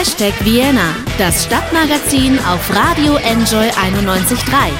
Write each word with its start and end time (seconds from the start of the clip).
Hashtag 0.00 0.32
Vienna, 0.46 0.96
das 1.18 1.44
Stadtmagazin 1.44 2.38
auf 2.38 2.74
Radio 2.74 3.16
Enjoy 3.16 3.68
91.3. 3.68 4.70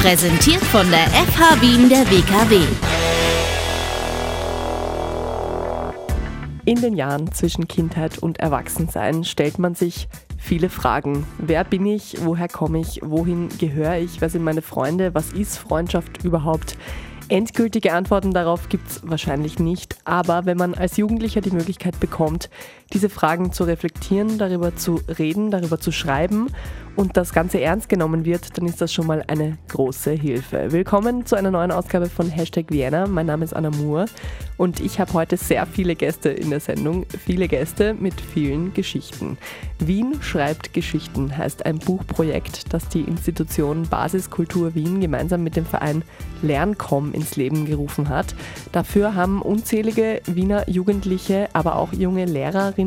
Präsentiert 0.00 0.62
von 0.62 0.88
der 0.92 1.08
FH 1.08 1.60
Wien 1.60 1.88
der 1.88 2.08
WKW. 2.08 2.60
In 6.66 6.80
den 6.80 6.94
Jahren 6.94 7.32
zwischen 7.32 7.66
Kindheit 7.66 8.18
und 8.18 8.38
Erwachsensein 8.38 9.24
stellt 9.24 9.58
man 9.58 9.74
sich 9.74 10.06
viele 10.38 10.68
Fragen. 10.68 11.26
Wer 11.38 11.64
bin 11.64 11.84
ich? 11.84 12.18
Woher 12.20 12.46
komme 12.46 12.78
ich? 12.78 13.00
Wohin 13.02 13.48
gehöre 13.58 13.98
ich? 13.98 14.20
Wer 14.20 14.30
sind 14.30 14.44
meine 14.44 14.62
Freunde? 14.62 15.14
Was 15.14 15.32
ist 15.32 15.58
Freundschaft 15.58 16.22
überhaupt? 16.22 16.76
Endgültige 17.30 17.92
Antworten 17.92 18.32
darauf 18.32 18.68
gibt 18.68 18.90
es 18.90 19.00
wahrscheinlich 19.04 19.60
nicht, 19.60 19.96
aber 20.04 20.46
wenn 20.46 20.56
man 20.56 20.74
als 20.74 20.96
Jugendlicher 20.96 21.40
die 21.40 21.52
Möglichkeit 21.52 22.00
bekommt, 22.00 22.50
diese 22.92 23.08
Fragen 23.08 23.52
zu 23.52 23.64
reflektieren, 23.64 24.38
darüber 24.38 24.74
zu 24.74 25.00
reden, 25.18 25.50
darüber 25.50 25.78
zu 25.78 25.92
schreiben 25.92 26.48
und 26.96 27.16
das 27.16 27.32
Ganze 27.32 27.60
ernst 27.60 27.88
genommen 27.88 28.24
wird, 28.24 28.58
dann 28.58 28.66
ist 28.66 28.80
das 28.80 28.92
schon 28.92 29.06
mal 29.06 29.22
eine 29.28 29.58
große 29.68 30.10
Hilfe. 30.10 30.72
Willkommen 30.72 31.24
zu 31.24 31.36
einer 31.36 31.50
neuen 31.50 31.70
Ausgabe 31.70 32.06
von 32.06 32.28
Hashtag 32.28 32.66
Vienna. 32.70 33.06
Mein 33.06 33.26
Name 33.26 33.44
ist 33.44 33.54
Anna 33.54 33.70
Moore 33.70 34.06
und 34.56 34.80
ich 34.80 34.98
habe 34.98 35.12
heute 35.12 35.36
sehr 35.36 35.66
viele 35.66 35.94
Gäste 35.94 36.30
in 36.30 36.50
der 36.50 36.60
Sendung. 36.60 37.06
Viele 37.24 37.46
Gäste 37.46 37.94
mit 37.94 38.20
vielen 38.20 38.74
Geschichten. 38.74 39.38
Wien 39.78 40.20
schreibt 40.20 40.74
Geschichten 40.74 41.36
heißt 41.36 41.64
ein 41.64 41.78
Buchprojekt, 41.78 42.72
das 42.72 42.88
die 42.88 43.02
Institution 43.02 43.88
Basiskultur 43.88 44.74
Wien 44.74 45.00
gemeinsam 45.00 45.44
mit 45.44 45.54
dem 45.56 45.64
Verein 45.64 46.02
Lernkom 46.42 47.12
ins 47.12 47.36
Leben 47.36 47.66
gerufen 47.66 48.08
hat. 48.08 48.34
Dafür 48.72 49.14
haben 49.14 49.42
unzählige 49.42 50.22
Wiener 50.26 50.68
Jugendliche, 50.68 51.48
aber 51.52 51.76
auch 51.76 51.92
junge 51.92 52.24
Lehrerinnen 52.24 52.79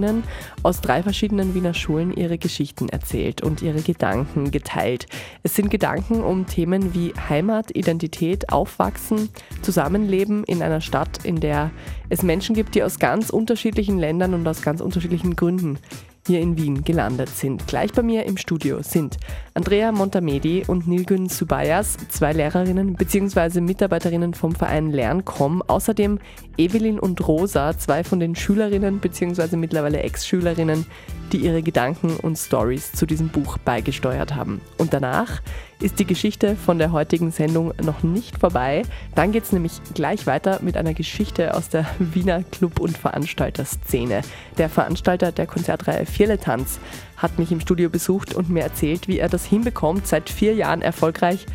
aus 0.64 0.82
drei 0.82 1.04
verschiedenen 1.04 1.54
Wiener 1.54 1.74
Schulen 1.74 2.14
ihre 2.14 2.38
Geschichten 2.38 2.90
erzählt 2.90 3.42
und 3.42 3.62
ihre 3.62 3.82
Gedanken 3.82 4.52
geteilt. 4.52 5.06
Es 5.44 5.56
sind 5.56 5.70
Gedanken 5.70 6.22
um 6.24 6.48
Themen 6.48 6.94
wie 6.94 7.14
Heimat, 7.30 7.76
Identität, 7.76 8.50
Aufwachsen, 8.50 9.30
Zusammenleben 9.62 10.44
in 10.46 10.64
einer 10.64 10.82
Stadt, 10.82 11.24
in 11.24 11.40
der 11.40 11.72
es 12.10 12.24
Menschen 12.24 12.56
gibt, 12.56 12.76
die 12.76 12.84
aus 12.84 13.00
ganz 13.00 13.30
unterschiedlichen 13.30 14.00
Ländern 14.00 14.34
und 14.34 14.48
aus 14.48 14.62
ganz 14.62 14.82
unterschiedlichen 14.82 15.36
Gründen 15.36 15.78
hier 16.26 16.40
in 16.40 16.58
Wien 16.58 16.84
gelandet 16.84 17.30
sind. 17.30 17.68
Gleich 17.68 17.92
bei 17.92 18.02
mir 18.02 18.26
im 18.26 18.38
Studio 18.38 18.82
sind 18.82 19.18
Andrea 19.56 19.92
Montamedi 19.92 20.64
und 20.66 20.88
Nilgün 20.88 21.30
Subayas, 21.30 21.98
zwei 22.10 22.34
Lehrerinnen 22.34 22.96
bzw. 22.96 23.62
Mitarbeiterinnen 23.62 24.34
vom 24.34 24.56
Verein 24.56 24.90
Lernkom. 24.90 25.62
Außerdem 25.62 26.18
Evelyn 26.58 26.98
und 26.98 27.28
Rosa, 27.28 27.78
zwei 27.78 28.04
von 28.04 28.20
den 28.20 28.36
Schülerinnen 28.36 28.98
bzw. 29.00 29.56
mittlerweile 29.58 30.00
Ex-Schülerinnen, 30.02 30.88
die 31.32 31.38
ihre 31.38 31.62
Gedanken 31.62 32.18
und 32.18 32.36
Stories 32.38 32.94
zu 32.94 33.06
diesem 33.06 33.30
Buch 33.30 33.60
beigesteuert 33.60 34.34
haben. 34.34 34.60
Und 34.80 34.92
danach 34.92 35.44
ist 35.80 36.00
die 36.00 36.06
Geschichte 36.06 36.56
von 36.56 36.80
der 36.80 36.92
heutigen 36.92 37.30
Sendung 37.32 37.74
noch 37.84 38.02
nicht 38.02 38.40
vorbei. 38.40 38.84
Dann 39.14 39.32
geht 39.32 39.44
es 39.44 39.52
nämlich 39.52 39.74
gleich 39.94 40.26
weiter 40.26 40.60
mit 40.64 40.78
einer 40.78 40.96
Geschichte 40.96 41.54
aus 41.54 41.70
der 41.70 41.86
Wiener 42.00 42.42
Club- 42.44 42.80
und 42.80 42.98
Veranstalterszene. 42.98 44.22
Der 44.58 44.70
Veranstalter 44.70 45.32
der 45.32 45.46
Konzertreihe 45.46 46.08
Vierletanz 46.08 46.80
hat 47.24 47.40
mich 47.40 47.52
im 47.52 47.62
Studio 47.62 47.90
besucht 47.90 48.36
und 48.36 48.50
mir 48.50 48.62
erzählt, 48.62 49.08
wie 49.08 49.18
er 49.18 49.30
das 49.30 49.46
hinbekommt, 49.46 50.06
seit 50.06 50.30
vier 50.30 50.54
Jahren 50.54 50.84
erfolgreich 50.84 51.48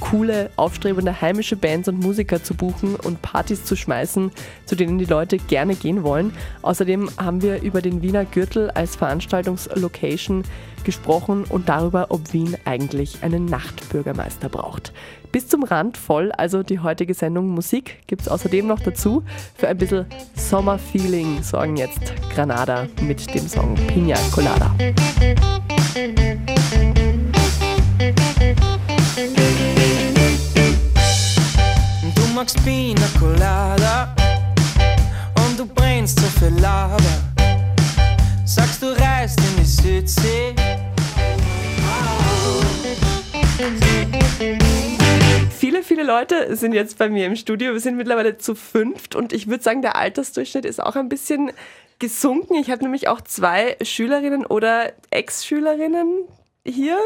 coole, 0.00 0.50
aufstrebende 0.56 1.20
heimische 1.20 1.56
Bands 1.56 1.88
und 1.88 2.00
Musiker 2.00 2.42
zu 2.42 2.54
buchen 2.54 2.96
und 2.96 3.22
Partys 3.22 3.64
zu 3.64 3.74
schmeißen, 3.74 4.30
zu 4.66 4.76
denen 4.76 4.98
die 4.98 5.04
Leute 5.04 5.38
gerne 5.38 5.76
gehen 5.76 6.02
wollen. 6.02 6.32
Außerdem 6.62 7.08
haben 7.16 7.42
wir 7.42 7.62
über 7.62 7.80
den 7.80 8.02
Wiener 8.02 8.24
Gürtel 8.24 8.70
als 8.70 8.96
Veranstaltungslocation 8.96 10.44
gesprochen 10.84 11.44
und 11.48 11.68
darüber, 11.68 12.06
ob 12.10 12.32
Wien 12.32 12.56
eigentlich 12.64 13.22
einen 13.22 13.46
Nachtbürgermeister 13.46 14.48
braucht. 14.48 14.92
Bis 15.34 15.48
zum 15.48 15.64
Rand 15.64 15.96
voll, 15.96 16.30
also 16.30 16.62
die 16.62 16.78
heutige 16.78 17.12
Sendung 17.12 17.48
Musik 17.48 18.06
gibt 18.06 18.22
es 18.22 18.28
außerdem 18.28 18.68
noch 18.68 18.78
dazu. 18.78 19.24
Für 19.56 19.66
ein 19.66 19.76
bisschen 19.76 20.06
Sommerfeeling 20.36 21.42
sorgen 21.42 21.76
jetzt 21.76 22.12
Granada 22.32 22.86
mit 23.00 23.34
dem 23.34 23.48
Song 23.48 23.74
Pina 23.88 24.14
Colada. 24.32 24.72
magst 32.32 32.64
Pina 32.64 33.02
Colada 33.18 34.14
und 35.44 35.58
du 35.58 35.66
brennst 35.66 36.20
so 36.20 36.26
viel 36.38 36.56
Lava. 36.60 36.96
Sagst 38.44 38.80
du 38.80 38.86
reist 38.96 39.40
in 39.40 39.56
die 39.56 39.64
Südsee. 39.64 40.54
Viele, 45.74 45.82
viele 45.82 46.02
Leute 46.04 46.54
sind 46.54 46.72
jetzt 46.72 46.98
bei 46.98 47.08
mir 47.08 47.26
im 47.26 47.34
Studio. 47.34 47.72
Wir 47.72 47.80
sind 47.80 47.96
mittlerweile 47.96 48.38
zu 48.38 48.54
fünft 48.54 49.16
und 49.16 49.32
ich 49.32 49.48
würde 49.48 49.64
sagen, 49.64 49.82
der 49.82 49.96
Altersdurchschnitt 49.96 50.64
ist 50.64 50.80
auch 50.80 50.94
ein 50.94 51.08
bisschen 51.08 51.50
gesunken. 51.98 52.54
Ich 52.54 52.70
habe 52.70 52.84
nämlich 52.84 53.08
auch 53.08 53.20
zwei 53.20 53.76
Schülerinnen 53.82 54.46
oder 54.46 54.92
Ex-Schülerinnen 55.10 56.28
hier. 56.64 56.96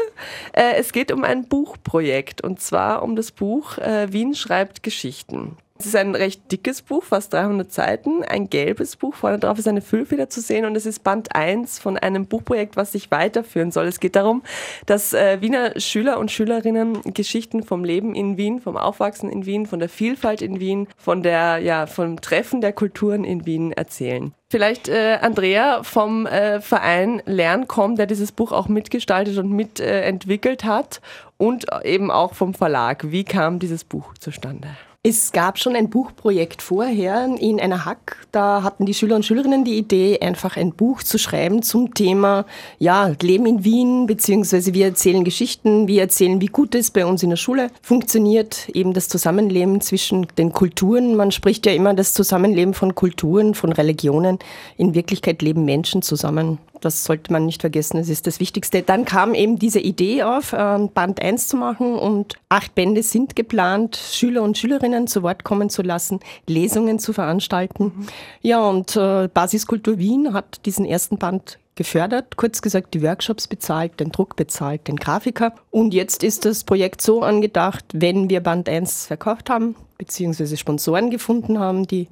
Äh, 0.53 0.75
es 0.75 0.91
geht 0.91 1.11
um 1.11 1.23
ein 1.23 1.47
Buchprojekt 1.47 2.43
und 2.43 2.61
zwar 2.61 3.01
um 3.01 3.15
das 3.15 3.31
Buch 3.31 3.79
äh, 3.79 4.13
Wien 4.13 4.35
schreibt 4.35 4.83
Geschichten. 4.83 5.57
Es 5.81 5.85
ist 5.85 5.95
ein 5.95 6.13
recht 6.13 6.51
dickes 6.51 6.81
Buch, 6.81 7.05
fast 7.05 7.31
300 7.31 7.71
Seiten, 7.71 8.21
ein 8.25 8.49
gelbes 8.49 8.97
Buch. 8.97 9.15
Vorne 9.15 9.39
drauf 9.39 9.57
ist 9.57 9.67
eine 9.67 9.79
Füllfeder 9.79 10.29
zu 10.29 10.41
sehen 10.41 10.65
und 10.65 10.75
es 10.75 10.85
ist 10.85 11.05
Band 11.05 11.33
1 11.33 11.79
von 11.79 11.97
einem 11.97 12.25
Buchprojekt, 12.25 12.75
was 12.75 12.91
sich 12.91 13.09
weiterführen 13.11 13.71
soll. 13.71 13.87
Es 13.87 14.01
geht 14.01 14.17
darum, 14.17 14.43
dass 14.87 15.13
äh, 15.13 15.39
Wiener 15.39 15.79
Schüler 15.79 16.19
und 16.19 16.31
Schülerinnen 16.31 17.01
Geschichten 17.13 17.63
vom 17.63 17.85
Leben 17.85 18.13
in 18.13 18.35
Wien, 18.35 18.59
vom 18.59 18.75
Aufwachsen 18.75 19.29
in 19.29 19.45
Wien, 19.45 19.67
von 19.67 19.79
der 19.79 19.87
Vielfalt 19.87 20.41
in 20.41 20.59
Wien, 20.59 20.89
von 20.97 21.23
der, 21.23 21.59
ja, 21.59 21.87
vom 21.87 22.19
Treffen 22.19 22.59
der 22.59 22.73
Kulturen 22.73 23.23
in 23.23 23.45
Wien 23.45 23.71
erzählen. 23.71 24.33
Vielleicht 24.51 24.89
äh, 24.89 25.19
Andrea 25.21 25.83
vom 25.83 26.25
äh, 26.25 26.59
Verein 26.59 27.21
Lernkom, 27.25 27.95
der 27.95 28.05
dieses 28.05 28.33
Buch 28.33 28.51
auch 28.51 28.67
mitgestaltet 28.67 29.37
und 29.37 29.51
mitentwickelt 29.51 30.65
hat 30.65 30.99
und 31.37 31.67
eben 31.85 32.11
auch 32.11 32.33
vom 32.33 32.53
Verlag. 32.53 33.09
Wie 33.11 33.23
kam 33.23 33.59
dieses 33.59 33.85
Buch 33.85 34.13
zustande? 34.17 34.67
Es 35.01 35.31
gab 35.31 35.57
schon 35.57 35.77
ein 35.77 35.89
Buchprojekt 35.89 36.61
vorher 36.61 37.23
in 37.39 37.61
einer 37.61 37.85
Hack. 37.85 38.27
Da 38.33 38.63
hatten 38.63 38.85
die 38.85 38.93
Schüler 38.93 39.15
und 39.15 39.25
Schülerinnen 39.25 39.63
die 39.63 39.77
Idee, 39.77 40.19
einfach 40.19 40.57
ein 40.57 40.73
Buch 40.73 41.03
zu 41.03 41.17
schreiben 41.17 41.63
zum 41.63 41.93
Thema 41.93 42.45
ja, 42.79 43.13
Leben 43.21 43.45
in 43.45 43.63
Wien, 43.63 44.07
beziehungsweise 44.07 44.73
wir 44.73 44.87
erzählen 44.87 45.23
Geschichten, 45.23 45.87
wir 45.87 46.01
erzählen, 46.01 46.41
wie 46.41 46.47
gut 46.47 46.75
es 46.75 46.91
bei 46.91 47.05
uns 47.05 47.23
in 47.23 47.29
der 47.29 47.37
Schule 47.37 47.71
funktioniert, 47.81 48.67
eben 48.73 48.91
das 48.93 49.07
Zusammenleben 49.07 49.79
zwischen 49.79 50.27
den 50.37 50.51
Kulturen. 50.51 51.15
Man 51.15 51.31
spricht 51.31 51.65
ja 51.65 51.71
immer 51.71 51.93
das 51.93 52.13
Zusammenleben 52.13 52.73
von 52.73 52.93
Kulturen, 52.93 53.55
von 53.55 53.71
Religionen. 53.71 54.37
In 54.75 54.95
Wirklichkeit 54.95 55.41
leben 55.41 55.63
Menschen 55.63 56.01
zusammen 56.01 56.57
das 56.81 57.03
sollte 57.03 57.31
man 57.31 57.45
nicht 57.45 57.61
vergessen, 57.61 57.97
das 57.97 58.09
ist 58.09 58.27
das 58.27 58.39
Wichtigste. 58.39 58.81
Dann 58.81 59.05
kam 59.05 59.33
eben 59.33 59.59
diese 59.59 59.79
Idee 59.79 60.23
auf, 60.23 60.53
ähm, 60.57 60.89
Band 60.93 61.21
1 61.21 61.47
zu 61.47 61.57
machen 61.57 61.93
und 61.93 62.35
acht 62.49 62.75
Bände 62.75 63.03
sind 63.03 63.35
geplant, 63.35 63.97
Schüler 63.97 64.43
und 64.43 64.57
Schülerinnen 64.57 65.07
zu 65.07 65.23
Wort 65.23 65.43
kommen 65.43 65.69
zu 65.69 65.81
lassen, 65.81 66.19
Lesungen 66.47 66.99
zu 66.99 67.13
veranstalten. 67.13 67.85
Mhm. 67.85 68.07
Ja, 68.41 68.61
und 68.61 68.95
äh, 68.95 69.27
Basiskultur 69.33 69.97
Wien 69.97 70.33
hat 70.33 70.65
diesen 70.65 70.85
ersten 70.85 71.17
Band 71.17 71.59
gefördert, 71.79 72.35
kurz 72.35 72.61
gesagt 72.61 72.93
die 72.93 73.01
Workshops 73.01 73.47
bezahlt, 73.47 74.01
den 74.01 74.11
Druck 74.11 74.35
bezahlt, 74.35 74.87
den 74.89 74.97
Grafiker. 74.97 75.53
Und 75.71 75.93
jetzt 75.93 76.23
ist 76.25 76.43
das 76.43 76.65
Projekt 76.65 77.01
so 77.01 77.21
angedacht, 77.21 77.85
wenn 77.93 78.29
wir 78.29 78.41
Band 78.41 78.67
1 78.67 79.05
verkauft 79.07 79.49
haben, 79.49 79.75
beziehungsweise 79.97 80.57
Sponsoren 80.57 81.09
gefunden 81.09 81.57
haben, 81.57 81.87
die 81.87 82.09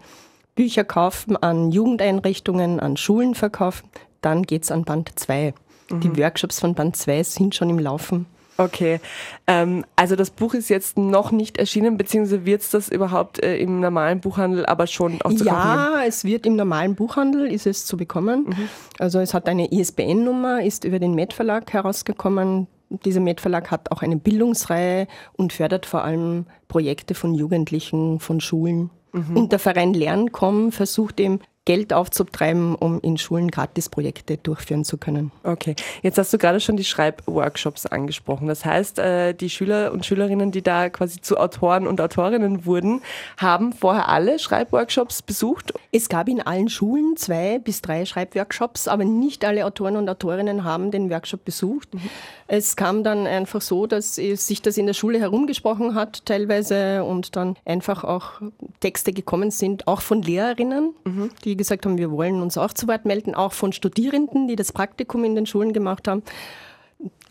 Bücher 0.55 0.85
kaufen, 0.85 1.35
an 1.37 1.71
Jugendeinrichtungen, 1.71 2.79
an 2.79 2.95
Schulen 2.97 3.35
verkaufen, 3.35 3.89
dann 4.27 4.43
geht 4.43 4.63
es 4.63 4.71
an 4.71 4.83
Band 4.83 5.17
2. 5.17 5.53
Mhm. 5.89 5.99
Die 6.01 6.17
Workshops 6.17 6.59
von 6.59 6.75
Band 6.75 6.97
2 6.97 7.23
sind 7.23 7.55
schon 7.55 7.69
im 7.69 7.79
Laufen. 7.79 8.25
Okay, 8.57 8.99
ähm, 9.45 9.85
also 9.95 10.15
das 10.15 10.31
Buch 10.31 10.55
ist 10.55 10.69
jetzt 10.69 10.97
noch 10.97 11.31
nicht 11.31 11.57
erschienen, 11.57 11.95
beziehungsweise 11.95 12.43
wird 12.43 12.61
es 12.61 12.71
das 12.71 12.89
überhaupt 12.89 13.41
äh, 13.41 13.55
im 13.57 13.79
normalen 13.79 14.19
Buchhandel 14.19 14.65
aber 14.65 14.87
schon 14.87 15.21
auch 15.21 15.31
zu 15.31 15.45
ja, 15.45 15.53
kaufen? 15.53 15.67
Ja, 15.67 16.03
es 16.07 16.25
wird 16.25 16.45
im 16.45 16.55
normalen 16.55 16.95
Buchhandel, 16.95 17.49
ist 17.51 17.67
es 17.67 17.85
zu 17.85 17.97
bekommen. 17.97 18.45
Mhm. 18.47 18.69
Also 18.97 19.19
es 19.19 19.33
hat 19.33 19.47
eine 19.47 19.71
ISBN-Nummer, 19.71 20.63
ist 20.63 20.83
über 20.83 20.99
den 20.99 21.13
Med 21.13 21.33
Verlag 21.33 21.71
herausgekommen. 21.71 22.67
Dieser 22.89 23.21
Med 23.21 23.39
Verlag 23.39 23.69
hat 23.69 23.91
auch 23.91 24.01
eine 24.01 24.17
Bildungsreihe 24.17 25.07
und 25.37 25.53
fördert 25.53 25.85
vor 25.85 26.03
allem 26.03 26.47
Projekte 26.67 27.13
von 27.13 27.35
Jugendlichen, 27.35 28.19
von 28.19 28.41
Schulen. 28.41 28.89
Mhm. 29.13 29.37
Und 29.37 29.51
der 29.51 29.59
Verein 29.59 29.93
Lernkom 29.93 30.71
versucht 30.71 31.19
eben 31.19 31.41
Geld 31.67 31.91
aufzutreiben, 31.91 32.75
um 32.75 33.01
in 33.01 33.17
Schulen 33.17 33.51
Gratisprojekte 33.51 34.37
durchführen 34.37 34.85
zu 34.85 34.97
können. 34.97 35.33
Okay, 35.43 35.75
jetzt 36.01 36.17
hast 36.17 36.31
du 36.31 36.37
gerade 36.37 36.61
schon 36.61 36.77
die 36.77 36.85
Schreibworkshops 36.85 37.85
angesprochen. 37.85 38.47
Das 38.47 38.63
heißt, 38.63 38.99
äh, 38.99 39.33
die 39.33 39.49
Schüler 39.49 39.91
und 39.91 40.05
Schülerinnen, 40.05 40.51
die 40.53 40.61
da 40.61 40.89
quasi 40.89 41.19
zu 41.19 41.35
Autoren 41.35 41.85
und 41.85 41.99
Autorinnen 41.99 42.65
wurden, 42.65 43.01
haben 43.35 43.73
vorher 43.73 44.07
alle 44.07 44.39
Schreibworkshops 44.39 45.21
besucht? 45.21 45.73
Es 45.91 46.07
gab 46.07 46.29
in 46.29 46.39
allen 46.39 46.69
Schulen 46.69 47.17
zwei 47.17 47.59
bis 47.59 47.81
drei 47.81 48.05
Schreibworkshops, 48.05 48.87
aber 48.87 49.03
nicht 49.03 49.43
alle 49.43 49.65
Autoren 49.65 49.97
und 49.97 50.07
Autorinnen 50.07 50.63
haben 50.63 50.89
den 50.91 51.09
Workshop 51.09 51.43
besucht. 51.43 51.93
Mhm. 51.93 51.99
Es 52.47 52.77
kam 52.77 53.03
dann 53.03 53.27
einfach 53.27 53.59
so, 53.59 53.87
dass 53.87 54.15
sich 54.15 54.61
das 54.61 54.77
in 54.77 54.85
der 54.85 54.93
Schule 54.93 55.19
herumgesprochen 55.19 55.95
hat 55.95 56.25
teilweise 56.25 57.03
und 57.03 57.35
dann 57.35 57.57
einfach 57.65 58.05
auch 58.05 58.41
Texte 58.79 59.11
gekommen 59.11 59.51
sind, 59.51 59.85
auch 59.85 59.99
von 59.99 60.21
Lehrerinnen, 60.21 60.93
mhm. 61.03 61.29
die 61.43 61.56
gesagt 61.57 61.85
haben, 61.85 61.97
wir 61.97 62.11
wollen 62.11 62.41
uns 62.41 62.57
auch 62.57 62.73
zu 62.73 62.87
Wort 62.87 63.05
melden, 63.05 63.35
auch 63.35 63.53
von 63.53 63.73
Studierenden, 63.73 64.47
die 64.47 64.55
das 64.55 64.71
Praktikum 64.71 65.23
in 65.23 65.35
den 65.35 65.45
Schulen 65.45 65.73
gemacht 65.73 66.07
haben. 66.07 66.23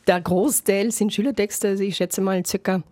Der 0.07 0.21
Großteil 0.21 0.93
sind 0.93 1.13
Schülertexte, 1.13 1.69
also 1.69 1.83
ich 1.83 1.97
schätze 1.97 2.21
mal 2.21 2.45
circa 2.45 2.83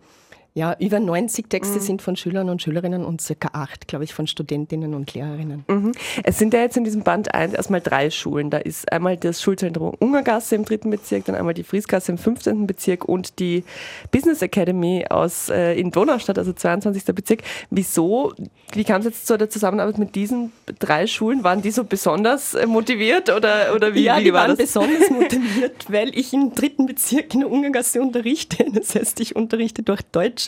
ja, 0.57 0.73
über 0.79 1.01
90 1.01 1.49
Texte 1.49 1.79
mhm. 1.79 1.81
sind 1.81 2.01
von 2.01 2.15
Schülern 2.15 2.49
und 2.49 2.61
Schülerinnen 2.61 3.03
und 3.03 3.19
circa 3.19 3.49
acht, 3.51 3.89
glaube 3.89 4.05
ich, 4.05 4.13
von 4.13 4.25
Studentinnen 4.25 4.93
und 4.93 5.13
Lehrerinnen. 5.13 5.65
Mhm. 5.67 5.91
Es 6.23 6.39
sind 6.39 6.53
ja 6.53 6.61
jetzt 6.61 6.77
in 6.77 6.85
diesem 6.85 7.03
Band 7.03 7.35
1 7.35 7.53
erstmal 7.53 7.81
drei 7.81 8.09
Schulen. 8.09 8.49
Da 8.49 8.59
ist 8.59 8.89
einmal 8.89 9.17
das 9.17 9.41
Schulzentrum 9.41 9.93
Ungergasse 9.99 10.55
im 10.55 10.63
dritten 10.63 10.89
Bezirk, 10.89 11.25
dann 11.25 11.35
einmal 11.35 11.53
die 11.53 11.63
Friesgasse 11.63 12.13
im 12.13 12.17
15. 12.17 12.67
Bezirk 12.67 13.03
und 13.03 13.39
die 13.39 13.65
Business 14.11 14.41
Academy 14.41 15.05
aus, 15.09 15.49
äh, 15.49 15.77
in 15.77 15.91
Donaustadt, 15.91 16.37
also 16.37 16.53
22. 16.53 17.03
Bezirk. 17.13 17.41
Wieso, 17.69 18.33
wie 18.71 18.85
kam 18.85 18.99
es 18.99 19.07
jetzt 19.07 19.27
zu 19.27 19.37
der 19.37 19.49
Zusammenarbeit 19.49 19.97
mit 19.97 20.15
diesen 20.15 20.53
drei 20.79 21.05
Schulen? 21.05 21.43
Waren 21.43 21.63
die 21.63 21.71
so 21.71 21.83
besonders 21.83 22.53
äh, 22.53 22.65
motiviert 22.65 23.29
oder, 23.29 23.75
oder 23.75 23.93
wie, 23.93 24.03
ja, 24.03 24.19
wie 24.19 24.23
die 24.23 24.33
war 24.33 24.47
waren 24.47 24.51
das? 24.51 24.67
besonders 24.67 25.09
motiviert, 25.09 25.91
weil 25.91 26.17
ich 26.17 26.31
im 26.31 26.55
dritten 26.55 26.85
Bezirk 26.85 27.33
in 27.33 27.41
der 27.41 27.51
Ungergasse 27.51 28.01
unterrichte. 28.01 28.65
Das 28.73 28.95
heißt, 28.95 29.19
ich 29.19 29.35
unterrichte 29.35 29.83
durch 29.83 30.01
Deutsch 30.13 30.44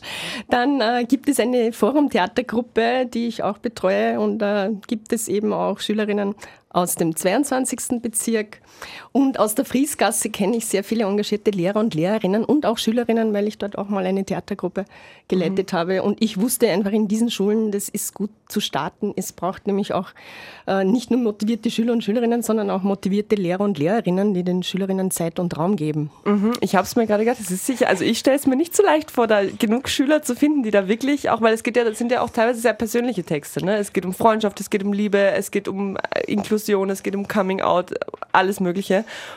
dann 0.50 0.82
äh, 0.82 1.06
gibt 1.08 1.30
es 1.30 1.40
eine 1.40 1.74
Forum-Theatergruppe, 1.74 3.06
die 3.06 3.28
ich 3.28 3.44
auch 3.44 3.58
betreue 3.58 4.20
und 4.20 4.40
da 4.40 4.68
äh, 4.68 4.74
gibt 4.88 5.14
es 5.14 5.28
eben 5.28 5.54
auch 5.54 5.80
Schülerinnen 5.80 6.36
aus 6.70 6.96
dem 6.96 7.16
22. 7.16 8.02
Bezirk 8.02 8.62
und 9.12 9.40
aus 9.40 9.56
der 9.56 9.66
Friesgasse 9.66 10.30
kenne 10.30 10.58
ich 10.58 10.66
sehr 10.66 10.84
viele 10.84 11.06
engagierte 11.06 11.52
Lehrer 11.52 11.80
und 11.80 11.94
Lehrerinnen 11.94 12.44
und 12.44 12.66
auch 12.66 12.78
Schülerinnen, 12.78 13.34
weil 13.34 13.48
ich 13.48 13.58
dort 13.58 13.78
auch 13.78 13.90
mal 13.90 14.06
eine 14.06 14.24
Theatergruppe 14.24 14.86
geleitet 15.28 15.74
mhm. 15.74 15.78
habe. 15.78 16.04
Und 16.04 16.22
ich 16.22 16.40
wusste 16.40 16.70
einfach 16.70 16.92
in 16.92 17.08
diesen 17.08 17.32
Schulen, 17.32 17.72
das 17.72 17.90
ist 17.90 18.14
gut 18.14 18.30
zu 18.48 18.60
starten. 18.60 19.14
Es 19.16 19.34
braucht 19.34 19.68
nämlich 19.68 19.94
auch 19.94 20.10
äh, 20.68 20.84
nicht 20.84 21.12
nur 21.12 21.20
motivierte 21.20 21.72
Schüler 21.72 21.94
und 21.94 22.04
Schülerinnen, 22.04 22.42
sondern 22.44 22.70
auch 22.70 22.84
motivierte 22.84 23.36
Lehrer 23.36 23.62
und 23.62 23.78
Lehrerinnen, 23.78 24.34
die 24.34 24.44
den 24.44 24.64
Schülerinnen 24.64 25.12
Zeit 25.12 25.40
und 25.40 25.58
Raum 25.58 25.76
geben. 25.76 26.12
Mhm. 26.26 26.54
Ich 26.62 26.76
habe 26.76 26.86
es 26.86 26.96
mir 26.96 27.08
gerade 27.08 27.26
gedacht, 27.26 27.40
das 27.40 27.52
ist 27.52 27.66
sicher, 27.66 27.88
also 27.88 28.04
ich 28.04 28.20
stelle 28.20 28.38
es 28.38 28.46
mir 28.46 28.56
nicht 28.56 28.76
so 28.76 28.84
leicht 28.84 29.12
vor, 29.12 29.28
da 29.28 29.42
genug 29.46 29.90
Schüler 29.90 30.22
zu 30.22 30.36
finden, 30.36 30.64
die 30.64 30.72
da 30.72 30.88
wirklich, 30.88 31.30
auch 31.30 31.42
weil 31.42 31.54
es 31.54 31.64
geht 31.64 31.76
ja, 31.76 31.84
das 31.84 31.98
sind 31.98 32.12
ja 32.12 32.22
auch 32.22 32.30
teilweise 32.30 32.62
sehr 32.62 32.74
persönliche 32.74 33.24
Texte. 33.24 33.66
Ne? 33.66 33.78
Es 33.78 33.94
geht 33.94 34.06
um 34.06 34.14
Freundschaft, 34.14 34.60
es 34.60 34.70
geht 34.70 34.84
um 34.84 34.94
Liebe, 34.94 35.32
es 35.32 35.52
geht 35.52 35.68
um 35.68 35.98
äh, 35.98 36.32
Inklusion, 36.32 36.90
es 36.90 37.04
geht 37.04 37.16
um 37.16 37.28
Coming 37.28 37.62
Out, 37.62 37.94
alles 38.32 38.60
Mögliche. 38.60 38.67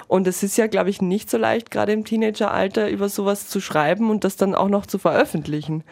Und 0.08 0.26
es 0.26 0.42
ist 0.42 0.56
ja, 0.56 0.66
glaube 0.66 0.90
ich, 0.90 1.02
nicht 1.02 1.30
so 1.30 1.38
leicht, 1.38 1.70
gerade 1.70 1.92
im 1.92 2.04
Teenageralter 2.04 2.88
über 2.88 3.08
sowas 3.08 3.48
zu 3.48 3.60
schreiben 3.60 4.10
und 4.10 4.24
das 4.24 4.36
dann 4.36 4.54
auch 4.54 4.68
noch 4.68 4.86
zu 4.86 4.98
veröffentlichen. 4.98 5.84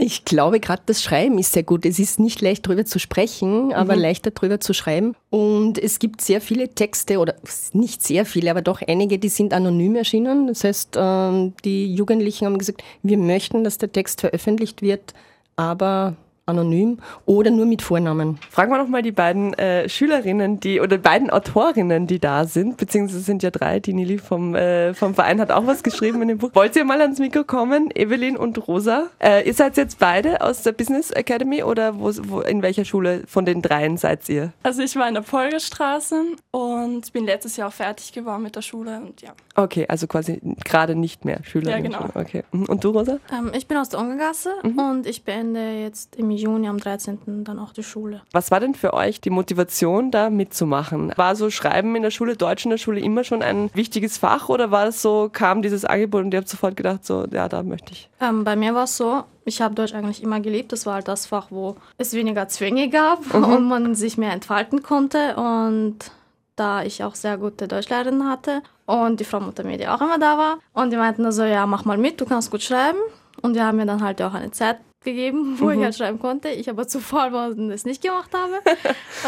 Ich 0.00 0.24
glaube, 0.24 0.60
gerade 0.60 0.82
das 0.86 1.02
Schreiben 1.02 1.38
ist 1.38 1.52
sehr 1.52 1.64
gut. 1.64 1.84
Es 1.84 1.98
ist 1.98 2.20
nicht 2.20 2.40
leicht 2.40 2.64
darüber 2.64 2.84
zu 2.84 3.00
sprechen, 3.00 3.72
aber 3.72 3.96
mhm. 3.96 4.02
leichter 4.02 4.30
darüber 4.30 4.60
zu 4.60 4.72
schreiben. 4.72 5.16
Und 5.28 5.76
es 5.76 5.98
gibt 5.98 6.20
sehr 6.20 6.40
viele 6.40 6.68
Texte, 6.68 7.18
oder 7.18 7.34
nicht 7.72 8.04
sehr 8.04 8.24
viele, 8.24 8.52
aber 8.52 8.62
doch 8.62 8.80
einige, 8.86 9.18
die 9.18 9.28
sind 9.28 9.52
anonym 9.52 9.96
erschienen. 9.96 10.46
Das 10.46 10.62
heißt, 10.62 10.96
ähm, 10.96 11.52
die 11.64 11.92
Jugendlichen 11.92 12.46
haben 12.46 12.58
gesagt, 12.58 12.84
wir 13.02 13.18
möchten, 13.18 13.64
dass 13.64 13.78
der 13.78 13.90
Text 13.90 14.20
veröffentlicht 14.20 14.82
wird, 14.82 15.14
aber 15.56 16.14
anonym 16.48 16.98
oder 17.26 17.50
nur 17.50 17.66
mit 17.66 17.82
Vornamen. 17.82 18.38
Fragen 18.50 18.72
wir 18.72 18.78
noch 18.78 18.88
mal 18.88 19.02
die 19.02 19.12
beiden 19.12 19.54
äh, 19.54 19.88
Schülerinnen, 19.88 20.60
die 20.60 20.80
oder 20.80 20.98
beiden 20.98 21.30
Autorinnen, 21.30 22.06
die 22.06 22.18
da 22.18 22.44
sind, 22.44 22.76
beziehungsweise 22.76 23.20
sind 23.20 23.42
ja 23.42 23.50
drei. 23.50 23.80
Die 23.80 23.92
Nili 23.92 24.18
vom, 24.18 24.54
äh, 24.54 24.94
vom 24.94 25.14
Verein 25.14 25.40
hat 25.40 25.50
auch 25.50 25.66
was 25.66 25.82
geschrieben 25.82 26.22
in 26.22 26.28
dem 26.28 26.38
Buch. 26.38 26.50
Wollt 26.54 26.74
ihr 26.76 26.84
mal 26.84 27.00
ans 27.00 27.18
Mikro 27.18 27.44
kommen, 27.44 27.90
Evelyn 27.94 28.36
und 28.36 28.66
Rosa? 28.66 29.08
Äh, 29.18 29.46
ihr 29.46 29.54
seid 29.54 29.76
jetzt 29.76 29.98
beide 29.98 30.40
aus 30.40 30.62
der 30.62 30.72
Business 30.72 31.10
Academy 31.10 31.62
oder 31.62 31.98
wo, 31.98 32.10
wo, 32.24 32.40
in 32.40 32.62
welcher 32.62 32.84
Schule 32.84 33.22
von 33.26 33.44
den 33.44 33.62
dreien 33.62 33.96
seid 33.96 34.28
ihr? 34.28 34.52
Also 34.62 34.82
ich 34.82 34.96
war 34.96 35.08
in 35.08 35.14
der 35.14 35.22
Polgerstraße 35.22 36.22
und 36.50 37.12
bin 37.12 37.24
letztes 37.24 37.56
Jahr 37.56 37.68
auch 37.68 37.72
fertig 37.72 38.12
geworden 38.12 38.42
mit 38.42 38.56
der 38.56 38.62
Schule 38.62 39.00
und 39.00 39.22
ja. 39.22 39.34
Okay, 39.58 39.86
also 39.88 40.06
quasi 40.06 40.40
gerade 40.64 40.94
nicht 40.94 41.24
mehr 41.24 41.40
Schülerin. 41.42 41.90
Ja, 41.90 41.98
genau. 41.98 42.10
Okay. 42.14 42.44
Mhm. 42.52 42.66
Und 42.66 42.84
du, 42.84 42.90
Rosa? 42.90 43.18
Ähm, 43.32 43.50
ich 43.56 43.66
bin 43.66 43.76
aus 43.76 43.88
der 43.88 43.98
Ungergasse 43.98 44.50
mhm. 44.62 44.78
und 44.78 45.06
ich 45.06 45.24
beende 45.24 45.80
jetzt 45.80 46.14
im 46.14 46.30
Juni 46.30 46.68
am 46.68 46.78
13. 46.78 47.42
dann 47.42 47.58
auch 47.58 47.72
die 47.72 47.82
Schule. 47.82 48.22
Was 48.30 48.52
war 48.52 48.60
denn 48.60 48.76
für 48.76 48.94
euch 48.94 49.20
die 49.20 49.30
Motivation, 49.30 50.12
da 50.12 50.30
mitzumachen? 50.30 51.12
War 51.16 51.34
so 51.34 51.50
Schreiben 51.50 51.96
in 51.96 52.02
der 52.04 52.12
Schule, 52.12 52.36
Deutsch 52.36 52.66
in 52.66 52.70
der 52.70 52.78
Schule 52.78 53.00
immer 53.00 53.24
schon 53.24 53.42
ein 53.42 53.68
wichtiges 53.74 54.16
Fach 54.16 54.48
oder 54.48 54.70
war 54.70 54.86
es 54.86 55.02
so, 55.02 55.28
kam 55.32 55.60
dieses 55.60 55.84
Angebot 55.84 56.22
und 56.22 56.32
ihr 56.32 56.38
habt 56.38 56.48
sofort 56.48 56.76
gedacht, 56.76 57.04
so, 57.04 57.26
ja, 57.32 57.48
da 57.48 57.64
möchte 57.64 57.92
ich? 57.92 58.08
Ähm, 58.20 58.44
bei 58.44 58.54
mir 58.54 58.76
war 58.76 58.84
es 58.84 58.96
so, 58.96 59.24
ich 59.44 59.60
habe 59.60 59.74
Deutsch 59.74 59.92
eigentlich 59.92 60.22
immer 60.22 60.38
geliebt. 60.38 60.70
Das 60.70 60.86
war 60.86 60.94
halt 60.94 61.08
das 61.08 61.26
Fach, 61.26 61.48
wo 61.50 61.74
es 61.96 62.12
weniger 62.12 62.46
Zwänge 62.46 62.90
gab 62.90 63.34
mhm. 63.34 63.44
und 63.56 63.64
man 63.68 63.94
sich 63.96 64.18
mehr 64.18 64.32
entfalten 64.32 64.84
konnte. 64.84 65.34
Und 65.34 66.12
da 66.54 66.84
ich 66.84 67.02
auch 67.02 67.16
sehr 67.16 67.38
gute 67.38 67.66
Deutschlehrerin 67.66 68.28
hatte 68.28 68.62
und 68.88 69.20
die 69.20 69.24
Frau 69.24 69.38
Mutter 69.38 69.64
mir, 69.64 69.76
die 69.76 69.86
auch 69.86 70.00
immer 70.00 70.18
da 70.18 70.38
war. 70.38 70.58
Und 70.72 70.90
die 70.90 70.96
meinten 70.96 71.24
also, 71.26 71.44
ja, 71.44 71.66
mach 71.66 71.84
mal 71.84 71.98
mit, 71.98 72.18
du 72.20 72.24
kannst 72.24 72.50
gut 72.50 72.62
schreiben. 72.62 72.98
Und 73.42 73.54
die 73.54 73.60
haben 73.60 73.76
mir 73.76 73.84
dann 73.84 74.02
halt 74.02 74.20
auch 74.22 74.32
eine 74.32 74.50
Zeit 74.50 74.78
gegeben, 75.04 75.60
wo 75.60 75.66
mhm. 75.66 75.72
ich 75.72 75.84
halt 75.84 75.94
schreiben 75.94 76.18
konnte. 76.18 76.48
Ich 76.48 76.70
aber 76.70 76.88
zu 76.88 76.98
faul 77.00 77.32
war 77.32 77.50
und 77.50 77.70
es 77.70 77.84
nicht 77.84 78.02
gemacht 78.02 78.30
habe. 78.34 78.54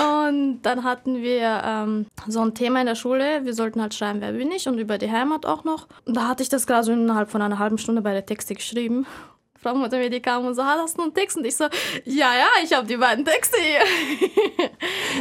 und 0.27 0.63
dann 0.63 0.83
hatten 0.83 1.23
wir 1.23 1.63
ähm, 1.63 2.07
so 2.27 2.41
ein 2.41 2.55
Thema 2.55 2.81
in 2.81 2.87
der 2.87 2.95
Schule. 2.95 3.45
Wir 3.45 3.53
sollten 3.53 3.83
halt 3.83 3.93
schreiben, 3.93 4.23
wer 4.23 4.33
bin 4.33 4.51
ich 4.51 4.67
und 4.67 4.79
über 4.79 4.97
die 4.97 5.13
Heimat 5.13 5.45
auch 5.45 5.65
noch. 5.65 5.89
Und 6.07 6.17
da 6.17 6.27
hatte 6.27 6.43
ich 6.43 6.49
das 6.49 6.67
gerade 6.67 6.85
so 6.85 6.93
innerhalb 6.93 7.31
von 7.31 7.43
einer 7.43 7.59
halben 7.59 7.77
Stunde 7.77 8.01
bei 8.01 8.15
der 8.15 8.25
Texte 8.25 8.55
geschrieben. 8.55 9.07
Frau 9.63 9.75
Mutter 9.75 9.99
mir 9.99 10.09
die 10.09 10.21
kam 10.21 10.47
und 10.47 10.55
so, 10.55 10.65
hast 10.65 10.97
du 10.97 11.03
einen 11.03 11.13
Text? 11.13 11.37
Und 11.37 11.45
ich 11.45 11.55
so, 11.55 11.65
ja, 12.07 12.33
ja, 12.35 12.49
ich 12.65 12.73
habe 12.73 12.87
die 12.87 12.97
beiden 12.97 13.27
Texte 13.27 13.59
hier. 13.61 14.69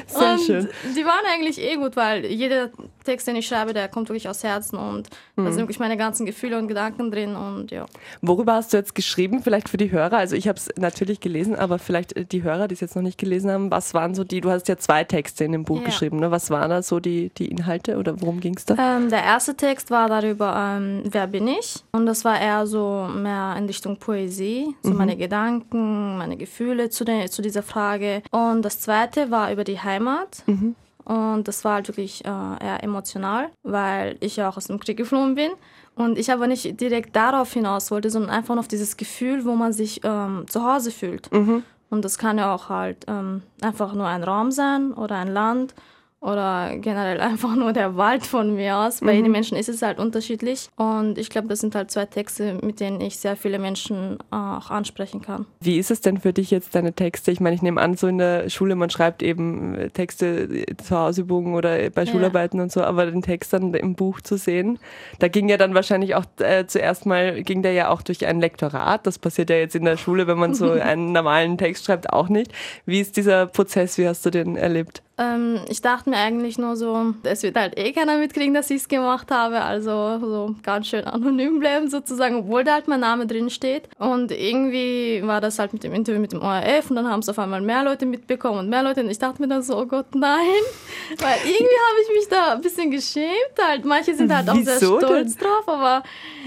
Sehr 0.07 0.31
und 0.31 0.39
schön. 0.39 0.69
die 0.95 1.06
waren 1.06 1.25
eigentlich 1.25 1.59
eh 1.59 1.75
gut, 1.75 1.97
weil 1.97 2.25
jeder 2.25 2.69
Text, 3.09 3.27
den 3.27 3.35
ich 3.35 3.47
schreibe, 3.47 3.73
der 3.73 3.88
kommt 3.88 4.09
wirklich 4.09 4.29
aus 4.29 4.44
Herzen 4.44 4.77
und 4.77 5.09
mhm. 5.35 5.45
da 5.45 5.51
sind 5.51 5.61
wirklich 5.61 5.79
meine 5.79 5.97
ganzen 5.97 6.25
Gefühle 6.25 6.57
und 6.59 6.67
Gedanken 6.67 7.09
drin 7.09 7.35
und 7.35 7.71
ja. 7.71 7.88
Worüber 8.21 8.53
hast 8.53 8.71
du 8.71 8.77
jetzt 8.77 8.94
geschrieben, 8.94 9.41
vielleicht 9.41 9.67
für 9.67 9.77
die 9.77 9.91
Hörer? 9.91 10.17
Also 10.17 10.35
ich 10.35 10.47
habe 10.47 10.57
es 10.57 10.69
natürlich 10.77 11.19
gelesen, 11.19 11.56
aber 11.56 11.79
vielleicht 11.79 12.15
äh, 12.15 12.25
die 12.25 12.44
Hörer, 12.44 12.67
die 12.67 12.73
es 12.73 12.81
jetzt 12.81 12.95
noch 12.95 13.01
nicht 13.01 13.17
gelesen 13.17 13.50
haben, 13.50 13.71
was 13.71 13.94
waren 13.94 14.13
so 14.13 14.23
die, 14.23 14.41
du 14.41 14.51
hast 14.51 14.67
ja 14.67 14.77
zwei 14.77 15.03
Texte 15.03 15.44
in 15.44 15.53
dem 15.53 15.63
Buch 15.63 15.79
ja. 15.79 15.85
geschrieben, 15.85 16.19
ne? 16.19 16.29
was 16.29 16.50
waren 16.51 16.69
da 16.69 16.83
so 16.83 17.00
die, 17.00 17.31
die 17.38 17.47
Inhalte 17.47 17.97
oder 17.97 18.21
worum 18.21 18.39
ging 18.39 18.56
es 18.56 18.65
da? 18.65 18.75
Ähm, 18.77 19.10
der 19.10 19.24
erste 19.24 19.55
Text 19.55 19.89
war 19.89 20.07
darüber, 20.07 20.77
ähm, 20.77 21.01
wer 21.05 21.25
bin 21.25 21.48
ich? 21.48 21.84
Und 21.91 22.05
das 22.05 22.24
war 22.24 22.39
eher 22.39 22.67
so 22.67 23.07
mehr 23.13 23.55
in 23.57 23.65
Richtung 23.65 23.98
Poesie 23.98 24.75
so 24.84 24.91
mhm. 24.91 24.98
meine 24.98 25.17
Gedanken, 25.17 26.17
meine 26.17 26.38
Gefühle 26.38 26.89
zu, 26.89 27.03
der, 27.05 27.31
zu 27.31 27.41
dieser 27.41 27.63
Frage. 27.63 28.22
Und 28.31 28.62
das 28.63 28.79
zweite 28.79 29.31
war 29.31 29.51
über 29.51 29.63
die 29.63 29.79
Heimat. 29.79 30.43
Mhm. 30.45 30.75
Und 31.10 31.48
das 31.48 31.66
war 31.66 31.74
halt 31.74 31.88
wirklich 31.88 32.24
äh, 32.24 32.28
eher 32.28 32.84
emotional, 32.84 33.50
weil 33.63 34.18
ich 34.20 34.36
ja 34.36 34.48
auch 34.48 34.58
aus 34.58 34.68
dem 34.68 34.80
Krieg 34.80 34.96
geflohen 34.96 35.34
bin. 35.34 35.50
Und 35.96 36.20
ich 36.20 36.32
aber 36.32 36.46
nicht 36.46 36.80
direkt 36.80 37.16
darauf 37.16 37.51
hinaus 37.51 37.89
wollte, 37.89 38.12
sondern 38.12 38.30
einfach 38.30 38.54
nur 38.54 38.60
auf 38.60 38.68
dieses 38.68 38.96
Gefühl, 38.96 39.44
wo 39.44 39.56
man 39.56 39.74
sich 39.74 40.01
ähm, 40.04 40.46
zu 40.48 40.63
Hause 40.63 40.92
fühlt. 40.92 41.32
Mhm. 41.32 41.63
Und 41.89 42.06
das 42.06 42.20
kann 42.20 42.38
ja 42.38 42.54
auch 42.54 42.70
halt 42.70 43.06
ähm, 43.08 43.42
einfach 43.60 43.96
nur 43.96 44.06
ein 44.06 44.24
Raum 44.24 44.51
sein 44.51 44.94
oder 44.94 45.16
ein 45.16 45.30
Land 45.30 45.74
oder 46.21 46.77
generell 46.77 47.19
einfach 47.21 47.55
nur 47.55 47.73
der 47.73 47.95
Wald 47.95 48.25
von 48.25 48.55
mir 48.55 48.77
aus. 48.77 48.99
Bei 49.01 49.11
mhm. 49.11 49.17
jedem 49.17 49.31
Menschen 49.31 49.57
ist 49.57 49.69
es 49.69 49.81
halt 49.81 49.99
unterschiedlich. 49.99 50.69
Und 50.75 51.17
ich 51.17 51.29
glaube, 51.29 51.47
das 51.47 51.59
sind 51.59 51.75
halt 51.75 51.91
zwei 51.91 52.05
Texte, 52.05 52.57
mit 52.61 52.79
denen 52.79 53.01
ich 53.01 53.17
sehr 53.17 53.35
viele 53.35 53.59
Menschen 53.59 54.17
äh, 54.31 54.35
auch 54.35 54.69
ansprechen 54.69 55.21
kann. 55.21 55.45
Wie 55.61 55.77
ist 55.77 55.91
es 55.91 56.01
denn 56.01 56.17
für 56.17 56.33
dich 56.33 56.51
jetzt, 56.51 56.75
deine 56.75 56.93
Texte? 56.93 57.31
Ich 57.31 57.39
meine, 57.39 57.55
ich 57.55 57.61
nehme 57.61 57.81
an, 57.81 57.95
so 57.95 58.07
in 58.07 58.17
der 58.17 58.49
Schule, 58.49 58.75
man 58.75 58.89
schreibt 58.89 59.23
eben 59.23 59.75
äh, 59.75 59.89
Texte 59.89 60.65
zur 60.83 60.99
Hausübungen 60.99 61.55
oder 61.55 61.89
bei 61.89 62.05
Schularbeiten 62.05 62.59
ja. 62.59 62.63
und 62.63 62.71
so, 62.71 62.83
aber 62.83 63.05
den 63.05 63.21
Text 63.21 63.53
dann 63.53 63.73
im 63.73 63.95
Buch 63.95 64.21
zu 64.21 64.38
sehen, 64.38 64.79
da 65.19 65.27
ging 65.27 65.49
ja 65.49 65.57
dann 65.57 65.73
wahrscheinlich 65.73 66.15
auch 66.15 66.25
äh, 66.39 66.65
zuerst 66.67 67.05
mal, 67.05 67.43
ging 67.43 67.61
der 67.61 67.73
ja 67.73 67.89
auch 67.89 68.01
durch 68.01 68.25
ein 68.25 68.39
Lektorat. 68.39 69.07
Das 69.07 69.19
passiert 69.19 69.49
ja 69.49 69.57
jetzt 69.57 69.75
in 69.75 69.85
der 69.85 69.97
Schule, 69.97 70.27
wenn 70.27 70.38
man 70.38 70.53
so 70.53 70.71
einen 70.71 71.11
normalen 71.11 71.57
Text 71.57 71.85
schreibt, 71.85 72.11
auch 72.11 72.29
nicht. 72.29 72.51
Wie 72.85 72.99
ist 72.99 73.17
dieser 73.17 73.45
Prozess? 73.45 73.97
Wie 73.97 74.07
hast 74.07 74.25
du 74.25 74.29
den 74.29 74.55
erlebt? 74.55 75.01
Ähm, 75.19 75.59
ich 75.67 75.81
dachte 75.81 76.09
mir 76.09 76.15
eigentlich 76.15 76.57
nur 76.57 76.77
so, 76.77 77.13
es 77.23 77.43
wird 77.43 77.57
halt 77.57 77.77
eh 77.77 77.91
keiner 77.91 78.17
mitkriegen, 78.17 78.53
dass 78.53 78.69
ich 78.69 78.77
es 78.77 78.88
gemacht 78.88 79.29
habe. 79.31 79.61
Also 79.61 80.17
so 80.21 80.55
ganz 80.63 80.88
schön 80.88 81.03
anonym 81.03 81.59
bleiben 81.59 81.89
sozusagen, 81.89 82.38
obwohl 82.38 82.63
da 82.63 82.75
halt 82.75 82.88
mein 82.88 83.01
Name 83.01 83.27
drin 83.27 83.49
steht. 83.49 83.89
Und 83.97 84.31
irgendwie 84.31 85.21
war 85.25 85.41
das 85.41 85.59
halt 85.59 85.73
mit 85.73 85.83
dem 85.83 85.93
Interview 85.93 86.21
mit 86.21 86.31
dem 86.31 86.41
ORF 86.41 86.89
und 86.89 86.95
dann 86.95 87.09
haben 87.09 87.19
es 87.19 87.27
auf 87.27 87.38
einmal 87.38 87.59
mehr 87.59 87.83
Leute 87.83 88.05
mitbekommen 88.05 88.59
und 88.59 88.69
mehr 88.69 88.81
Leute. 88.81 89.01
Und 89.01 89.09
ich 89.09 89.19
dachte 89.19 89.41
mir 89.41 89.49
dann 89.49 89.61
so, 89.61 89.77
oh 89.77 89.85
Gott, 89.85 90.15
nein. 90.15 90.39
Weil 91.17 91.38
irgendwie 91.43 91.57
habe 91.57 91.99
ich 92.03 92.15
mich 92.15 92.29
da 92.29 92.53
ein 92.53 92.61
bisschen 92.61 92.89
geschämt. 92.89 93.27
Halt. 93.61 93.83
Manche 93.83 94.15
sind 94.15 94.33
halt 94.33 94.49
auch 94.49 94.55
sehr 94.55 94.77
stolz 94.77 95.35
denn? 95.35 95.47
drauf. 95.47 95.67
Aber 95.67 96.03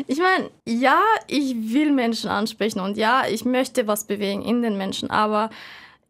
ich 0.06 0.18
meine, 0.18 0.48
ja, 0.66 0.98
ich 1.28 1.54
will 1.74 1.92
Menschen 1.92 2.30
ansprechen 2.30 2.80
und 2.80 2.96
ja, 2.96 3.24
ich 3.30 3.44
möchte 3.44 3.86
was 3.86 4.06
bewegen 4.06 4.40
in 4.40 4.62
den 4.62 4.78
Menschen. 4.78 5.10
Aber 5.10 5.50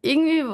irgendwie 0.01 0.45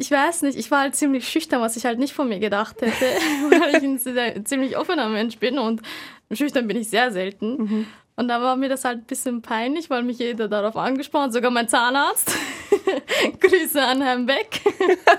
ich 0.00 0.10
weiß 0.10 0.42
nicht, 0.42 0.58
ich 0.58 0.70
war 0.70 0.80
halt 0.80 0.94
ziemlich 0.94 1.28
schüchtern, 1.28 1.60
was 1.60 1.76
ich 1.76 1.84
halt 1.84 1.98
nicht 1.98 2.14
von 2.14 2.28
mir 2.28 2.38
gedacht 2.38 2.80
hätte, 2.80 3.04
weil 3.50 3.76
ich 3.76 3.82
ein 3.82 3.98
sehr, 3.98 4.44
ziemlich 4.44 4.78
offener 4.78 5.08
Mensch 5.08 5.36
bin 5.38 5.58
und 5.58 5.82
schüchtern 6.32 6.66
bin 6.66 6.78
ich 6.78 6.88
sehr 6.88 7.12
selten. 7.12 7.56
Mhm. 7.62 7.86
Und 8.16 8.28
da 8.28 8.40
war 8.40 8.56
mir 8.56 8.68
das 8.68 8.84
halt 8.84 8.98
ein 8.98 9.04
bisschen 9.04 9.42
peinlich, 9.42 9.88
weil 9.90 10.02
mich 10.02 10.18
jeder 10.18 10.48
darauf 10.48 10.76
angesprochen 10.76 11.24
hat, 11.24 11.32
sogar 11.32 11.50
mein 11.50 11.68
Zahnarzt. 11.68 12.34
Grüße 13.40 13.80
an 13.82 14.00
Herrn 14.02 14.26
Beck. 14.26 14.60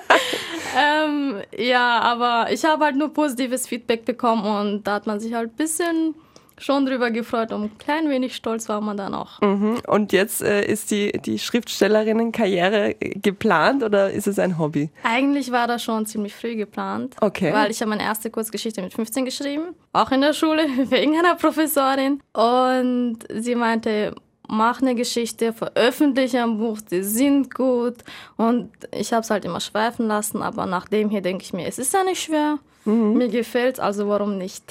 ähm, 0.78 1.42
ja, 1.58 2.00
aber 2.00 2.52
ich 2.52 2.66
habe 2.66 2.86
halt 2.86 2.96
nur 2.96 3.14
positives 3.14 3.68
Feedback 3.68 4.06
bekommen 4.06 4.46
und 4.46 4.84
da 4.84 4.96
hat 4.96 5.08
man 5.08 5.20
sich 5.20 5.34
halt 5.34 5.52
ein 5.52 5.56
bisschen 5.56 6.16
schon 6.62 6.86
drüber 6.86 7.12
gefreut 7.12 7.52
und 7.52 7.64
ein 7.64 7.78
klein 7.78 8.10
wenig 8.10 8.36
stolz 8.36 8.70
war 8.70 8.82
man 8.82 8.98
dann 8.98 9.14
auch. 9.14 9.42
Mhm. 9.42 9.82
Und 9.88 10.14
jetzt 10.14 10.42
äh, 10.42 10.64
ist 10.66 10.92
die, 10.92 11.12
die 11.12 11.40
Schriftstellerinnenkarriere 11.40 12.96
geplant 13.00 13.84
oder 13.84 14.12
ist 14.12 14.28
es 14.28 14.40
ein 14.40 14.58
Hobby? 14.58 14.90
Eigentlich 15.04 15.52
war 15.52 15.68
das 15.68 15.84
schon 15.84 16.06
ziemlich 16.06 16.36
früh 16.36 16.56
geplant. 16.56 17.16
Okay. 17.22 17.54
Weil 17.54 17.72
ich 17.72 17.82
habe 17.82 17.90
meine 17.90 18.04
erste 18.04 18.30
Kurzgeschichte 18.30 18.82
mit 18.82 18.94
15 18.94 19.26
geschrieben, 19.26 19.76
auch 19.94 20.12
in 20.12 20.22
der 20.22 20.34
Schule, 20.34 20.64
wegen 20.90 21.18
einer 21.18 21.36
Professorin. 21.36 22.22
Und 22.34 23.20
sie 23.34 23.56
meinte, 23.56 24.16
mach 24.48 24.82
eine 24.82 24.96
Geschichte, 24.96 25.54
veröffentliche 25.54 26.44
ein 26.44 26.58
Buch, 26.58 26.80
die 26.82 27.04
sind 27.04 27.54
gut. 27.54 27.96
Und 28.38 28.70
ich 28.92 29.14
habe 29.14 29.22
es 29.22 29.30
halt 29.30 29.46
immer 29.46 29.62
schweifen 29.62 30.08
lassen, 30.08 30.42
aber 30.42 30.66
nach 30.66 30.88
dem 30.88 31.10
hier 31.10 31.22
denke 31.22 31.44
ich 31.44 31.54
mir, 31.54 31.68
es 31.68 31.80
ist 31.80 31.94
ja 31.94 32.04
nicht 32.04 32.22
schwer. 32.22 32.60
Mhm. 32.86 33.18
Mir 33.18 33.30
gefällt 33.30 33.80
also 33.80 34.08
warum 34.08 34.38
nicht? 34.38 34.64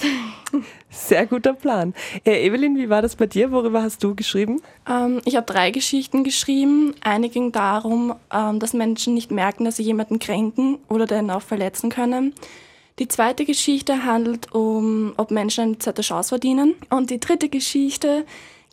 Sehr 0.89 1.25
guter 1.25 1.53
Plan. 1.53 1.93
Äh, 2.25 2.45
Evelyn, 2.45 2.75
wie 2.75 2.89
war 2.89 3.01
das 3.01 3.15
bei 3.15 3.25
dir? 3.25 3.51
Worüber 3.51 3.81
hast 3.81 4.03
du 4.03 4.15
geschrieben? 4.15 4.61
Ähm, 4.89 5.21
ich 5.25 5.35
habe 5.35 5.45
drei 5.45 5.71
Geschichten 5.71 6.23
geschrieben. 6.23 6.93
Eine 7.01 7.29
ging 7.29 7.51
darum, 7.51 8.15
ähm, 8.33 8.59
dass 8.59 8.73
Menschen 8.73 9.13
nicht 9.13 9.31
merken, 9.31 9.63
dass 9.65 9.77
sie 9.77 9.83
jemanden 9.83 10.19
kränken 10.19 10.79
oder 10.89 11.05
den 11.05 11.31
auch 11.31 11.41
verletzen 11.41 11.89
können. 11.89 12.33
Die 12.99 13.07
zweite 13.07 13.45
Geschichte 13.45 14.03
handelt 14.05 14.53
um, 14.53 15.13
ob 15.17 15.31
Menschen 15.31 15.63
eine 15.63 15.79
zweite 15.79 16.01
Chance 16.01 16.29
verdienen. 16.29 16.75
Und 16.89 17.09
die 17.09 17.19
dritte 17.19 17.49
Geschichte 17.49 18.25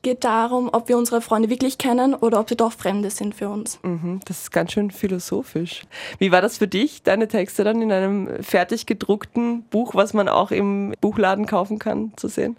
geht 0.03 0.25
darum, 0.25 0.71
ob 0.73 0.89
wir 0.89 0.97
unsere 0.97 1.21
Freunde 1.21 1.51
wirklich 1.51 1.79
kennen 1.79 2.15
oder 2.15 2.41
ob 2.41 2.49
sie 2.49 2.57
doch 2.57 2.73
Fremde 2.73 3.11
sind 3.11 3.35
für 3.35 3.49
uns. 3.49 3.79
Mhm, 3.83 4.21
das 4.25 4.43
ist 4.43 4.53
ganz 4.53 4.73
schön 4.73 4.91
philosophisch. 4.91 5.83
Wie 6.19 6.31
war 6.31 6.41
das 6.41 6.59
für 6.59 6.69
dich, 6.69 7.03
deine 7.03 7.29
Texte 7.29 7.65
dann 7.65 7.83
in 7.83 7.93
einem 7.93 8.43
fertig 8.43 8.87
gedruckten 8.87 9.63
Buch, 9.65 9.95
was 9.95 10.15
man 10.15 10.29
auch 10.29 10.51
im 10.51 10.95
Buchladen 11.01 11.47
kaufen 11.47 11.79
kann, 11.79 12.13
zu 12.17 12.29
sehen? 12.29 12.57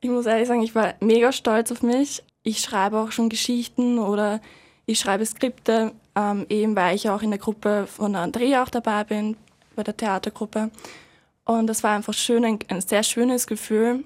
Ich 0.00 0.10
muss 0.10 0.26
ehrlich 0.26 0.48
sagen, 0.48 0.62
ich 0.62 0.74
war 0.74 0.94
mega 1.00 1.32
stolz 1.32 1.70
auf 1.72 1.82
mich. 1.82 2.22
Ich 2.42 2.60
schreibe 2.60 2.98
auch 2.98 3.12
schon 3.12 3.28
Geschichten 3.28 3.98
oder 3.98 4.40
ich 4.84 4.98
schreibe 4.98 5.24
Skripte, 5.24 5.92
ähm, 6.16 6.44
eben 6.48 6.74
weil 6.76 6.96
ich 6.96 7.08
auch 7.08 7.22
in 7.22 7.30
der 7.30 7.38
Gruppe 7.38 7.86
von 7.86 8.16
Andrea 8.16 8.62
auch 8.62 8.68
dabei 8.68 9.04
bin, 9.04 9.36
bei 9.76 9.82
der 9.82 9.96
Theatergruppe. 9.96 10.70
Und 11.44 11.66
das 11.68 11.82
war 11.82 11.94
einfach 11.94 12.14
schön, 12.14 12.44
ein, 12.44 12.58
ein 12.68 12.80
sehr 12.80 13.02
schönes 13.02 13.46
Gefühl, 13.46 14.04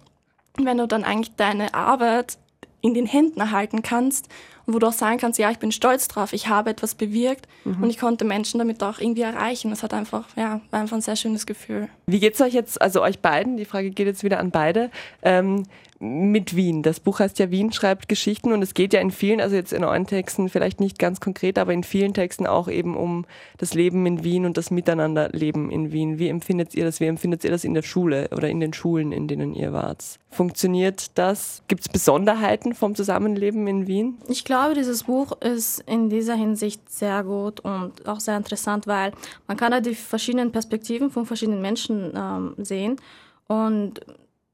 wenn 0.59 0.79
du 0.79 0.87
dann 0.87 1.05
eigentlich 1.05 1.35
deine 1.37 1.75
Arbeit 1.75 2.39
in 2.87 2.95
den 2.95 3.07
Händen 3.07 3.51
halten 3.51 3.83
kannst 3.83 4.29
und 4.67 4.75
wo 4.75 4.79
du 4.79 4.89
auch 4.89 4.93
sagen 4.93 5.19
kannst, 5.19 5.39
ja, 5.39 5.51
ich 5.51 5.59
bin 5.59 5.73
stolz 5.73 6.09
drauf, 6.09 6.33
ich 6.33 6.49
habe 6.49 6.71
etwas 6.71 6.95
bewirkt 6.95 7.47
mhm. 7.65 7.83
und 7.83 7.91
ich 7.91 7.99
konnte 7.99 8.25
Menschen 8.25 8.59
damit 8.59 8.83
auch 8.83 8.99
irgendwie 8.99 9.23
erreichen. 9.23 9.71
Das 9.71 9.83
hat 9.83 9.95
einfach, 9.95 10.25
ja, 10.37 10.61
war 10.71 10.81
einfach 10.81 10.97
ein 10.97 11.03
sehr 11.03 11.17
schönes 11.17 11.47
Gefühl. 11.47 11.89
Wie 12.07 12.21
geht 12.21 12.35
es 12.35 12.41
euch 12.41 12.53
jetzt, 12.53 12.81
also 12.81 13.03
euch 13.03 13.21
beiden, 13.21 13.57
die 13.57 13.65
Frage 13.65 13.91
geht 13.91 14.07
jetzt 14.07 14.25
wieder 14.25 14.41
an 14.41 14.51
beide, 14.51 14.91
ähm, 15.23 15.65
mit 15.99 16.55
Wien. 16.55 16.83
Das 16.83 17.01
Buch 17.01 17.21
heißt 17.21 17.39
ja 17.39 17.51
Wien 17.51 17.73
schreibt 17.73 18.09
Geschichten 18.09 18.53
und 18.53 18.63
es 18.63 18.75
geht 18.75 18.93
ja 18.93 19.01
in 19.01 19.11
vielen, 19.11 19.41
also 19.41 19.57
jetzt 19.57 19.73
in 19.73 19.85
euren 19.85 20.07
Texten 20.07 20.49
vielleicht 20.49 20.81
nicht 20.81 20.99
ganz 20.99 21.21
konkret, 21.21 21.59
aber 21.59 21.73
in 21.73 21.85
vielen 21.85 22.13
Texten 22.13 22.47
auch 22.47 22.69
eben 22.69 22.97
um 22.97 23.25
das 23.57 23.75
Leben 23.75 24.05
in 24.05 24.23
Wien 24.23 24.45
und 24.45 24.57
das 24.57 24.71
Miteinanderleben 24.71 25.71
in 25.71 25.93
Wien. 25.93 26.19
Wie 26.19 26.29
empfindet 26.29 26.75
ihr 26.75 26.85
das? 26.85 27.01
Wie 27.01 27.07
empfindet 27.07 27.45
ihr 27.45 27.51
das 27.51 27.65
in 27.65 27.75
der 27.75 27.83
Schule 27.83 28.29
oder 28.33 28.49
in 28.49 28.61
den 28.61 28.73
Schulen, 28.73 29.13
in 29.13 29.27
denen 29.27 29.55
ihr 29.55 29.73
wart? 29.73 30.05
Funktioniert 30.29 31.17
das? 31.17 31.63
Gibt 31.69 31.83
es 31.83 31.89
Besonderheiten 31.89 32.75
vom 32.75 32.95
Zusammenleben 32.95 33.67
in 33.67 33.87
Wien? 33.87 34.19
Ich 34.29 34.45
glaube, 34.45 34.75
dieses 34.75 35.05
Buch 35.05 35.33
ist 35.41 35.83
in 35.87 36.11
dieser 36.11 36.35
Hinsicht 36.35 36.91
sehr 36.91 37.25
gut 37.25 37.61
und 37.61 38.07
auch 38.07 38.21
sehr 38.21 38.37
interessant, 38.37 38.87
weil 38.87 39.13
man 39.47 39.57
kann 39.57 39.73
da 39.73 39.81
die 39.81 39.95
verschiedenen 39.95 40.53
Perspektiven 40.53 41.11
von 41.11 41.25
verschiedenen 41.25 41.63
Menschen 41.63 42.13
ähm, 42.15 42.55
sehen 42.59 42.97
und 43.47 44.01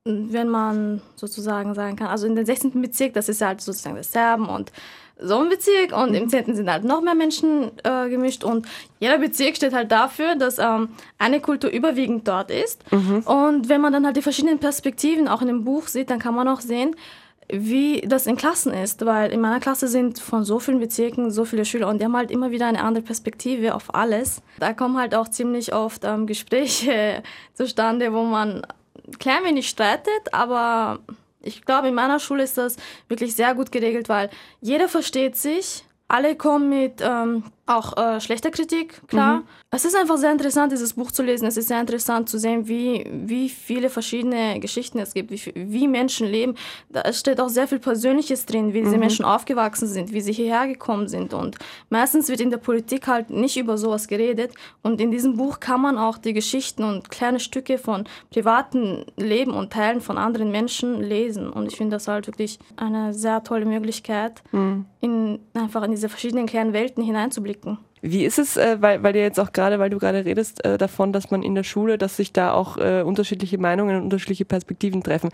wenn 0.05 0.49
man 0.49 1.01
sozusagen 1.15 1.75
sagen 1.75 1.97
kann, 1.97 2.09
also 2.09 2.27
in 2.27 2.35
den 2.35 2.47
16. 2.47 2.81
Bezirk, 2.83 3.15
das 3.15 3.29
ist 3.29 3.41
halt 3.41 3.61
sozusagen 3.61 3.95
der 3.95 4.05
Serben 4.05 4.49
und 4.49 4.73
so 5.21 5.39
ein 5.39 5.49
Bezirk 5.49 5.97
und 5.97 6.15
im 6.15 6.29
10. 6.29 6.57
sind 6.57 6.69
halt 6.69 6.83
noch 6.83 7.01
mehr 7.01 7.15
Menschen 7.15 7.71
äh, 7.85 8.09
gemischt 8.09 8.43
und 8.43 8.67
jeder 8.99 9.19
Bezirk 9.19 9.55
steht 9.55 9.73
halt 9.73 9.93
dafür, 9.93 10.35
dass 10.35 10.59
ähm, 10.59 10.89
eine 11.19 11.41
Kultur 11.41 11.71
überwiegend 11.71 12.27
dort 12.27 12.51
ist. 12.51 12.83
Mhm. 12.91 13.21
Und 13.21 13.69
wenn 13.69 13.81
man 13.81 13.93
dann 13.93 14.05
halt 14.05 14.17
die 14.17 14.23
verschiedenen 14.23 14.59
Perspektiven 14.59 15.29
auch 15.29 15.41
in 15.41 15.47
dem 15.47 15.63
Buch 15.63 15.87
sieht, 15.87 16.11
dann 16.11 16.19
kann 16.19 16.35
man 16.35 16.49
auch 16.49 16.61
sehen, 16.61 16.97
wie 17.49 18.01
das 18.01 18.27
in 18.27 18.37
Klassen 18.37 18.73
ist, 18.73 19.05
weil 19.07 19.31
in 19.31 19.41
meiner 19.41 19.61
Klasse 19.61 19.87
sind 19.87 20.19
von 20.19 20.43
so 20.43 20.59
vielen 20.59 20.81
Bezirken 20.81 21.31
so 21.31 21.45
viele 21.45 21.65
Schüler 21.65 21.89
und 21.89 22.01
die 22.01 22.05
haben 22.05 22.17
halt 22.17 22.33
immer 22.33 22.51
wieder 22.51 22.67
eine 22.67 22.83
andere 22.83 23.05
Perspektive 23.05 23.77
auf 23.77 23.95
alles. 23.95 24.43
Da 24.59 24.73
kommen 24.73 24.99
halt 24.99 25.15
auch 25.15 25.29
ziemlich 25.29 25.73
oft 25.73 26.03
ähm, 26.05 26.27
Gespräche 26.27 27.23
zustande, 27.55 28.13
wo 28.13 28.25
man 28.25 28.63
klein 29.19 29.45
wenig 29.45 29.69
streitet, 29.69 30.33
aber 30.33 31.01
ich 31.41 31.65
glaube, 31.65 31.89
in 31.89 31.95
meiner 31.95 32.21
Schule 32.21 32.45
ist 32.45 32.59
das 32.59 32.77
wirklich 33.09 33.35
sehr 33.35 33.55
gut 33.55 33.73
geregelt, 33.73 34.09
weil 34.09 34.31
jeder 34.61 34.89
versteht 34.89 35.37
sich, 35.37 35.85
alle 36.09 36.37
kommen 36.37 36.69
mit 36.69 37.01
ähm, 37.01 37.45
auch 37.77 37.97
äh, 37.97 38.21
schlechter 38.21 38.51
Kritik, 38.51 39.07
klar. 39.09 39.39
Mhm. 39.39 39.45
Es 39.75 39.87
ist 39.87 39.97
einfach 39.97 40.19
sehr 40.19 40.31
interessant, 40.31 40.71
dieses 40.71 40.93
Buch 40.93 41.11
zu 41.11 41.23
lesen. 41.23 41.47
Es 41.47 41.57
ist 41.57 41.69
sehr 41.69 41.81
interessant 41.81 42.29
zu 42.29 42.39
sehen, 42.39 42.69
wie, 42.69 43.07
wie 43.11 43.49
viele 43.49 43.89
verschiedene 43.89 44.61
Geschichten 44.61 44.99
es 44.99 45.15
gibt, 45.15 45.31
wie, 45.31 45.41
wie 45.55 45.89
Menschen 45.89 46.27
leben. 46.27 46.57
Da 46.91 47.11
steht 47.13 47.41
auch 47.41 47.49
sehr 47.49 47.67
viel 47.67 47.79
Persönliches 47.79 48.45
drin, 48.45 48.75
wie 48.75 48.83
diese 48.83 48.97
mhm. 48.97 49.01
Menschen 49.01 49.25
aufgewachsen 49.25 49.89
sind, 49.89 50.13
wie 50.13 50.21
sie 50.21 50.35
hierher 50.35 50.67
gekommen 50.67 51.09
sind. 51.09 51.33
Und 51.33 51.57
meistens 51.89 52.29
wird 52.29 52.41
in 52.43 52.51
der 52.51 52.59
Politik 52.59 53.07
halt 53.07 53.31
nicht 53.31 53.57
über 53.57 53.79
sowas 53.79 54.09
geredet. 54.09 54.53
Und 54.83 55.01
in 55.01 55.11
diesem 55.11 55.39
Buch 55.39 55.59
kann 55.59 55.81
man 55.81 55.97
auch 55.97 56.19
die 56.19 56.35
Geschichten 56.35 56.85
und 56.85 57.09
kleine 57.09 57.41
Stücke 57.41 57.79
von 57.79 58.05
privaten 58.31 59.07
Leben 59.17 59.53
und 59.55 59.73
Teilen 59.73 60.03
von 60.03 60.19
anderen 60.19 60.51
Menschen 60.51 61.03
lesen. 61.03 61.49
Und 61.49 61.67
ich 61.67 61.77
finde 61.77 61.97
das 61.97 62.09
halt 62.09 62.27
wirklich 62.27 62.59
eine 62.77 63.15
sehr 63.15 63.43
tolle 63.43 63.65
Möglichkeit, 63.65 64.43
mhm. 64.53 64.85
in, 65.01 65.39
einfach 65.55 65.83
in 65.85 65.93
diese 65.93 66.11
verschiedenen 66.11 66.45
kleinen 66.45 66.75
Welten 66.75 67.03
hineinzublicken 67.03 67.62
wirken. 67.65 67.79
Wie 68.05 68.25
ist 68.25 68.41
es, 68.41 68.57
äh, 68.57 68.79
weil, 68.81 69.01
weil 69.05 69.13
dir 69.13 69.23
jetzt 69.23 69.39
auch 69.39 69.53
gerade, 69.53 69.79
weil 69.79 69.89
du 69.89 69.99
gerade 69.99 70.25
redest 70.25 70.65
äh, 70.65 70.77
davon, 70.77 71.13
dass 71.13 71.31
man 71.31 71.45
in 71.45 71.55
der 71.55 71.63
Schule, 71.63 71.99
dass 71.99 72.17
sich 72.17 72.33
da 72.33 72.53
auch 72.53 72.77
äh, 72.77 73.03
unterschiedliche 73.03 73.59
Meinungen 73.59 73.97
und 73.97 74.03
unterschiedliche 74.03 74.45
Perspektiven 74.45 75.05
treffen. 75.05 75.31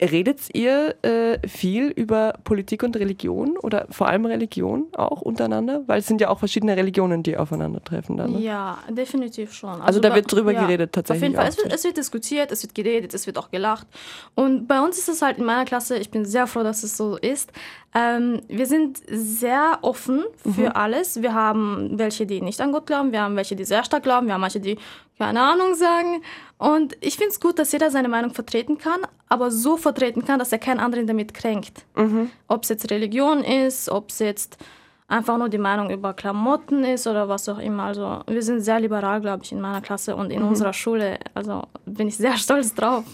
Redet 0.00 0.54
ihr 0.54 0.94
äh, 1.02 1.38
viel 1.46 1.88
über 1.88 2.34
Politik 2.44 2.84
und 2.84 2.96
Religion 2.96 3.56
oder 3.56 3.86
vor 3.90 4.06
allem 4.06 4.26
Religion 4.26 4.86
auch 4.92 5.22
untereinander? 5.22 5.82
Weil 5.86 6.00
es 6.00 6.06
sind 6.06 6.20
ja 6.20 6.28
auch 6.28 6.38
verschiedene 6.38 6.76
Religionen, 6.76 7.24
die 7.24 7.36
aufeinandertreffen 7.36 8.16
dann. 8.16 8.34
Ne? 8.34 8.40
Ja, 8.40 8.78
definitiv 8.90 9.52
schon. 9.52 9.70
Also, 9.70 9.82
also 9.82 10.00
da 10.00 10.14
wird 10.14 10.30
drüber 10.30 10.52
ja, 10.52 10.62
geredet 10.62 10.92
tatsächlich. 10.92 11.22
Auf 11.22 11.28
jeden 11.30 11.34
Fall. 11.36 11.48
Es 11.48 11.58
wird, 11.58 11.72
es 11.72 11.84
wird, 11.84 11.96
diskutiert, 11.96 12.52
es 12.52 12.62
wird 12.62 12.76
geredet, 12.76 13.12
es 13.14 13.26
wird 13.26 13.38
auch 13.38 13.50
gelacht. 13.50 13.88
Und 14.36 14.68
bei 14.68 14.80
uns 14.80 14.98
ist 14.98 15.08
es 15.08 15.20
halt 15.20 15.38
in 15.38 15.44
meiner 15.44 15.64
Klasse, 15.64 15.96
ich 15.96 16.10
bin 16.10 16.24
sehr 16.24 16.46
froh, 16.46 16.62
dass 16.62 16.84
es 16.84 16.96
so 16.96 17.16
ist. 17.16 17.52
Ähm, 17.96 18.40
wir 18.48 18.66
sind 18.66 19.00
sehr 19.06 19.78
offen 19.82 20.24
für 20.42 20.70
mhm. 20.70 20.72
alles. 20.74 21.22
Wir 21.22 21.32
haben 21.32 21.96
welche, 21.96 22.26
die 22.26 22.40
nicht 22.40 22.60
an 22.60 22.72
Gott 22.72 22.86
glauben, 22.86 23.12
wir 23.12 23.22
haben 23.22 23.36
welche, 23.36 23.54
die 23.54 23.64
sehr 23.64 23.84
stark 23.84 24.02
glauben, 24.02 24.26
wir 24.26 24.34
haben 24.34 24.40
manche, 24.40 24.58
die 24.58 24.78
keine 25.16 25.40
Ahnung 25.40 25.74
sagen. 25.74 26.22
Und 26.58 26.96
ich 27.00 27.16
finde 27.16 27.30
es 27.30 27.40
gut, 27.40 27.58
dass 27.60 27.70
jeder 27.70 27.92
seine 27.92 28.08
Meinung 28.08 28.34
vertreten 28.34 28.78
kann, 28.78 29.00
aber 29.28 29.52
so 29.52 29.76
vertreten 29.76 30.24
kann, 30.24 30.40
dass 30.40 30.50
er 30.50 30.58
keinen 30.58 30.80
anderen 30.80 31.06
damit 31.06 31.34
kränkt. 31.34 31.84
Mhm. 31.94 32.30
Ob 32.48 32.64
es 32.64 32.70
jetzt 32.70 32.90
Religion 32.90 33.44
ist, 33.44 33.88
ob 33.88 34.10
es 34.10 34.18
jetzt 34.18 34.58
einfach 35.06 35.38
nur 35.38 35.48
die 35.48 35.58
Meinung 35.58 35.90
über 35.90 36.14
Klamotten 36.14 36.82
ist 36.82 37.06
oder 37.06 37.28
was 37.28 37.48
auch 37.48 37.58
immer. 37.58 37.84
Also 37.84 38.20
wir 38.26 38.42
sind 38.42 38.60
sehr 38.60 38.80
liberal, 38.80 39.20
glaube 39.20 39.44
ich, 39.44 39.52
in 39.52 39.60
meiner 39.60 39.80
Klasse 39.80 40.16
und 40.16 40.30
in 40.30 40.42
mhm. 40.42 40.48
unserer 40.48 40.72
Schule. 40.72 41.18
Also 41.34 41.62
bin 41.86 42.08
ich 42.08 42.16
sehr 42.16 42.36
stolz 42.36 42.74
drauf. 42.74 43.04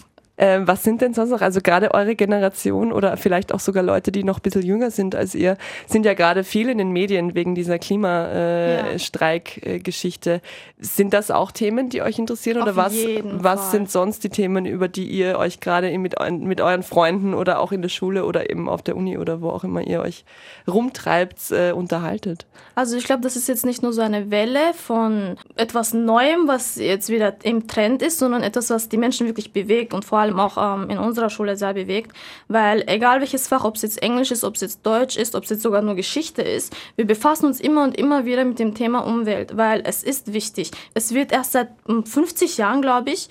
Äh, 0.41 0.65
was 0.65 0.83
sind 0.83 1.01
denn 1.01 1.13
sonst 1.13 1.29
noch, 1.29 1.41
also 1.41 1.61
gerade 1.61 1.93
eure 1.93 2.15
Generation 2.15 2.91
oder 2.91 3.15
vielleicht 3.15 3.53
auch 3.53 3.59
sogar 3.59 3.83
Leute, 3.83 4.11
die 4.11 4.23
noch 4.23 4.39
ein 4.39 4.41
bisschen 4.41 4.63
jünger 4.63 4.89
sind 4.89 5.15
als 5.15 5.35
ihr, 5.35 5.55
sind 5.85 6.03
ja 6.03 6.15
gerade 6.15 6.43
viel 6.43 6.67
in 6.67 6.79
den 6.79 6.89
Medien 6.89 7.35
wegen 7.35 7.53
dieser 7.53 7.77
Klimastreik-Geschichte. 7.77 10.41
Sind 10.79 11.13
das 11.13 11.29
auch 11.29 11.51
Themen, 11.51 11.89
die 11.89 12.01
euch 12.01 12.17
interessieren 12.17 12.63
oder 12.63 12.75
was, 12.75 12.95
was 13.23 13.69
sind 13.69 13.91
sonst 13.91 14.23
die 14.23 14.29
Themen, 14.29 14.65
über 14.65 14.87
die 14.87 15.05
ihr 15.05 15.37
euch 15.37 15.59
gerade 15.59 15.95
mit, 15.99 16.15
mit 16.31 16.59
euren 16.59 16.81
Freunden 16.81 17.35
oder 17.35 17.59
auch 17.59 17.71
in 17.71 17.83
der 17.83 17.89
Schule 17.89 18.25
oder 18.25 18.49
eben 18.49 18.67
auf 18.67 18.81
der 18.81 18.97
Uni 18.97 19.19
oder 19.19 19.41
wo 19.41 19.51
auch 19.51 19.63
immer 19.63 19.81
ihr 19.81 20.01
euch 20.01 20.25
rumtreibt, 20.67 21.51
äh, 21.51 21.71
unterhaltet? 21.71 22.47
Also 22.73 22.97
ich 22.97 23.03
glaube, 23.03 23.21
das 23.21 23.35
ist 23.35 23.47
jetzt 23.47 23.63
nicht 23.63 23.83
nur 23.83 23.93
so 23.93 24.01
eine 24.01 24.31
Welle 24.31 24.73
von 24.73 25.37
etwas 25.55 25.93
Neuem, 25.93 26.47
was 26.47 26.77
jetzt 26.77 27.09
wieder 27.09 27.35
im 27.43 27.67
Trend 27.67 28.01
ist, 28.01 28.17
sondern 28.17 28.41
etwas, 28.41 28.71
was 28.71 28.89
die 28.89 28.97
Menschen 28.97 29.27
wirklich 29.27 29.53
bewegt 29.53 29.93
und 29.93 30.03
vor 30.03 30.17
allem 30.17 30.30
auch 30.39 30.57
ähm, 30.57 30.89
in 30.89 30.97
unserer 30.97 31.29
Schule 31.29 31.55
sehr 31.55 31.73
bewegt, 31.73 32.11
weil 32.47 32.83
egal 32.87 33.19
welches 33.19 33.47
Fach, 33.47 33.63
ob 33.63 33.75
es 33.75 33.81
jetzt 33.81 34.01
Englisch 34.01 34.31
ist, 34.31 34.43
ob 34.43 34.55
es 34.55 34.61
jetzt 34.61 34.85
Deutsch 34.85 35.17
ist, 35.17 35.35
ob 35.35 35.43
es 35.43 35.49
jetzt 35.49 35.61
sogar 35.63 35.81
nur 35.81 35.95
Geschichte 35.95 36.41
ist, 36.41 36.75
wir 36.95 37.05
befassen 37.05 37.45
uns 37.45 37.59
immer 37.59 37.83
und 37.83 37.97
immer 37.97 38.25
wieder 38.25 38.45
mit 38.45 38.59
dem 38.59 38.75
Thema 38.75 38.99
Umwelt, 38.99 39.57
weil 39.57 39.81
es 39.85 40.03
ist 40.03 40.33
wichtig. 40.33 40.71
Es 40.93 41.13
wird 41.13 41.31
erst 41.31 41.53
seit 41.53 41.69
50 41.85 42.51
hm, 42.51 42.57
Jahren, 42.57 42.81
glaube 42.81 43.11
ich, 43.11 43.29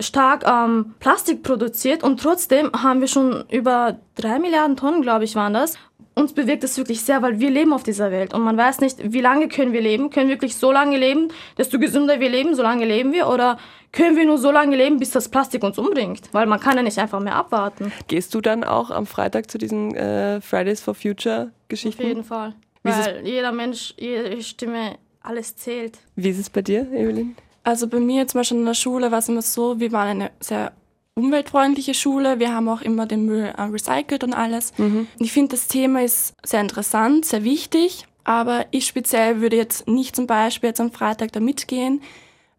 stark 0.00 0.44
ähm, 0.46 0.94
Plastik 1.00 1.42
produziert 1.42 2.02
und 2.02 2.20
trotzdem 2.20 2.70
haben 2.72 3.00
wir 3.00 3.08
schon 3.08 3.44
über 3.50 3.98
drei 4.14 4.38
Milliarden 4.38 4.76
Tonnen, 4.76 5.02
glaube 5.02 5.24
ich, 5.24 5.34
waren 5.34 5.54
das. 5.54 5.76
Uns 6.18 6.32
bewegt 6.32 6.64
es 6.64 6.76
wirklich 6.76 7.02
sehr, 7.02 7.22
weil 7.22 7.38
wir 7.38 7.48
leben 7.48 7.72
auf 7.72 7.84
dieser 7.84 8.10
Welt 8.10 8.34
und 8.34 8.42
man 8.42 8.56
weiß 8.56 8.80
nicht, 8.80 9.12
wie 9.12 9.20
lange 9.20 9.46
können 9.46 9.72
wir 9.72 9.80
leben. 9.80 10.10
Können 10.10 10.28
wir 10.28 10.34
wirklich 10.34 10.56
so 10.56 10.72
lange 10.72 10.98
leben, 10.98 11.28
desto 11.56 11.78
gesünder 11.78 12.18
wir 12.18 12.28
leben, 12.28 12.56
so 12.56 12.62
lange 12.62 12.84
leben 12.86 13.12
wir 13.12 13.28
oder 13.28 13.56
können 13.92 14.16
wir 14.16 14.26
nur 14.26 14.36
so 14.36 14.50
lange 14.50 14.74
leben, 14.74 14.98
bis 14.98 15.12
das 15.12 15.28
Plastik 15.28 15.62
uns 15.62 15.78
umbringt? 15.78 16.22
Weil 16.32 16.46
man 16.46 16.58
kann 16.58 16.76
ja 16.76 16.82
nicht 16.82 16.98
einfach 16.98 17.20
mehr 17.20 17.36
abwarten. 17.36 17.92
Gehst 18.08 18.34
du 18.34 18.40
dann 18.40 18.64
auch 18.64 18.90
am 18.90 19.06
Freitag 19.06 19.48
zu 19.48 19.58
diesen 19.58 19.94
äh, 19.94 20.40
Fridays 20.40 20.80
for 20.80 20.96
Future 20.96 21.52
Geschichten? 21.68 22.02
Auf 22.02 22.08
jeden 22.08 22.24
Fall. 22.24 22.56
Wie 22.82 22.90
weil 22.90 23.24
jeder 23.24 23.52
Mensch, 23.52 23.94
jede 23.96 24.42
Stimme, 24.42 24.96
alles 25.22 25.54
zählt. 25.54 25.98
Wie 26.16 26.30
ist 26.30 26.40
es 26.40 26.50
bei 26.50 26.62
dir, 26.62 26.80
Evelyn? 26.92 27.36
Also 27.62 27.86
bei 27.86 28.00
mir 28.00 28.26
zum 28.26 28.40
Beispiel 28.40 28.58
in 28.58 28.66
der 28.66 28.74
Schule 28.74 29.12
war 29.12 29.20
es 29.20 29.28
immer 29.28 29.42
so, 29.42 29.78
wir 29.78 29.92
waren 29.92 30.08
eine 30.08 30.30
sehr 30.40 30.72
umweltfreundliche 31.18 31.94
Schule. 31.94 32.38
Wir 32.38 32.54
haben 32.54 32.68
auch 32.68 32.80
immer 32.80 33.06
den 33.06 33.24
Müll 33.24 33.52
äh, 33.56 33.62
recycelt 33.62 34.24
und 34.24 34.34
alles. 34.34 34.72
Mhm. 34.78 35.06
Ich 35.18 35.32
finde, 35.32 35.56
das 35.56 35.68
Thema 35.68 36.02
ist 36.02 36.34
sehr 36.44 36.60
interessant, 36.60 37.24
sehr 37.24 37.44
wichtig. 37.44 38.06
Aber 38.24 38.66
ich 38.72 38.86
speziell 38.86 39.40
würde 39.40 39.56
jetzt 39.56 39.88
nicht 39.88 40.14
zum 40.14 40.26
Beispiel 40.26 40.68
jetzt 40.68 40.80
am 40.82 40.92
Freitag 40.92 41.32
da 41.32 41.40
mitgehen, 41.40 42.02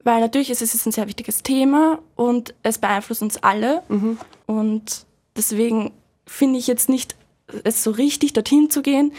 weil 0.04 0.20
natürlich 0.20 0.50
ist 0.50 0.64
es 0.64 0.86
ein 0.86 0.92
sehr 0.92 1.08
wichtiges 1.08 1.44
Thema 1.44 2.00
und 2.16 2.56
es 2.64 2.80
beeinflusst 2.80 3.22
uns 3.22 3.38
alle. 3.38 3.84
Mhm. 3.88 4.18
Und 4.48 5.06
deswegen 5.36 5.92
finde 6.26 6.58
ich 6.58 6.66
jetzt 6.66 6.90
nicht 6.90 7.16
es 7.64 7.84
so 7.84 7.92
richtig, 7.92 8.34
dorthin 8.34 8.72
zu 8.72 8.82
gehen, 8.82 9.14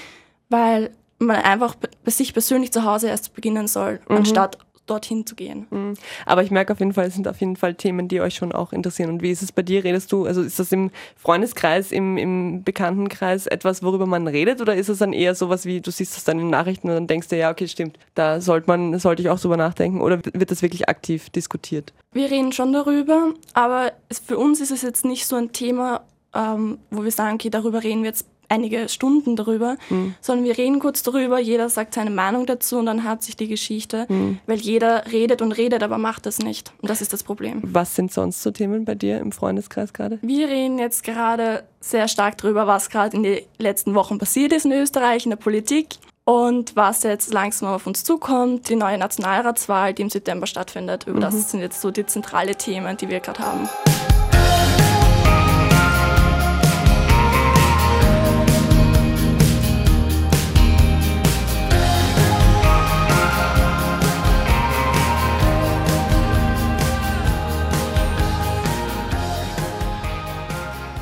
weil 0.49 0.91
man 1.21 1.37
einfach 1.37 1.77
bei 1.77 2.11
sich 2.11 2.33
persönlich 2.33 2.73
zu 2.73 2.85
Hause 2.85 3.09
erst 3.09 3.35
beginnen 3.35 3.69
soll, 3.69 4.01
mhm. 4.09 4.17
anstatt 4.17 4.59
dorthin 4.91 5.27
zu 5.27 5.35
gehen. 5.35 5.67
Mhm. 5.71 5.95
Aber 6.27 6.43
ich 6.43 6.51
merke 6.51 6.73
auf 6.73 6.81
jeden 6.81 6.93
Fall, 6.93 7.07
es 7.07 7.15
sind 7.15 7.29
auf 7.29 7.39
jeden 7.41 7.57
Fall 7.57 7.75
Themen, 7.75 8.09
die 8.09 8.21
euch 8.21 8.35
schon 8.35 8.53
auch 8.53 8.73
interessieren. 8.73 9.11
Und 9.11 9.23
wie 9.23 9.31
ist 9.31 9.43
es 9.43 9.53
bei 9.53 9.63
dir? 9.63 9.85
Redest 9.85 10.13
du, 10.13 10.27
also 10.27 10.43
ist 10.43 10.59
das 10.59 10.73
im 10.73 10.91
Freundeskreis, 11.17 11.93
im, 11.93 12.17
im 12.17 12.63
Bekanntenkreis 12.65 13.47
etwas, 13.47 13.83
worüber 13.83 14.07
man 14.07 14.27
redet? 14.27 14.61
Oder 14.61 14.75
ist 14.75 14.89
es 14.89 14.99
dann 14.99 15.13
eher 15.13 15.35
sowas 15.35 15.65
wie, 15.65 15.81
du 15.81 15.91
siehst 15.91 16.17
das 16.17 16.25
dann 16.25 16.39
in 16.39 16.47
den 16.47 16.51
Nachrichten 16.51 16.89
und 16.89 16.95
dann 16.95 17.07
denkst 17.07 17.29
du, 17.29 17.37
ja, 17.37 17.51
okay, 17.51 17.69
stimmt, 17.69 17.99
da 18.15 18.41
sollte 18.41 18.67
man, 18.67 18.99
sollte 18.99 19.23
ich 19.23 19.31
auch 19.31 19.41
drüber 19.41 19.57
nachdenken? 19.57 20.01
Oder 20.01 20.21
wird 20.25 20.51
das 20.51 20.63
wirklich 20.63 20.89
aktiv 20.89 21.31
diskutiert? 21.31 21.93
Wir 22.13 22.31
reden 22.31 22.53
schon 22.53 22.73
darüber, 22.73 23.33
aber 23.55 23.93
es, 24.09 24.19
für 24.19 24.39
uns 24.39 24.61
ist 24.61 24.71
es 24.71 24.83
jetzt 24.83 25.05
nicht 25.05 25.27
so 25.27 25.37
ein 25.37 25.53
Thema, 25.53 26.03
ähm, 26.35 26.79
wo 26.91 27.05
wir 27.05 27.13
sagen, 27.13 27.35
okay, 27.35 27.51
darüber 27.51 27.83
reden 27.83 28.03
wir 28.03 28.11
jetzt 28.11 28.27
einige 28.51 28.89
Stunden 28.89 29.37
darüber, 29.37 29.77
mhm. 29.89 30.15
sondern 30.21 30.45
wir 30.45 30.59
reden 30.59 30.81
kurz 30.81 31.03
darüber, 31.03 31.39
jeder 31.39 31.69
sagt 31.69 31.95
seine 31.95 32.11
Meinung 32.11 32.47
dazu 32.47 32.79
und 32.79 32.87
dann 32.87 33.05
hat 33.05 33.23
sich 33.23 33.37
die 33.37 33.49
Geschichte, 33.49 34.07
mhm. 34.09 34.39
weil 34.47 34.59
jeder 34.59 35.05
redet 35.11 35.41
und 35.41 35.53
redet, 35.53 35.83
aber 35.83 35.99
macht 35.99 36.27
das 36.27 36.41
nicht. 36.41 36.73
Und 36.83 36.91
das 36.91 37.01
ist 37.01 37.13
das 37.13 37.23
Problem. 37.23 37.61
Was 37.63 37.95
sind 37.95 38.13
sonst 38.13 38.43
so 38.43 38.51
Themen 38.51 38.85
bei 38.85 38.95
dir 38.95 39.19
im 39.19 39.33
Freundeskreis 39.33 39.93
gerade? 39.93 40.19
Wir 40.23 40.49
reden 40.49 40.79
jetzt 40.79 41.05
gerade 41.05 41.65
sehr 41.81 42.09
stark 42.09 42.39
darüber, 42.39 42.67
was 42.67 42.91
gerade 42.91 43.17
in 43.17 43.23
den 43.23 43.41
letzten 43.59 43.95
Wochen 43.95 44.19
passiert 44.19 44.53
ist 44.53 44.67
in 44.67 44.73
Österreich, 44.73 45.25
in 45.25 45.31
der 45.31 45.37
Politik. 45.37 45.97
Und 46.25 46.77
was 46.77 47.03
jetzt 47.03 47.33
langsam 47.33 47.71
auf 47.71 47.87
uns 47.87 48.05
zukommt, 48.05 48.69
die 48.69 48.77
neue 48.77 48.99
Nationalratswahl, 48.99 49.95
die 49.95 50.03
im 50.03 50.11
September 50.11 50.47
stattfindet. 50.47 51.07
Über 51.07 51.17
mhm. 51.17 51.23
das 51.23 51.51
sind 51.51 51.61
jetzt 51.61 51.81
so 51.81 51.91
die 51.91 52.07
zentralen 52.07 52.57
Themen, 52.57 52.97
die 52.97 53.09
wir 53.09 53.21
gerade 53.21 53.41
haben. 53.41 53.69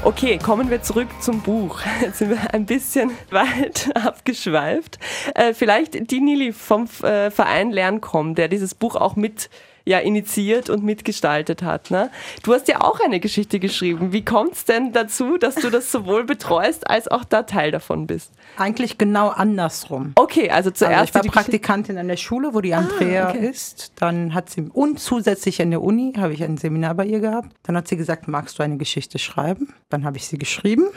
Okay, 0.08 0.38
kommen 0.38 0.70
wir 0.70 0.80
zurück 0.80 1.08
zum 1.20 1.42
Buch. 1.42 1.80
Jetzt 2.00 2.20
sind 2.20 2.30
wir 2.30 2.54
ein 2.54 2.64
bisschen 2.64 3.10
weit 3.30 3.90
abgeschweift. 3.94 4.98
Äh, 5.34 5.52
vielleicht 5.52 6.10
die 6.10 6.20
Nili 6.22 6.54
vom 6.54 6.88
äh, 7.02 7.30
Verein 7.30 7.70
Lernkom, 7.70 8.34
der 8.34 8.48
dieses 8.48 8.74
Buch 8.74 8.96
auch 8.96 9.16
mit 9.16 9.50
ja 9.88 9.98
initiiert 9.98 10.68
und 10.68 10.84
mitgestaltet 10.84 11.62
hat. 11.62 11.90
Ne? 11.90 12.10
Du 12.42 12.52
hast 12.52 12.68
ja 12.68 12.82
auch 12.82 13.00
eine 13.00 13.20
Geschichte 13.20 13.58
geschrieben. 13.58 14.12
Wie 14.12 14.24
kommt 14.24 14.52
es 14.52 14.64
denn 14.66 14.92
dazu, 14.92 15.38
dass 15.38 15.54
du 15.54 15.70
das 15.70 15.90
sowohl 15.90 16.24
betreust 16.24 16.88
als 16.88 17.08
auch 17.08 17.24
da 17.24 17.44
Teil 17.44 17.70
davon 17.70 18.06
bist? 18.06 18.30
Eigentlich 18.58 18.98
genau 18.98 19.28
andersrum. 19.28 20.12
Okay, 20.14 20.50
also 20.50 20.70
zuerst. 20.70 21.14
Also 21.14 21.20
ich 21.20 21.24
war 21.26 21.42
Praktikantin 21.42 21.96
an 21.96 22.08
der 22.08 22.16
Schule, 22.16 22.52
wo 22.52 22.60
die 22.60 22.74
ah, 22.74 22.78
Andrea 22.78 23.28
ah, 23.28 23.30
okay. 23.30 23.48
ist. 23.48 23.92
Dann 23.96 24.34
hat 24.34 24.50
sie 24.50 24.68
und 24.72 25.00
zusätzlich 25.00 25.62
an 25.62 25.70
der 25.70 25.82
Uni 25.82 26.12
habe 26.18 26.34
ich 26.34 26.44
ein 26.44 26.58
Seminar 26.58 26.94
bei 26.94 27.06
ihr 27.06 27.20
gehabt. 27.20 27.50
Dann 27.62 27.76
hat 27.76 27.88
sie 27.88 27.96
gesagt, 27.96 28.28
magst 28.28 28.58
du 28.58 28.62
eine 28.62 28.76
Geschichte 28.76 29.18
schreiben? 29.18 29.72
Dann 29.88 30.04
habe 30.04 30.18
ich 30.18 30.26
sie 30.26 30.38
geschrieben. 30.38 30.88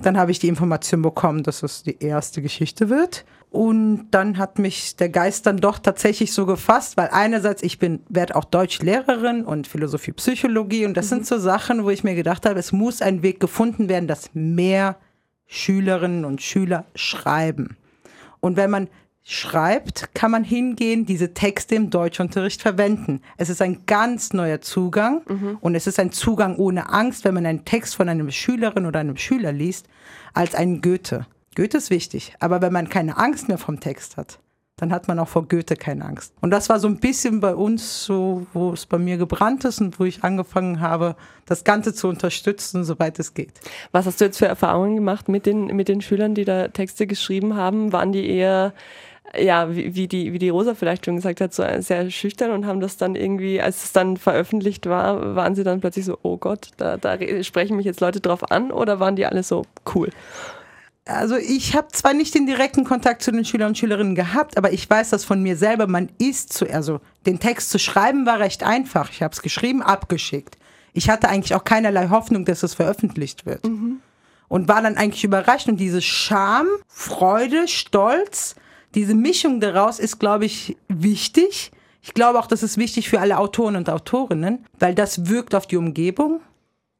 Dann 0.00 0.16
habe 0.16 0.30
ich 0.30 0.38
die 0.38 0.48
Information 0.48 1.02
bekommen, 1.02 1.42
dass 1.42 1.62
es 1.62 1.82
die 1.82 1.98
erste 2.00 2.40
Geschichte 2.40 2.88
wird. 2.88 3.24
Und 3.50 4.08
dann 4.10 4.36
hat 4.36 4.58
mich 4.58 4.96
der 4.96 5.08
Geist 5.08 5.46
dann 5.46 5.56
doch 5.56 5.78
tatsächlich 5.78 6.32
so 6.32 6.44
gefasst, 6.44 6.96
weil 6.96 7.08
einerseits 7.10 7.62
ich 7.62 7.78
bin, 7.78 8.00
werde 8.08 8.36
auch 8.36 8.44
Deutschlehrerin 8.44 9.44
und 9.44 9.66
Philosophie, 9.66 10.12
Psychologie 10.12 10.84
und 10.84 10.96
das 10.96 11.06
mhm. 11.06 11.08
sind 11.08 11.26
so 11.26 11.38
Sachen, 11.38 11.84
wo 11.84 11.90
ich 11.90 12.04
mir 12.04 12.14
gedacht 12.14 12.44
habe, 12.44 12.58
es 12.58 12.72
muss 12.72 13.00
ein 13.00 13.22
Weg 13.22 13.40
gefunden 13.40 13.88
werden, 13.88 14.06
dass 14.06 14.30
mehr 14.34 14.96
Schülerinnen 15.46 16.26
und 16.26 16.42
Schüler 16.42 16.84
schreiben. 16.94 17.78
Und 18.40 18.56
wenn 18.56 18.70
man 18.70 18.88
schreibt, 19.30 20.14
kann 20.14 20.30
man 20.30 20.42
hingehen, 20.42 21.04
diese 21.04 21.34
Texte 21.34 21.74
im 21.74 21.90
Deutschunterricht 21.90 22.62
verwenden. 22.62 23.20
Es 23.36 23.50
ist 23.50 23.60
ein 23.60 23.84
ganz 23.84 24.32
neuer 24.32 24.62
Zugang 24.62 25.20
mhm. 25.28 25.58
und 25.60 25.74
es 25.74 25.86
ist 25.86 26.00
ein 26.00 26.12
Zugang 26.12 26.56
ohne 26.56 26.88
Angst, 26.88 27.26
wenn 27.26 27.34
man 27.34 27.44
einen 27.44 27.66
Text 27.66 27.94
von 27.94 28.08
einer 28.08 28.30
Schülerin 28.30 28.86
oder 28.86 29.00
einem 29.00 29.18
Schüler 29.18 29.52
liest, 29.52 29.86
als 30.32 30.54
ein 30.54 30.80
Goethe. 30.80 31.26
Goethe 31.54 31.76
ist 31.76 31.90
wichtig, 31.90 32.32
aber 32.40 32.62
wenn 32.62 32.72
man 32.72 32.88
keine 32.88 33.18
Angst 33.18 33.48
mehr 33.48 33.58
vom 33.58 33.80
Text 33.80 34.16
hat, 34.16 34.38
dann 34.78 34.92
hat 34.92 35.08
man 35.08 35.18
auch 35.18 35.28
vor 35.28 35.46
Goethe 35.46 35.76
keine 35.76 36.06
Angst. 36.06 36.32
Und 36.40 36.50
das 36.50 36.70
war 36.70 36.80
so 36.80 36.88
ein 36.88 36.98
bisschen 36.98 37.40
bei 37.40 37.54
uns 37.54 38.04
so, 38.04 38.46
wo 38.54 38.72
es 38.72 38.86
bei 38.86 38.96
mir 38.96 39.18
gebrannt 39.18 39.64
ist 39.66 39.80
und 39.82 40.00
wo 40.00 40.04
ich 40.04 40.24
angefangen 40.24 40.80
habe, 40.80 41.16
das 41.44 41.64
Ganze 41.64 41.92
zu 41.92 42.08
unterstützen, 42.08 42.84
soweit 42.84 43.18
es 43.18 43.34
geht. 43.34 43.52
Was 43.92 44.06
hast 44.06 44.20
du 44.20 44.24
jetzt 44.24 44.38
für 44.38 44.46
Erfahrungen 44.46 44.94
gemacht 44.94 45.28
mit 45.28 45.44
den, 45.44 45.66
mit 45.66 45.88
den 45.88 46.00
Schülern, 46.00 46.34
die 46.34 46.44
da 46.44 46.68
Texte 46.68 47.06
geschrieben 47.06 47.56
haben? 47.56 47.92
Waren 47.92 48.12
die 48.12 48.26
eher 48.26 48.72
ja, 49.40 49.74
wie, 49.74 49.94
wie, 49.94 50.08
die, 50.08 50.32
wie 50.32 50.38
die 50.38 50.48
Rosa 50.48 50.74
vielleicht 50.74 51.04
schon 51.04 51.16
gesagt 51.16 51.40
hat, 51.40 51.54
so 51.54 51.64
sehr 51.78 52.10
schüchtern 52.10 52.50
und 52.50 52.66
haben 52.66 52.80
das 52.80 52.96
dann 52.96 53.14
irgendwie, 53.14 53.60
als 53.60 53.84
es 53.84 53.92
dann 53.92 54.16
veröffentlicht 54.16 54.86
war, 54.86 55.34
waren 55.34 55.54
sie 55.54 55.64
dann 55.64 55.80
plötzlich 55.80 56.04
so, 56.04 56.18
oh 56.22 56.36
Gott, 56.36 56.70
da, 56.76 56.96
da 56.96 57.16
sprechen 57.42 57.76
mich 57.76 57.86
jetzt 57.86 58.00
Leute 58.00 58.20
drauf 58.20 58.50
an 58.50 58.70
oder 58.70 59.00
waren 59.00 59.16
die 59.16 59.26
alle 59.26 59.42
so 59.42 59.64
cool? 59.94 60.10
also 61.08 61.36
ich 61.36 61.74
habe 61.74 61.88
zwar 61.88 62.12
nicht 62.12 62.34
den 62.34 62.46
direkten 62.46 62.84
Kontakt 62.84 63.22
zu 63.22 63.32
den 63.32 63.44
Schülern 63.44 63.68
und 63.68 63.78
Schülerinnen 63.78 64.14
gehabt, 64.14 64.56
aber 64.56 64.72
ich 64.72 64.88
weiß 64.88 65.10
das 65.10 65.24
von 65.24 65.42
mir 65.42 65.56
selber. 65.56 65.86
Man 65.86 66.10
ist 66.18 66.52
zu, 66.52 66.68
also 66.70 67.00
den 67.26 67.40
Text 67.40 67.70
zu 67.70 67.78
schreiben 67.78 68.26
war 68.26 68.40
recht 68.40 68.62
einfach. 68.62 69.10
Ich 69.10 69.22
habe 69.22 69.32
es 69.32 69.42
geschrieben, 69.42 69.82
abgeschickt. 69.82 70.58
Ich 70.92 71.08
hatte 71.08 71.28
eigentlich 71.28 71.54
auch 71.54 71.64
keinerlei 71.64 72.08
Hoffnung, 72.08 72.44
dass 72.44 72.62
es 72.62 72.74
veröffentlicht 72.74 73.46
wird. 73.46 73.66
Mhm. 73.66 74.00
Und 74.48 74.68
war 74.68 74.82
dann 74.82 74.96
eigentlich 74.96 75.24
überrascht. 75.24 75.68
Und 75.68 75.78
diese 75.78 76.02
Scham, 76.02 76.66
Freude, 76.86 77.68
Stolz, 77.68 78.54
diese 78.98 79.14
Mischung 79.14 79.60
daraus 79.60 80.00
ist, 80.00 80.18
glaube 80.18 80.44
ich, 80.44 80.76
wichtig. 80.88 81.70
Ich 82.02 82.14
glaube 82.14 82.36
auch, 82.40 82.48
das 82.48 82.64
ist 82.64 82.78
wichtig 82.78 83.08
für 83.08 83.20
alle 83.20 83.38
Autoren 83.38 83.76
und 83.76 83.88
Autorinnen, 83.88 84.66
weil 84.80 84.92
das 84.92 85.28
wirkt 85.28 85.54
auf 85.54 85.68
die 85.68 85.76
Umgebung. 85.76 86.40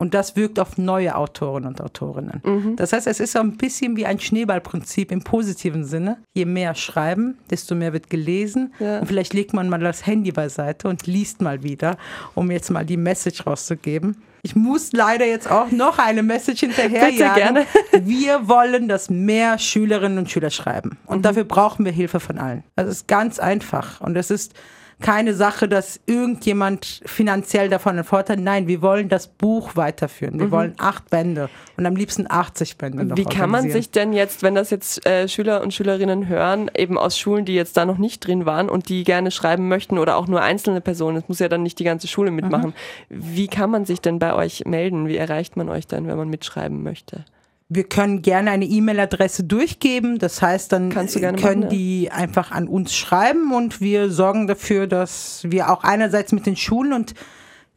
Und 0.01 0.15
das 0.15 0.37
wirkt 0.37 0.61
auf 0.61 0.79
neue 0.79 1.17
Autoren 1.17 1.67
und 1.67 1.81
Autorinnen. 1.81 2.41
Mhm. 2.45 2.77
Das 2.77 2.93
heißt, 2.93 3.09
es 3.09 3.19
ist 3.19 3.33
so 3.33 3.41
ein 3.41 3.57
bisschen 3.57 3.97
wie 3.97 4.07
ein 4.07 4.21
Schneeballprinzip 4.21 5.11
im 5.11 5.25
positiven 5.25 5.85
Sinne. 5.85 6.19
Je 6.35 6.45
mehr 6.45 6.77
schreiben, 6.77 7.37
desto 7.51 7.75
mehr 7.75 7.93
wird 7.93 8.09
gelesen. 8.09 8.73
Ja. 8.79 9.01
Und 9.01 9.09
vielleicht 9.09 9.35
legt 9.35 9.55
man 9.55 9.69
mal 9.69 9.81
das 9.81 10.07
Handy 10.07 10.31
beiseite 10.31 10.87
und 10.87 11.09
liest 11.09 11.43
mal 11.43 11.65
wieder, 11.65 11.99
um 12.37 12.53
jetzt 12.53 12.71
mal 12.71 12.87
die 12.87 12.97
Message 12.97 13.45
rauszugeben. 13.45 14.23
Ich 14.49 14.57
muss 14.57 14.93
leider 14.93 15.27
jetzt 15.27 15.51
auch 15.51 15.71
noch 15.73 15.99
eine 15.99 16.23
Message 16.23 16.61
hinterher 16.61 17.09
Bitte, 17.11 17.19
gerne. 17.35 17.67
Wir 18.01 18.49
wollen, 18.49 18.89
dass 18.89 19.11
mehr 19.11 19.59
Schülerinnen 19.59 20.17
und 20.17 20.31
Schüler 20.31 20.49
schreiben. 20.49 20.97
Und 21.05 21.19
mhm. 21.19 21.23
dafür 21.23 21.45
brauchen 21.45 21.85
wir 21.85 21.93
Hilfe 21.93 22.19
von 22.19 22.39
allen. 22.39 22.65
Das 22.75 22.89
ist 22.89 23.07
ganz 23.09 23.39
einfach. 23.39 24.01
Und 24.01 24.17
es 24.17 24.31
ist 24.31 24.55
keine 25.01 25.35
Sache, 25.35 25.69
dass 25.69 26.01
irgendjemand 26.07 27.03
finanziell 27.07 27.69
davon 27.69 27.93
einen 27.93 28.05
Vorteil. 28.05 28.37
Nein, 28.37 28.67
wir 28.67 28.83
wollen 28.83 29.09
das 29.09 29.29
Buch 29.29 29.77
weiterführen. 29.77 30.39
Wir 30.39 30.47
mhm. 30.47 30.51
wollen 30.51 30.75
acht 30.79 31.09
Bände 31.09 31.49
und 31.77 31.87
am 31.87 31.95
liebsten 31.95 32.27
80 32.29 32.79
Bände. 32.79 33.17
Wie 33.17 33.25
kann 33.25 33.51
man 33.51 33.71
sich 33.71 33.91
denn 33.91 34.13
jetzt, 34.13 34.43
wenn 34.43 34.55
das 34.55 34.71
jetzt 34.71 35.07
äh, 35.07 35.29
Schüler 35.29 35.63
und 35.63 35.73
Schülerinnen 35.73 36.29
hören, 36.29 36.71
eben 36.77 36.99
aus 36.99 37.19
Schulen, 37.19 37.45
die 37.45 37.55
jetzt 37.55 37.77
da 37.77 37.85
noch 37.85 37.99
nicht 37.99 38.27
drin 38.27 38.45
waren 38.45 38.69
und 38.69 38.89
die 38.89 39.05
gerne 39.05 39.31
schreiben 39.31 39.69
möchten 39.69 39.99
oder 39.99 40.17
auch 40.17 40.27
nur 40.27 40.43
einzelne 40.43 40.81
Personen, 40.81 41.19
es 41.19 41.29
muss 41.29 41.39
ja 41.39 41.49
dann 41.49 41.63
nicht 41.63 41.79
die 41.79 41.85
ganze 41.85 42.09
Schule 42.09 42.31
mitmachen. 42.31 42.75
Mhm. 43.09 43.35
Wie 43.35 43.47
kann 43.47 43.71
man 43.71 43.85
sich 43.85 44.01
denn 44.01 44.19
bei 44.19 44.35
euch 44.35 44.65
melden? 44.67 45.07
Wie 45.07 45.17
erreicht 45.17 45.57
man 45.57 45.69
euch 45.69 45.87
dann, 45.87 46.07
wenn 46.09 46.17
man 46.17 46.29
mitschreiben 46.29 46.83
möchte? 46.83 47.25
Wir 47.69 47.85
können 47.85 48.23
gerne 48.23 48.51
eine 48.51 48.65
E-Mail-Adresse 48.65 49.45
durchgeben. 49.45 50.19
Das 50.19 50.41
heißt, 50.41 50.73
dann 50.73 50.89
können 50.89 51.61
machen, 51.61 51.69
die 51.69 52.05
ja. 52.05 52.13
einfach 52.13 52.51
an 52.51 52.67
uns 52.67 52.97
schreiben 52.97 53.53
und 53.53 53.83
wir 53.83 54.11
sorgen 54.11 54.47
dafür, 54.47 54.87
dass 54.87 55.43
wir 55.45 55.71
auch 55.71 55.85
einerseits 55.85 56.33
mit 56.33 56.47
den 56.47 56.57
Schulen 56.57 56.95
und 56.95 57.13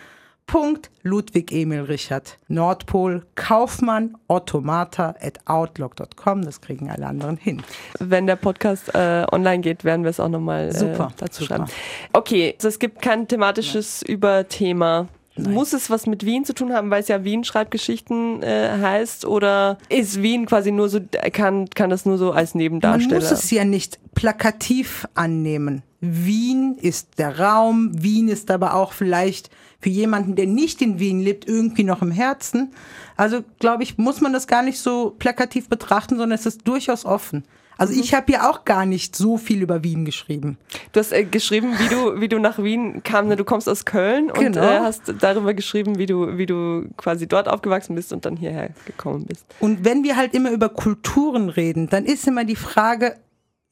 Punkt 0.47 0.89
Ludwig 1.03 1.51
Emil 1.51 1.81
Richard 1.81 2.37
Nordpol 2.47 3.25
Kaufmann 3.35 4.15
Automata 4.29 5.13
at 5.19 5.39
outlook.com. 5.45 6.45
Das 6.45 6.61
kriegen 6.61 6.89
alle 6.89 7.05
anderen 7.05 7.35
hin. 7.35 7.61
Wenn 7.99 8.27
der 8.27 8.37
Podcast 8.37 8.95
äh, 8.95 9.25
online 9.31 9.59
geht, 9.59 9.83
werden 9.83 10.03
wir 10.03 10.09
es 10.09 10.21
auch 10.21 10.29
nochmal 10.29 10.69
äh, 10.69 10.97
dazu 11.17 11.43
super. 11.43 11.55
schreiben. 11.55 11.65
Okay, 12.13 12.53
also 12.55 12.69
es 12.69 12.79
gibt 12.79 13.01
kein 13.01 13.27
thematisches 13.27 14.03
Nein. 14.07 14.15
Überthema 14.15 15.07
Nein. 15.37 15.53
Muss 15.53 15.73
es 15.73 15.89
was 15.89 16.07
mit 16.07 16.25
Wien 16.25 16.45
zu 16.45 16.53
tun 16.53 16.73
haben, 16.73 16.89
weil 16.89 17.01
es 17.01 17.07
ja 17.07 17.23
Wien 17.23 17.43
Schreibgeschichten 17.43 18.41
äh, 18.43 18.69
heißt? 18.81 19.25
Oder 19.25 19.77
ist 19.89 20.21
Wien 20.21 20.45
quasi 20.45 20.71
nur 20.71 20.89
so, 20.89 20.99
kann, 21.31 21.69
kann 21.69 21.89
das 21.89 22.05
nur 22.05 22.17
so 22.17 22.31
als 22.31 22.55
Nebendarsteller? 22.55 23.21
Man 23.21 23.29
muss 23.29 23.31
es 23.31 23.51
ja 23.51 23.63
nicht 23.63 23.99
plakativ 24.15 25.07
annehmen. 25.13 25.83
Wien 25.99 26.77
ist 26.79 27.17
der 27.17 27.39
Raum, 27.39 27.91
Wien 28.01 28.27
ist 28.27 28.51
aber 28.51 28.75
auch 28.75 28.93
vielleicht 28.93 29.49
für 29.79 29.89
jemanden, 29.89 30.35
der 30.35 30.47
nicht 30.47 30.81
in 30.81 30.99
Wien 30.99 31.19
lebt, 31.19 31.47
irgendwie 31.47 31.83
noch 31.83 32.01
im 32.01 32.11
Herzen. 32.11 32.71
Also, 33.15 33.43
glaube 33.59 33.83
ich, 33.83 33.97
muss 33.97 34.21
man 34.21 34.33
das 34.33 34.47
gar 34.47 34.63
nicht 34.63 34.79
so 34.79 35.15
plakativ 35.17 35.69
betrachten, 35.69 36.17
sondern 36.17 36.37
es 36.37 36.45
ist 36.45 36.67
durchaus 36.67 37.05
offen. 37.05 37.43
Also 37.77 37.93
mhm. 37.93 37.99
ich 37.99 38.13
habe 38.13 38.31
ja 38.31 38.49
auch 38.49 38.65
gar 38.65 38.85
nicht 38.85 39.15
so 39.15 39.37
viel 39.37 39.61
über 39.61 39.83
Wien 39.83 40.05
geschrieben. 40.05 40.57
Du 40.91 40.99
hast 40.99 41.11
äh, 41.11 41.23
geschrieben, 41.23 41.73
wie 41.79 41.87
du, 41.87 42.19
wie 42.19 42.27
du 42.27 42.39
nach 42.39 42.61
Wien 42.61 43.03
kamst. 43.03 43.39
Du 43.39 43.43
kommst 43.43 43.69
aus 43.69 43.85
Köln 43.85 44.31
und 44.31 44.39
genau. 44.39 44.61
äh, 44.61 44.79
hast 44.79 45.13
darüber 45.19 45.53
geschrieben, 45.53 45.97
wie 45.97 46.05
du, 46.05 46.37
wie 46.37 46.45
du 46.45 46.87
quasi 46.97 47.27
dort 47.27 47.47
aufgewachsen 47.47 47.95
bist 47.95 48.13
und 48.13 48.25
dann 48.25 48.35
hierher 48.35 48.69
gekommen 48.85 49.25
bist. 49.25 49.45
Und 49.59 49.85
wenn 49.85 50.03
wir 50.03 50.15
halt 50.15 50.33
immer 50.33 50.51
über 50.51 50.69
Kulturen 50.69 51.49
reden, 51.49 51.89
dann 51.89 52.05
ist 52.05 52.27
immer 52.27 52.45
die 52.45 52.55
Frage, 52.55 53.15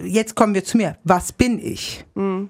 jetzt 0.01 0.35
kommen 0.35 0.53
wir 0.53 0.63
zu 0.63 0.77
mir, 0.77 0.97
was 1.03 1.31
bin 1.31 1.59
ich? 1.59 2.05
Mhm. 2.15 2.49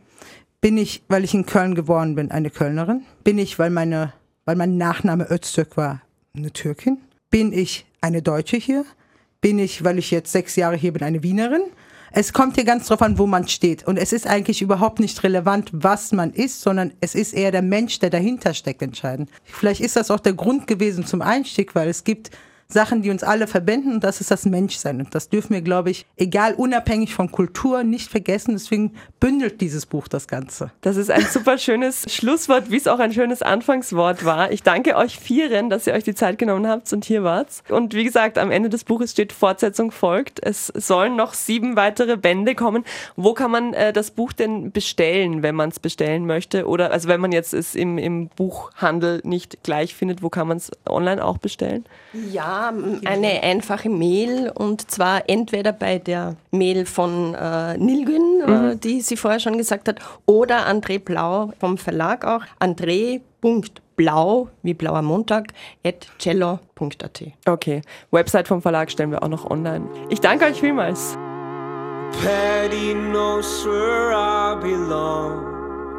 Bin 0.61 0.77
ich, 0.77 1.03
weil 1.07 1.23
ich 1.23 1.33
in 1.33 1.45
Köln 1.45 1.75
geboren 1.75 2.15
bin, 2.15 2.31
eine 2.31 2.49
Kölnerin? 2.49 3.03
Bin 3.23 3.37
ich, 3.37 3.59
weil, 3.59 3.69
meine, 3.69 4.13
weil 4.45 4.55
mein 4.55 4.77
Nachname 4.77 5.29
Öztürk 5.29 5.77
war, 5.77 6.01
eine 6.35 6.51
Türkin? 6.51 6.97
Bin 7.29 7.53
ich 7.53 7.85
eine 8.01 8.21
Deutsche 8.21 8.57
hier? 8.57 8.85
Bin 9.45 9.59
ich, 9.59 9.83
weil 9.83 9.99
ich 9.99 10.09
jetzt 10.09 10.31
sechs 10.31 10.55
Jahre 10.55 10.75
hier 10.75 10.91
bin, 10.91 11.03
eine 11.03 11.21
Wienerin. 11.21 11.61
Es 12.11 12.33
kommt 12.33 12.55
hier 12.55 12.63
ganz 12.63 12.87
drauf 12.87 13.03
an, 13.03 13.19
wo 13.19 13.27
man 13.27 13.47
steht. 13.47 13.85
Und 13.85 13.97
es 13.97 14.11
ist 14.11 14.25
eigentlich 14.25 14.63
überhaupt 14.63 14.99
nicht 14.99 15.21
relevant, 15.21 15.69
was 15.71 16.11
man 16.13 16.33
ist, 16.33 16.61
sondern 16.61 16.93
es 16.99 17.13
ist 17.13 17.31
eher 17.31 17.51
der 17.51 17.61
Mensch, 17.61 17.99
der 17.99 18.09
dahinter 18.09 18.55
steckt, 18.55 18.81
entscheidend. 18.81 19.29
Vielleicht 19.43 19.81
ist 19.81 19.97
das 19.97 20.09
auch 20.09 20.19
der 20.19 20.33
Grund 20.33 20.65
gewesen 20.65 21.05
zum 21.05 21.21
Einstieg, 21.21 21.75
weil 21.75 21.89
es 21.89 22.03
gibt 22.03 22.31
Sachen, 22.67 23.01
die 23.03 23.11
uns 23.11 23.23
alle 23.23 23.47
verbinden 23.47 23.93
und 23.93 24.03
das 24.03 24.21
ist 24.21 24.31
das 24.31 24.45
Menschsein. 24.45 24.99
Und 24.99 25.13
das 25.13 25.29
dürfen 25.29 25.53
wir, 25.53 25.61
glaube 25.61 25.91
ich, 25.91 26.05
egal 26.17 26.55
unabhängig 26.55 27.13
von 27.13 27.31
Kultur, 27.31 27.83
nicht 27.83 28.09
vergessen. 28.09 28.53
Deswegen 28.53 28.95
bündelt 29.19 29.61
dieses 29.61 29.85
Buch 29.85 30.07
das 30.07 30.27
Ganze. 30.27 30.71
Das 30.81 30.97
ist 30.97 31.11
ein 31.11 31.25
super 31.25 31.57
schönes 31.57 32.05
Schlusswort, 32.13 32.71
wie 32.71 32.77
es 32.77 32.87
auch 32.87 32.99
ein 32.99 33.13
schönes 33.13 33.41
Anfangswort 33.41 34.25
war. 34.25 34.51
Ich 34.51 34.63
danke 34.63 34.95
euch 34.95 35.19
vieren, 35.19 35.69
dass 35.69 35.85
ihr 35.85 35.93
euch 35.93 36.03
die 36.03 36.15
Zeit 36.15 36.39
genommen 36.39 36.67
habt 36.67 36.91
und 36.91 37.05
hier 37.05 37.23
wart. 37.23 37.63
Und 37.69 37.93
wie 37.93 38.03
gesagt, 38.03 38.37
am 38.37 38.49
Ende 38.49 38.69
des 38.69 38.83
Buches 38.83 39.11
steht 39.11 39.31
Fortsetzung 39.31 39.91
folgt. 39.91 40.43
Es 40.43 40.67
sollen 40.67 41.15
noch 41.15 41.35
sieben 41.35 41.75
weitere 41.75 42.17
Bände 42.17 42.55
kommen. 42.55 42.83
Wo 43.15 43.33
kann 43.33 43.51
man 43.51 43.73
äh, 43.73 43.93
das 43.93 44.09
Buch 44.11 44.33
denn 44.33 44.71
bestellen, 44.71 45.43
wenn 45.43 45.55
man 45.55 45.69
es 45.69 45.79
bestellen 45.79 46.25
möchte? 46.25 46.67
Oder 46.67 46.91
also 46.91 47.07
wenn 47.09 47.21
man 47.21 47.31
jetzt 47.31 47.53
es 47.53 47.75
im, 47.75 47.99
im 47.99 48.29
Buchhandel 48.29 49.21
nicht 49.23 49.63
gleich 49.63 49.93
findet, 49.93 50.23
wo 50.23 50.29
kann 50.29 50.47
man 50.47 50.57
es 50.57 50.71
online 50.87 51.23
auch 51.23 51.37
bestellen? 51.37 51.85
Ja, 52.31 52.54
eine 53.05 53.43
einfache 53.43 53.89
Mail 53.89 54.51
und 54.53 54.89
zwar 54.89 55.29
entweder 55.29 55.71
bei 55.71 55.99
der 55.99 56.35
Mail 56.51 56.85
von 56.85 57.33
äh, 57.33 57.77
Nilgün, 57.77 58.41
äh, 58.41 58.49
mhm. 58.49 58.69
äh, 58.71 58.75
die 58.75 59.01
sie 59.01 59.17
vorher 59.17 59.39
schon 59.39 59.57
gesagt 59.57 59.87
hat, 59.87 59.99
oder 60.25 60.67
André 60.67 60.99
Blau 60.99 61.53
vom 61.59 61.77
Verlag 61.77 62.25
auch. 62.25 62.41
André.blau, 62.59 64.49
wie 64.63 64.73
blauer 64.73 65.01
Montag, 65.01 65.47
at 65.85 66.07
cello.at. 66.19 67.23
Okay, 67.45 67.81
Website 68.11 68.47
vom 68.47 68.61
Verlag 68.61 68.91
stellen 68.91 69.11
wir 69.11 69.23
auch 69.23 69.29
noch 69.29 69.49
online. 69.49 69.85
Ich 70.09 70.21
danke 70.21 70.45
euch 70.45 70.59
vielmals. 70.59 71.17
Patty 72.23 72.93
knows 72.93 73.65
where 73.65 74.13
I 74.13 74.55
belong. 74.61 75.54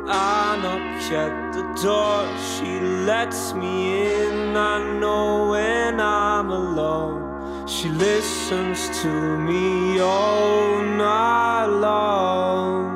I 0.08 0.56
knock 0.62 1.12
at 1.12 1.52
the 1.52 1.62
door, 1.82 2.26
she 2.38 2.80
lets 2.80 3.52
me 3.54 4.06
in. 4.06 4.56
I 4.56 4.98
know 5.00 5.50
when 5.50 6.00
I'm 6.00 6.50
alone, 6.50 7.66
she 7.66 7.88
listens 7.88 8.88
to 9.02 9.08
me 9.08 10.00
all 10.00 10.82
night 10.82 11.66
long. 11.66 12.95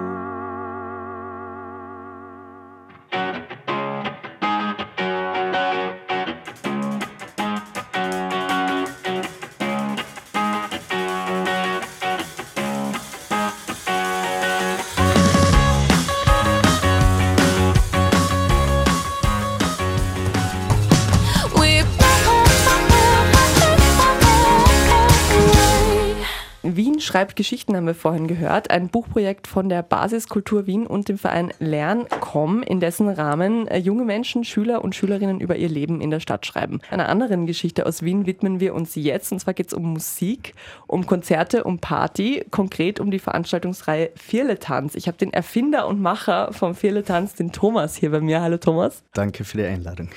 Wien 27.01 27.07
schreibt 27.07 27.35
Geschichten, 27.35 27.75
haben 27.77 27.87
wir 27.87 27.95
vorhin 27.95 28.27
gehört. 28.27 28.71
Ein 28.71 28.91
Buchprojekt 28.91 29.47
von 29.47 29.71
der 29.71 29.83
Basiskultur 29.83 30.67
Wien 30.67 30.87
und 30.87 31.09
dem 31.09 31.17
Verein 31.17 31.51
Lern.com, 31.59 32.63
in 32.63 32.79
dessen 32.79 33.09
Rahmen 33.09 33.67
äh, 33.69 33.79
junge 33.79 34.05
Menschen, 34.05 34.45
Schüler 34.45 34.85
und 34.85 34.95
Schülerinnen 34.95 35.41
über 35.41 35.57
ihr 35.57 35.71
Leben 35.71 36.03
in 36.03 36.11
der 36.11 36.21
Stadt 36.21 36.45
schreiben. 36.45 36.81
Einer 36.91 37.09
anderen 37.09 37.47
Geschichte 37.47 37.87
aus 37.87 38.03
Wien 38.03 38.27
widmen 38.27 38.61
wir 38.61 38.75
uns 38.75 38.97
jetzt. 38.97 39.33
Und 39.33 39.41
zwar 39.41 39.55
geht 39.55 39.69
es 39.69 39.73
um 39.73 39.95
Musik, 39.95 40.55
um 40.87 41.07
Konzerte, 41.07 41.65
um 41.65 41.79
Party, 41.79 42.45
konkret 42.51 43.01
um 43.01 43.11
die 43.11 43.19
Veranstaltungsreihe 43.19 44.11
Vierletanz. 44.15 44.95
Ich 44.95 45.07
habe 45.07 45.17
den 45.17 45.33
Erfinder 45.33 45.87
und 45.87 46.03
Macher 46.03 46.53
vom 46.53 46.75
Vierletanz, 46.75 47.35
den 47.35 47.51
Thomas, 47.51 47.97
hier 47.97 48.11
bei 48.11 48.21
mir. 48.21 48.43
Hallo 48.43 48.59
Thomas. 48.59 49.05
Danke 49.15 49.45
für 49.45 49.57
die 49.57 49.65
Einladung. 49.65 50.11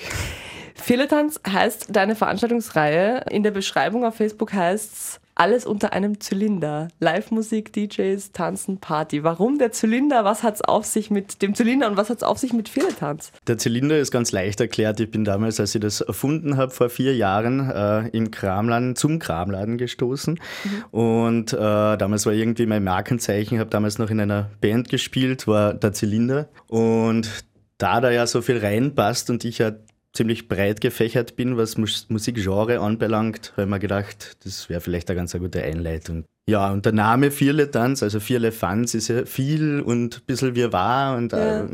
Vierletanz 0.76 1.40
heißt 1.48 1.96
deine 1.96 2.18
Veranstaltungsreihe. 2.18 3.24
In 3.30 3.44
der 3.44 3.52
Beschreibung 3.52 4.04
auf 4.04 4.16
Facebook 4.16 4.52
heißt 4.52 4.92
es 4.92 5.23
alles 5.36 5.66
unter 5.66 5.94
einem 5.94 6.20
Zylinder. 6.20 6.90
Live-Musik, 7.00 7.74
DJs, 7.74 8.32
Tanzen, 8.32 8.78
Party. 8.78 9.24
Warum 9.24 9.58
der 9.58 9.72
Zylinder? 9.72 10.24
Was 10.26 10.44
hat 10.44 10.56
es 10.56 10.62
auf 10.62 10.86
sich 10.86 11.10
mit 11.10 11.42
dem 11.42 11.56
Zylinder 11.56 11.88
und 11.90 11.98
was 11.98 12.10
hat 12.10 12.18
es 12.18 12.24
auf 12.24 12.38
sich 12.38 12.54
mit 12.54 12.70
Fehletanz? 12.70 13.32
Der 13.48 13.58
Zylinder 13.58 13.98
ist 13.98 14.12
ganz 14.12 14.32
leicht 14.32 14.60
erklärt. 14.60 15.00
Ich 15.00 15.10
bin 15.10 15.26
damals, 15.26 15.60
als 15.60 15.74
ich 15.74 15.82
das 15.82 16.02
erfunden 16.02 16.58
habe, 16.58 16.72
vor 16.72 16.90
vier 16.90 17.16
Jahren 17.16 17.70
äh, 17.70 18.08
im 18.10 18.32
Kramladen, 18.32 18.96
zum 18.96 19.20
Kramladen 19.20 19.78
gestoßen. 19.78 20.40
Mhm. 20.64 20.84
Und 20.92 21.54
äh, 21.54 21.58
damals 21.58 22.26
war 22.26 22.34
irgendwie 22.34 22.66
mein 22.66 22.84
Markenzeichen, 22.84 23.56
Ich 23.56 23.60
habe 23.60 23.70
damals 23.70 23.98
noch 23.98 24.10
in 24.10 24.20
einer 24.20 24.50
Band 24.62 24.90
gespielt, 24.90 25.48
war 25.48 25.74
der 25.74 25.94
Zylinder. 25.94 26.50
Und 26.68 27.30
da 27.78 28.00
da 28.00 28.12
ja 28.12 28.28
so 28.28 28.42
viel 28.42 28.60
reinpasst 28.60 29.30
und 29.30 29.44
ich 29.46 29.58
ja 29.58 29.72
ziemlich 30.14 30.48
breit 30.48 30.80
gefächert 30.80 31.36
bin, 31.36 31.58
was 31.58 31.78
Mus 31.78 32.08
Musikgenre 32.10 32.80
anbelangt, 32.80 33.52
habe 33.54 33.64
ich 33.64 33.68
mir 33.68 33.80
gedacht, 33.80 34.38
das 34.44 34.70
wäre 34.70 34.80
vielleicht 34.80 35.10
eine 35.10 35.18
ganz 35.18 35.34
eine 35.34 35.44
gute 35.44 35.64
Einleitung. 35.64 36.26
Ja, 36.46 36.72
und 36.72 36.86
der 36.86 36.92
Name 36.92 37.32
Vierle-Tanz, 37.32 38.04
also 38.04 38.20
Vierle-Fans, 38.20 38.94
ist 38.96 39.08
ja 39.08 39.26
viel 39.26 39.80
und 39.80 40.18
ein 40.18 40.26
bisschen 40.26 40.56
wie 40.56 40.72
war 40.74 41.16
und 41.18 41.32
ja. 41.32 41.62
Äh, 41.62 41.68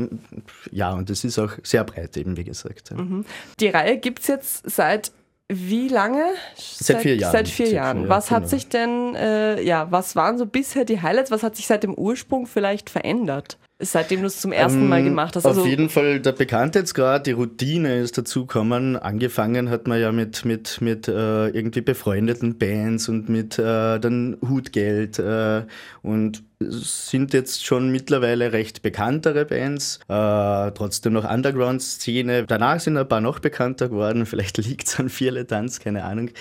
ja, 0.72 0.94
und 0.94 1.10
das 1.10 1.24
ist 1.24 1.40
auch 1.40 1.52
sehr 1.64 1.84
breit 1.84 2.16
eben, 2.18 2.38
wie 2.38 2.44
gesagt. 2.44 2.92
Ja. 2.92 2.98
Mhm. 2.98 3.26
Die 3.60 3.68
Reihe 3.68 3.98
gibt 3.98 4.22
es 4.22 4.28
jetzt 4.28 4.70
seit 4.70 5.12
wie 5.52 5.88
lange? 5.88 6.24
Seit, 6.56 6.86
seit 6.86 7.02
vier 7.02 7.16
Jahren. 7.16 7.32
Seit 7.32 7.48
vier 7.48 7.70
Jahren. 7.72 8.08
was 8.08 8.28
genau. 8.28 8.42
hat 8.42 8.50
sich 8.50 8.70
denn, 8.70 9.16
äh, 9.16 9.60
ja, 9.64 9.92
was 9.92 10.16
waren 10.16 10.38
so 10.38 10.46
bisher 10.46 10.86
die 10.86 11.02
Highlights? 11.02 11.32
Was 11.32 11.42
hat 11.42 11.56
sich 11.56 11.66
seit 11.66 11.82
dem 11.82 11.96
Ursprung 11.96 12.46
vielleicht 12.46 12.92
verändert? 12.92 13.58
Seitdem 13.82 14.20
du 14.20 14.28
es 14.28 14.42
zum 14.42 14.52
ersten 14.52 14.82
ähm, 14.82 14.90
Mal 14.90 15.04
gemacht 15.04 15.38
hast. 15.38 15.46
Also 15.46 15.62
auf 15.62 15.68
jeden 15.68 15.88
Fall 15.88 16.20
der 16.20 16.34
Bekanntheitsgrad, 16.34 17.26
die 17.28 17.32
Routine 17.32 18.00
ist 18.00 18.18
dazugekommen. 18.18 18.98
Angefangen 18.98 19.70
hat 19.70 19.88
man 19.88 20.02
ja 20.02 20.12
mit, 20.12 20.44
mit, 20.44 20.82
mit 20.82 21.08
äh, 21.08 21.48
irgendwie 21.48 21.80
befreundeten 21.80 22.58
Bands 22.58 23.08
und 23.08 23.30
mit 23.30 23.58
äh, 23.58 23.98
dann 24.00 24.36
Hutgeld 24.42 25.18
äh, 25.20 25.64
und 26.02 26.44
sind 26.60 27.34
jetzt 27.34 27.66
schon 27.66 27.90
mittlerweile 27.90 28.52
recht 28.52 28.82
bekanntere 28.82 29.46
Bands, 29.46 30.02
äh, 30.10 30.72
trotzdem 30.72 31.14
noch 31.14 31.30
Underground-Szene. 31.30 32.48
Danach 32.48 32.82
sind 32.82 32.98
ein 32.98 33.08
paar 33.08 33.22
noch 33.22 33.40
bekannter 33.40 33.88
geworden, 33.88 34.26
vielleicht 34.26 34.58
liegt 34.66 34.90
es 34.90 35.00
an 35.00 35.08
Vierle 35.08 35.48
Tanz, 35.48 35.80
keine 35.80 36.04
Ahnung. 36.04 36.32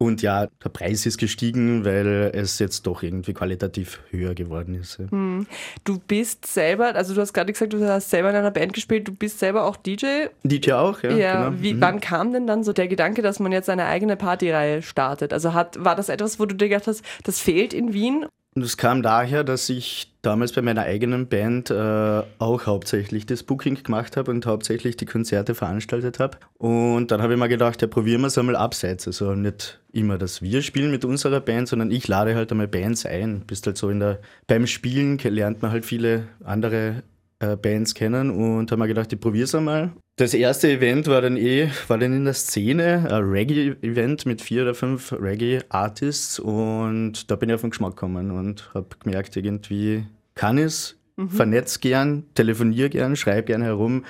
Und 0.00 0.22
ja, 0.22 0.46
der 0.62 0.68
Preis 0.68 1.06
ist 1.06 1.18
gestiegen, 1.18 1.84
weil 1.84 2.30
es 2.32 2.60
jetzt 2.60 2.86
doch 2.86 3.02
irgendwie 3.02 3.34
qualitativ 3.34 4.00
höher 4.10 4.32
geworden 4.32 4.76
ist. 4.76 4.98
Hm. 4.98 5.48
Du 5.82 5.98
bist 5.98 6.46
selber, 6.46 6.94
also 6.94 7.14
du 7.14 7.20
hast 7.20 7.32
gerade 7.32 7.52
gesagt, 7.52 7.72
du 7.72 7.84
hast 7.84 8.08
selber 8.08 8.30
in 8.30 8.36
einer 8.36 8.52
Band 8.52 8.74
gespielt, 8.74 9.08
du 9.08 9.12
bist 9.12 9.40
selber 9.40 9.64
auch 9.64 9.76
DJ. 9.76 10.26
DJ 10.44 10.72
auch, 10.72 11.02
ja. 11.02 11.10
ja 11.10 11.48
genau. 11.48 11.62
wie, 11.62 11.74
mhm. 11.74 11.80
Wann 11.80 12.00
kam 12.00 12.32
denn 12.32 12.46
dann 12.46 12.62
so 12.62 12.72
der 12.72 12.86
Gedanke, 12.86 13.22
dass 13.22 13.40
man 13.40 13.50
jetzt 13.50 13.68
eine 13.68 13.86
eigene 13.86 14.14
Partyreihe 14.14 14.82
startet? 14.82 15.32
Also 15.32 15.52
hat, 15.52 15.82
war 15.82 15.96
das 15.96 16.08
etwas, 16.08 16.38
wo 16.38 16.46
du 16.46 16.54
dir 16.54 16.68
gedacht 16.68 16.86
hast, 16.86 17.02
das 17.24 17.40
fehlt 17.40 17.74
in 17.74 17.92
Wien 17.92 18.26
und 18.58 18.64
es 18.64 18.76
kam 18.76 19.02
daher, 19.02 19.44
dass 19.44 19.68
ich 19.68 20.12
damals 20.22 20.50
bei 20.50 20.62
meiner 20.62 20.82
eigenen 20.82 21.28
Band 21.28 21.70
äh, 21.70 22.22
auch 22.40 22.66
hauptsächlich 22.66 23.24
das 23.24 23.44
Booking 23.44 23.84
gemacht 23.84 24.16
habe 24.16 24.32
und 24.32 24.46
hauptsächlich 24.46 24.96
die 24.96 25.06
Konzerte 25.06 25.54
veranstaltet 25.54 26.18
habe. 26.18 26.38
Und 26.56 27.12
dann 27.12 27.22
habe 27.22 27.34
ich 27.34 27.38
mir 27.38 27.48
gedacht, 27.48 27.80
ja, 27.82 27.86
probieren 27.86 28.22
wir 28.22 28.26
es 28.26 28.36
einmal 28.36 28.56
abseits. 28.56 29.06
Also 29.06 29.36
nicht 29.36 29.78
immer, 29.92 30.18
dass 30.18 30.42
wir 30.42 30.62
spielen 30.62 30.90
mit 30.90 31.04
unserer 31.04 31.38
Band, 31.38 31.68
sondern 31.68 31.92
ich 31.92 32.08
lade 32.08 32.34
halt 32.34 32.50
einmal 32.50 32.66
Bands 32.66 33.06
ein. 33.06 33.42
Bist 33.46 33.64
halt 33.66 33.76
so 33.76 33.90
in 33.90 34.00
der, 34.00 34.18
beim 34.48 34.66
Spielen 34.66 35.18
lernt 35.18 35.62
man 35.62 35.70
halt 35.70 35.86
viele 35.86 36.24
andere 36.42 37.04
äh, 37.40 37.56
Bands 37.56 37.94
kennen 37.94 38.30
und 38.30 38.70
haben 38.70 38.78
mir 38.78 38.88
gedacht, 38.88 39.12
ich 39.12 39.20
probiere 39.20 39.44
es 39.44 39.54
einmal. 39.54 39.92
Das 40.16 40.34
erste 40.34 40.70
Event 40.70 41.06
war 41.06 41.20
dann 41.20 41.36
eh, 41.36 41.70
war 41.86 41.98
dann 41.98 42.12
in 42.12 42.24
der 42.24 42.34
Szene, 42.34 43.06
ein 43.08 43.22
Reggae-Event 43.22 44.26
mit 44.26 44.42
vier 44.42 44.62
oder 44.62 44.74
fünf 44.74 45.12
Reggae-Artists 45.12 46.40
und 46.40 47.30
da 47.30 47.36
bin 47.36 47.48
ich 47.48 47.54
auf 47.54 47.60
den 47.60 47.70
Geschmack 47.70 47.92
gekommen 47.92 48.32
und 48.32 48.68
habe 48.74 48.88
gemerkt, 48.98 49.36
irgendwie 49.36 50.06
kann 50.34 50.58
ich 50.58 50.64
es, 50.64 50.97
mhm. 51.18 51.30
vernetz 51.30 51.80
gern, 51.80 52.24
telefoniere 52.34 52.88
gern, 52.88 53.16
schreibe 53.16 53.44
gern 53.44 53.62
herum 53.62 54.04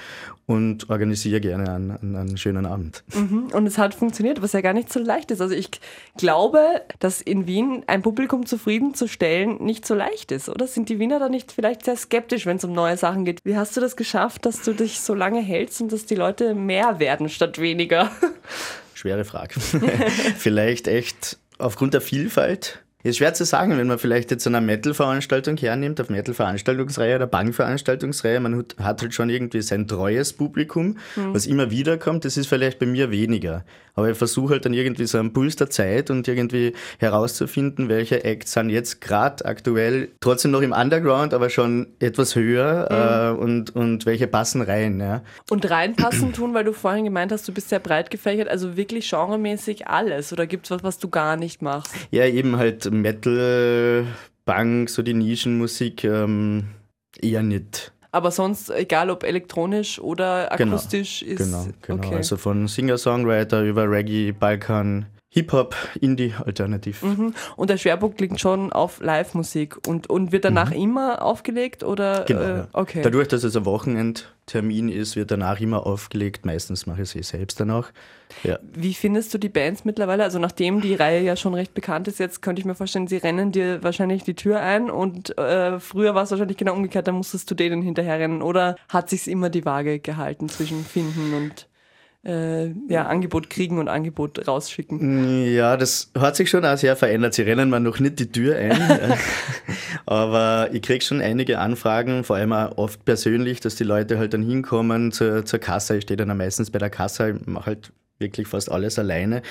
und 0.46 0.88
organisiere 0.88 1.40
gerne 1.40 1.70
einen, 1.70 2.16
einen, 2.16 2.36
schönen 2.38 2.64
Abend. 2.64 3.02
Mhm. 3.14 3.48
Und 3.52 3.66
es 3.66 3.76
hat 3.76 3.94
funktioniert, 3.94 4.40
was 4.40 4.52
ja 4.52 4.60
gar 4.60 4.72
nicht 4.72 4.92
so 4.92 5.00
leicht 5.00 5.30
ist. 5.30 5.40
Also 5.40 5.54
ich 5.54 5.70
glaube, 6.16 6.60
dass 7.00 7.20
in 7.20 7.46
Wien 7.46 7.82
ein 7.86 8.02
Publikum 8.02 8.46
zufriedenzustellen 8.46 9.62
nicht 9.62 9.86
so 9.86 9.94
leicht 9.94 10.32
ist, 10.32 10.48
oder? 10.48 10.66
Sind 10.66 10.88
die 10.88 10.98
Wiener 10.98 11.18
da 11.18 11.28
nicht 11.28 11.52
vielleicht 11.52 11.84
sehr 11.84 11.96
skeptisch, 11.96 12.46
wenn 12.46 12.56
es 12.56 12.64
um 12.64 12.72
neue 12.72 12.96
Sachen 12.96 13.24
geht? 13.24 13.40
Wie 13.44 13.56
hast 13.56 13.76
du 13.76 13.80
das 13.80 13.96
geschafft, 13.96 14.46
dass 14.46 14.62
du 14.62 14.72
dich 14.72 15.00
so 15.00 15.14
lange 15.14 15.40
hältst 15.40 15.80
und 15.80 15.92
dass 15.92 16.06
die 16.06 16.14
Leute 16.14 16.54
mehr 16.54 16.98
werden 16.98 17.28
statt 17.28 17.60
weniger? 17.60 18.10
Schwere 18.94 19.24
Frage. 19.24 19.60
vielleicht 20.38 20.88
echt 20.88 21.38
aufgrund 21.58 21.94
der 21.94 22.00
Vielfalt 22.00 22.82
ist 23.08 23.18
schwer 23.18 23.34
zu 23.34 23.44
sagen, 23.44 23.76
wenn 23.76 23.86
man 23.86 23.98
vielleicht 23.98 24.30
jetzt 24.30 24.46
eine 24.46 24.60
Metal-Veranstaltung 24.60 25.56
hernimmt, 25.56 26.00
auf 26.00 26.10
Metal-Veranstaltungsreihe 26.10 27.16
oder 27.16 27.26
Bang-Veranstaltungsreihe, 27.26 28.40
man 28.40 28.64
hat 28.80 29.02
halt 29.02 29.14
schon 29.14 29.30
irgendwie 29.30 29.62
sein 29.62 29.86
treues 29.86 30.32
Publikum, 30.32 30.98
mhm. 31.16 31.34
was 31.34 31.46
immer 31.46 31.70
wieder 31.70 31.98
kommt, 31.98 32.24
das 32.24 32.36
ist 32.36 32.46
vielleicht 32.46 32.78
bei 32.78 32.86
mir 32.86 33.10
weniger. 33.10 33.64
Aber 33.98 34.08
ich 34.08 34.16
versuche 34.16 34.52
halt 34.52 34.64
dann 34.64 34.74
irgendwie 34.74 35.06
so 35.06 35.18
einen 35.18 35.32
Puls 35.32 35.56
der 35.56 35.70
Zeit 35.70 36.08
und 36.08 36.28
irgendwie 36.28 36.72
herauszufinden, 36.98 37.88
welche 37.88 38.22
Acts 38.22 38.52
sind 38.52 38.70
jetzt 38.70 39.00
gerade 39.00 39.44
aktuell 39.44 40.10
trotzdem 40.20 40.52
noch 40.52 40.60
im 40.60 40.70
Underground, 40.70 41.34
aber 41.34 41.50
schon 41.50 41.88
etwas 41.98 42.36
höher 42.36 43.34
mhm. 43.34 43.40
äh, 43.40 43.44
und, 43.44 43.74
und 43.74 44.06
welche 44.06 44.28
passen 44.28 44.62
rein. 44.62 45.00
Ja. 45.00 45.22
Und 45.50 45.68
reinpassen 45.68 46.32
tun, 46.32 46.54
weil 46.54 46.62
du 46.62 46.72
vorhin 46.72 47.06
gemeint 47.06 47.32
hast, 47.32 47.48
du 47.48 47.52
bist 47.52 47.70
sehr 47.70 47.80
breit 47.80 48.12
gefächert, 48.12 48.46
also 48.46 48.76
wirklich 48.76 49.10
genremäßig 49.10 49.88
alles 49.88 50.32
oder 50.32 50.46
gibt 50.46 50.66
es 50.66 50.70
was, 50.70 50.84
was 50.84 50.98
du 50.98 51.08
gar 51.08 51.36
nicht 51.36 51.60
machst? 51.60 51.92
Ja, 52.12 52.24
eben 52.24 52.56
halt 52.56 52.88
Metal, 53.00 54.06
Punk, 54.44 54.90
so 54.90 55.02
die 55.02 55.14
Nischenmusik 55.14 56.04
ähm, 56.04 56.68
eher 57.20 57.42
nicht. 57.42 57.92
Aber 58.10 58.30
sonst, 58.30 58.70
egal 58.70 59.10
ob 59.10 59.22
elektronisch 59.22 60.00
oder 60.00 60.48
genau, 60.56 60.76
akustisch, 60.76 61.20
genau, 61.20 61.32
ist. 61.32 61.38
Genau, 61.38 61.66
genau. 61.82 62.06
Okay. 62.06 62.14
Also 62.16 62.36
von 62.36 62.66
Singer-Songwriter 62.66 63.62
über 63.62 63.90
Reggae, 63.90 64.32
Balkan, 64.32 65.06
Hip-Hop, 65.38 65.76
Indie, 66.00 66.34
Alternativ. 66.44 67.02
Mhm. 67.02 67.32
Und 67.54 67.70
der 67.70 67.76
Schwerpunkt 67.76 68.20
liegt 68.20 68.40
schon 68.40 68.72
auf 68.72 69.00
Live-Musik 69.00 69.86
und, 69.86 70.10
und 70.10 70.32
wird 70.32 70.44
danach 70.44 70.70
mhm. 70.70 70.82
immer 70.82 71.22
aufgelegt? 71.22 71.84
Oder, 71.84 72.24
genau. 72.24 72.40
Äh, 72.40 72.64
okay. 72.72 73.02
Dadurch, 73.02 73.28
dass 73.28 73.44
es 73.44 73.56
ein 73.56 73.64
Wochenendtermin 73.64 74.88
ist, 74.88 75.14
wird 75.14 75.30
danach 75.30 75.60
immer 75.60 75.86
aufgelegt. 75.86 76.44
Meistens 76.44 76.86
mache 76.86 77.02
ich 77.02 77.10
es 77.10 77.14
eh 77.14 77.22
selbst 77.22 77.60
danach. 77.60 77.92
Ja. 78.42 78.58
Wie 78.62 78.94
findest 78.94 79.32
du 79.32 79.38
die 79.38 79.48
Bands 79.48 79.84
mittlerweile? 79.84 80.24
Also 80.24 80.40
nachdem 80.40 80.80
die 80.80 80.94
Reihe 80.94 81.22
ja 81.22 81.36
schon 81.36 81.54
recht 81.54 81.72
bekannt 81.72 82.08
ist, 82.08 82.18
jetzt 82.18 82.42
könnte 82.42 82.58
ich 82.60 82.66
mir 82.66 82.74
vorstellen, 82.74 83.06
sie 83.06 83.18
rennen 83.18 83.52
dir 83.52 83.82
wahrscheinlich 83.84 84.24
die 84.24 84.34
Tür 84.34 84.60
ein 84.60 84.90
und 84.90 85.38
äh, 85.38 85.78
früher 85.78 86.16
war 86.16 86.24
es 86.24 86.32
wahrscheinlich 86.32 86.56
genau 86.56 86.74
umgekehrt, 86.74 87.06
da 87.06 87.12
musstest 87.12 87.50
du 87.50 87.54
denen 87.54 87.80
hinterherrennen 87.80 88.42
oder 88.42 88.76
hat 88.88 89.08
sich 89.08 89.28
immer 89.28 89.50
die 89.50 89.64
Waage 89.64 90.00
gehalten 90.00 90.48
zwischen 90.48 90.84
Finden 90.84 91.32
und 91.32 91.67
äh, 92.24 92.68
ja, 92.88 93.06
Angebot 93.06 93.48
kriegen 93.48 93.78
und 93.78 93.88
Angebot 93.88 94.46
rausschicken. 94.46 95.46
Ja, 95.52 95.76
das 95.76 96.10
hat 96.18 96.36
sich 96.36 96.50
schon 96.50 96.64
auch 96.64 96.76
sehr 96.76 96.96
verändert. 96.96 97.34
Sie 97.34 97.42
rennen 97.42 97.70
mir 97.70 97.80
noch 97.80 98.00
nicht 98.00 98.18
die 98.18 98.30
Tür 98.30 98.56
ein, 98.56 98.76
aber 100.06 100.68
ich 100.72 100.82
kriege 100.82 101.04
schon 101.04 101.20
einige 101.20 101.58
Anfragen, 101.58 102.24
vor 102.24 102.36
allem 102.36 102.52
auch 102.52 102.76
oft 102.76 103.04
persönlich, 103.04 103.60
dass 103.60 103.76
die 103.76 103.84
Leute 103.84 104.18
halt 104.18 104.34
dann 104.34 104.42
hinkommen 104.42 105.12
zur, 105.12 105.44
zur 105.44 105.58
Kasse. 105.58 105.98
Ich 105.98 106.02
stehe 106.02 106.16
dann 106.16 106.36
meistens 106.36 106.70
bei 106.70 106.78
der 106.78 106.90
Kasse, 106.90 107.38
ich 107.40 107.46
mache 107.46 107.66
halt 107.66 107.92
wirklich 108.18 108.48
fast 108.48 108.70
alles 108.70 108.98
alleine. 108.98 109.42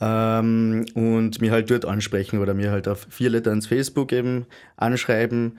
Ähm, 0.00 0.84
und 0.94 1.40
mir 1.40 1.52
halt 1.52 1.70
dort 1.70 1.84
ansprechen 1.84 2.40
oder 2.40 2.54
mir 2.54 2.70
halt 2.70 2.86
auf 2.88 3.06
vier 3.08 3.30
Letter 3.30 3.52
ins 3.52 3.66
Facebook 3.66 4.12
eben 4.12 4.46
anschreiben. 4.76 5.58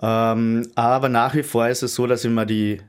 Ähm, 0.00 0.68
aber 0.74 1.08
nach 1.08 1.34
wie 1.34 1.42
vor 1.42 1.68
ist 1.68 1.82
es 1.82 1.94
so, 1.94 2.06
dass 2.06 2.24
ich 2.24 2.30
mir 2.30 2.46
die 2.46 2.80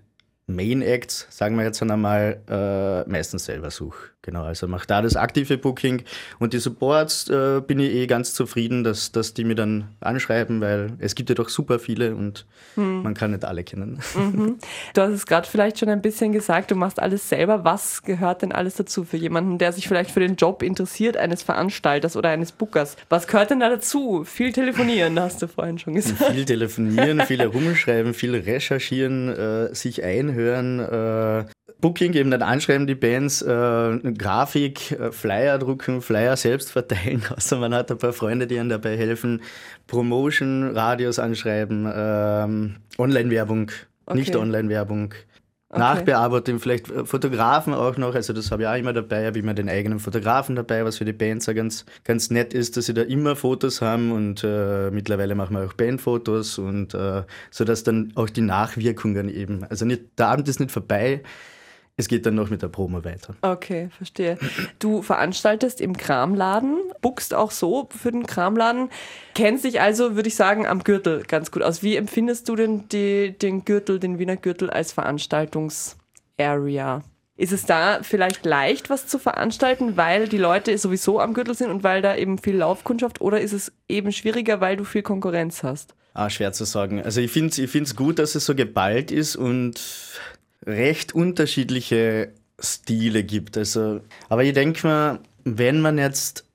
Main 0.47 0.81
Acts, 0.81 1.27
sagen 1.29 1.57
wir 1.57 1.65
jetzt 1.65 1.81
einmal, 1.81 2.41
äh, 2.47 3.09
meistens 3.09 3.45
selber 3.45 3.71
suche. 3.71 4.09
Genau, 4.25 4.43
also 4.43 4.67
mache 4.67 4.87
da 4.87 5.03
das 5.03 5.15
aktive 5.15 5.59
Booking 5.59 6.01
und 6.39 6.53
die 6.53 6.57
Supports 6.57 7.29
äh, 7.29 7.61
bin 7.61 7.77
ich 7.77 7.93
eh 7.93 8.07
ganz 8.07 8.33
zufrieden, 8.33 8.83
dass, 8.83 9.11
dass 9.11 9.35
die 9.35 9.43
mir 9.43 9.53
dann 9.53 9.89
anschreiben, 9.99 10.61
weil 10.61 10.93
es 10.97 11.13
gibt 11.13 11.29
ja 11.29 11.35
doch 11.35 11.47
super 11.47 11.77
viele 11.77 12.15
und 12.15 12.47
hm. 12.73 13.03
man 13.03 13.13
kann 13.13 13.29
nicht 13.31 13.45
alle 13.45 13.63
kennen. 13.63 13.99
Mhm. 14.15 14.57
Du 14.95 15.01
hast 15.01 15.11
es 15.11 15.27
gerade 15.27 15.47
vielleicht 15.47 15.77
schon 15.77 15.89
ein 15.89 16.01
bisschen 16.01 16.31
gesagt, 16.31 16.71
du 16.71 16.75
machst 16.75 16.99
alles 16.99 17.29
selber. 17.29 17.65
Was 17.65 18.01
gehört 18.01 18.41
denn 18.41 18.51
alles 18.51 18.73
dazu 18.73 19.03
für 19.03 19.17
jemanden, 19.17 19.59
der 19.59 19.71
sich 19.73 19.87
vielleicht 19.87 20.09
für 20.09 20.21
den 20.21 20.37
Job 20.37 20.63
interessiert, 20.63 21.17
eines 21.17 21.43
Veranstalters 21.43 22.17
oder 22.17 22.29
eines 22.29 22.51
Bookers? 22.51 22.97
Was 23.09 23.27
gehört 23.27 23.51
denn 23.51 23.59
da 23.59 23.69
dazu? 23.69 24.23
Viel 24.23 24.53
telefonieren, 24.53 25.19
hast 25.19 25.43
du 25.43 25.47
vorhin 25.47 25.77
schon 25.77 25.93
gesagt. 25.93 26.33
Viel 26.33 26.45
telefonieren, 26.45 27.21
viel 27.21 27.39
herumschreiben, 27.39 28.15
viel 28.15 28.33
recherchieren, 28.35 29.29
äh, 29.29 29.75
sich 29.75 30.03
einhören, 30.03 30.79
äh, 30.79 31.45
Booking 31.85 32.13
eben 32.13 32.31
dann 32.31 32.41
anschreiben, 32.41 32.87
die 32.87 32.95
Bands, 32.95 33.43
äh, 33.43 33.99
Grafik, 34.17 34.91
äh, 34.93 35.11
Flyer 35.11 35.59
drucken, 35.59 36.01
Flyer 36.01 36.35
selbst 36.35 36.71
verteilen. 36.71 37.21
Also 37.35 37.57
man 37.57 37.75
hat 37.75 37.91
ein 37.91 37.99
paar 37.99 38.11
Freunde, 38.11 38.47
die 38.47 38.59
einem 38.59 38.69
dabei 38.69 38.97
helfen. 38.97 39.43
Promotion, 39.85 40.71
Radios 40.75 41.19
anschreiben, 41.19 41.87
ähm, 41.95 42.77
Online-Werbung, 42.97 43.69
okay. 44.07 44.17
nicht 44.17 44.35
Online-Werbung. 44.35 45.13
Okay. 45.69 45.79
Nachbearbeitung, 45.79 46.57
vielleicht 46.57 46.89
äh, 46.89 47.05
Fotografen 47.05 47.75
auch 47.75 47.97
noch, 47.97 48.15
also 48.15 48.33
das 48.33 48.49
habe 48.49 48.63
ich 48.63 48.67
auch 48.67 48.75
immer 48.75 48.93
dabei, 48.93 49.27
habe 49.27 49.37
immer 49.37 49.53
den 49.53 49.69
eigenen 49.69 49.99
Fotografen 49.99 50.55
dabei, 50.55 50.85
was 50.85 50.97
für 50.97 51.05
die 51.05 51.13
Bands 51.13 51.47
auch 51.47 51.53
ganz, 51.53 51.85
ganz 52.03 52.31
nett 52.31 52.55
ist, 52.55 52.77
dass 52.77 52.87
sie 52.87 52.95
da 52.95 53.03
immer 53.03 53.35
Fotos 53.35 53.83
haben 53.83 54.11
und 54.11 54.43
äh, 54.43 54.89
mittlerweile 54.89 55.35
machen 55.35 55.55
wir 55.55 55.65
auch 55.65 55.73
Bandfotos 55.73 56.57
und 56.57 56.95
äh, 56.95 57.21
so 57.51 57.63
dass 57.63 57.83
dann 57.83 58.11
auch 58.15 58.29
die 58.31 58.41
Nachwirkungen 58.41 59.29
eben, 59.29 59.65
also 59.65 59.85
nicht, 59.85 60.17
der 60.17 60.29
Abend 60.29 60.47
ist 60.47 60.59
nicht 60.59 60.71
vorbei, 60.71 61.21
es 61.97 62.09
geht 62.09 62.25
dann 62.25 62.35
noch 62.35 62.49
mit 62.49 62.61
der 62.61 62.67
Promo 62.67 63.05
weiter. 63.05 63.35
Okay, 63.41 63.89
verstehe. 63.95 64.37
Du 64.79 65.01
veranstaltest 65.01 65.79
im 65.79 65.95
Kramladen, 65.95 66.77
buchst 67.01 67.33
auch 67.33 67.51
so 67.51 67.87
für 67.89 68.11
den 68.11 68.25
Kramladen, 68.25 68.89
kennst 69.33 69.63
dich 69.63 69.79
also, 69.79 70.15
würde 70.15 70.27
ich 70.27 70.35
sagen, 70.35 70.67
am 70.67 70.83
Gürtel 70.83 71.23
ganz 71.23 71.51
gut 71.51 71.63
aus. 71.63 71.83
Wie 71.83 71.95
empfindest 71.95 72.49
du 72.49 72.57
denn 72.57 72.89
die, 72.89 73.37
den 73.37 73.63
Gürtel, 73.63 73.99
den 73.99 74.19
Wiener 74.19 74.35
Gürtel 74.35 74.69
als 74.69 74.91
Veranstaltungsarea? 74.91 77.01
Ist 77.37 77.51
es 77.51 77.65
da 77.65 77.99
vielleicht 78.01 78.45
leicht, 78.45 78.89
was 78.89 79.07
zu 79.07 79.19
veranstalten, 79.19 79.97
weil 79.97 80.27
die 80.27 80.37
Leute 80.37 80.77
sowieso 80.77 81.19
am 81.19 81.33
Gürtel 81.33 81.53
sind 81.53 81.69
und 81.69 81.83
weil 81.83 82.01
da 82.01 82.15
eben 82.15 82.37
viel 82.37 82.57
Laufkundschaft 82.57 83.21
oder 83.21 83.41
ist 83.41 83.53
es 83.53 83.73
eben 83.89 84.11
schwieriger, 84.11 84.61
weil 84.61 84.77
du 84.77 84.85
viel 84.85 85.01
Konkurrenz 85.01 85.63
hast? 85.63 85.95
Ah, 86.13 86.29
schwer 86.29 86.53
zu 86.53 86.63
sagen. 86.63 87.03
Also 87.03 87.19
ich 87.19 87.29
finde 87.29 87.49
es 87.49 87.57
ich 87.57 87.69
find's 87.69 87.97
gut, 87.97 88.19
dass 88.19 88.35
es 88.35 88.45
so 88.45 88.55
geballt 88.55 89.11
ist 89.11 89.35
und 89.35 89.81
recht 90.65 91.13
unterschiedliche 91.13 92.29
Stile 92.59 93.23
gibt. 93.23 93.57
Also, 93.57 94.01
aber 94.29 94.43
ich 94.43 94.53
denke 94.53 94.87
mal, 94.87 95.19
wenn 95.43 95.81
man 95.81 95.97
jetzt 95.97 96.45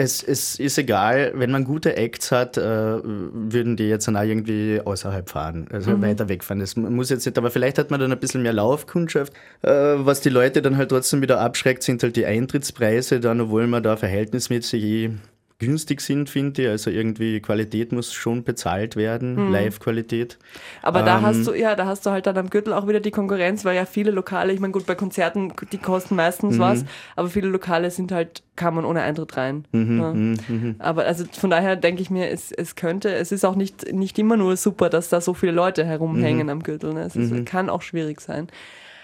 es, 0.00 0.22
es, 0.22 0.58
ist 0.58 0.78
egal, 0.78 1.32
wenn 1.34 1.50
man 1.50 1.64
gute 1.64 1.94
Acts 1.94 2.32
hat, 2.32 2.56
äh, 2.56 2.62
würden 2.62 3.76
die 3.76 3.84
jetzt 3.84 4.08
dann 4.08 4.16
auch 4.16 4.22
irgendwie 4.22 4.80
außerhalb 4.82 5.28
fahren, 5.28 5.68
also 5.70 5.90
mhm. 5.90 6.02
weiter 6.02 6.28
wegfahren. 6.28 6.60
Das 6.60 6.74
muss 6.74 7.10
jetzt 7.10 7.26
nicht, 7.26 7.36
aber 7.36 7.50
vielleicht 7.50 7.78
hat 7.78 7.90
man 7.90 8.00
dann 8.00 8.10
ein 8.10 8.18
bisschen 8.18 8.42
mehr 8.42 8.54
Laufkundschaft. 8.54 9.34
Äh, 9.60 9.70
was 9.70 10.22
die 10.22 10.30
Leute 10.30 10.62
dann 10.62 10.78
halt 10.78 10.88
trotzdem 10.88 11.20
wieder 11.20 11.40
abschreckt, 11.40 11.82
sind 11.82 12.02
halt 12.02 12.16
die 12.16 12.24
Eintrittspreise, 12.24 13.20
dann, 13.20 13.42
obwohl 13.42 13.66
man 13.66 13.82
da 13.82 13.98
verhältnismäßig 13.98 15.10
günstig 15.60 16.00
sind, 16.00 16.28
finde 16.28 16.62
ich. 16.62 16.68
Also 16.68 16.90
irgendwie 16.90 17.40
Qualität 17.40 17.92
muss 17.92 18.12
schon 18.12 18.42
bezahlt 18.42 18.96
werden, 18.96 19.36
mhm. 19.36 19.52
Live-Qualität. 19.52 20.38
Aber 20.82 21.00
ähm, 21.00 21.06
da 21.06 21.22
hast 21.22 21.46
du, 21.46 21.54
ja, 21.54 21.76
da 21.76 21.86
hast 21.86 22.04
du 22.04 22.10
halt 22.10 22.26
dann 22.26 22.36
am 22.36 22.50
Gürtel 22.50 22.72
auch 22.72 22.88
wieder 22.88 22.98
die 22.98 23.12
Konkurrenz, 23.12 23.64
weil 23.64 23.76
ja 23.76 23.84
viele 23.84 24.10
Lokale, 24.10 24.52
ich 24.52 24.58
meine, 24.58 24.72
gut, 24.72 24.86
bei 24.86 24.96
Konzerten, 24.96 25.52
die 25.70 25.78
kosten 25.78 26.16
meistens 26.16 26.56
mhm. 26.56 26.60
was, 26.60 26.84
aber 27.14 27.28
viele 27.28 27.48
Lokale 27.48 27.90
sind 27.92 28.10
halt, 28.10 28.42
kann 28.56 28.74
man 28.74 28.84
ohne 28.84 29.02
Eintritt 29.02 29.36
rein. 29.36 29.64
Mhm, 29.70 30.00
ja. 30.00 30.12
Mhm, 30.12 30.36
mhm. 30.48 30.74
Aber 30.80 31.04
also 31.04 31.24
von 31.30 31.50
daher 31.50 31.76
denke 31.76 32.02
ich 32.02 32.10
mir, 32.10 32.30
es, 32.30 32.50
es 32.50 32.74
könnte, 32.74 33.14
es 33.14 33.30
ist 33.30 33.44
auch 33.44 33.54
nicht, 33.54 33.92
nicht 33.92 34.18
immer 34.18 34.36
nur 34.36 34.56
super, 34.56 34.88
dass 34.88 35.10
da 35.10 35.20
so 35.20 35.34
viele 35.34 35.52
Leute 35.52 35.84
herumhängen 35.84 36.44
mhm. 36.44 36.50
am 36.50 36.62
Gürtel. 36.62 36.94
Ne? 36.94 37.02
Es 37.02 37.14
ist, 37.16 37.46
kann 37.46 37.68
auch 37.68 37.82
schwierig 37.82 38.20
sein. 38.20 38.48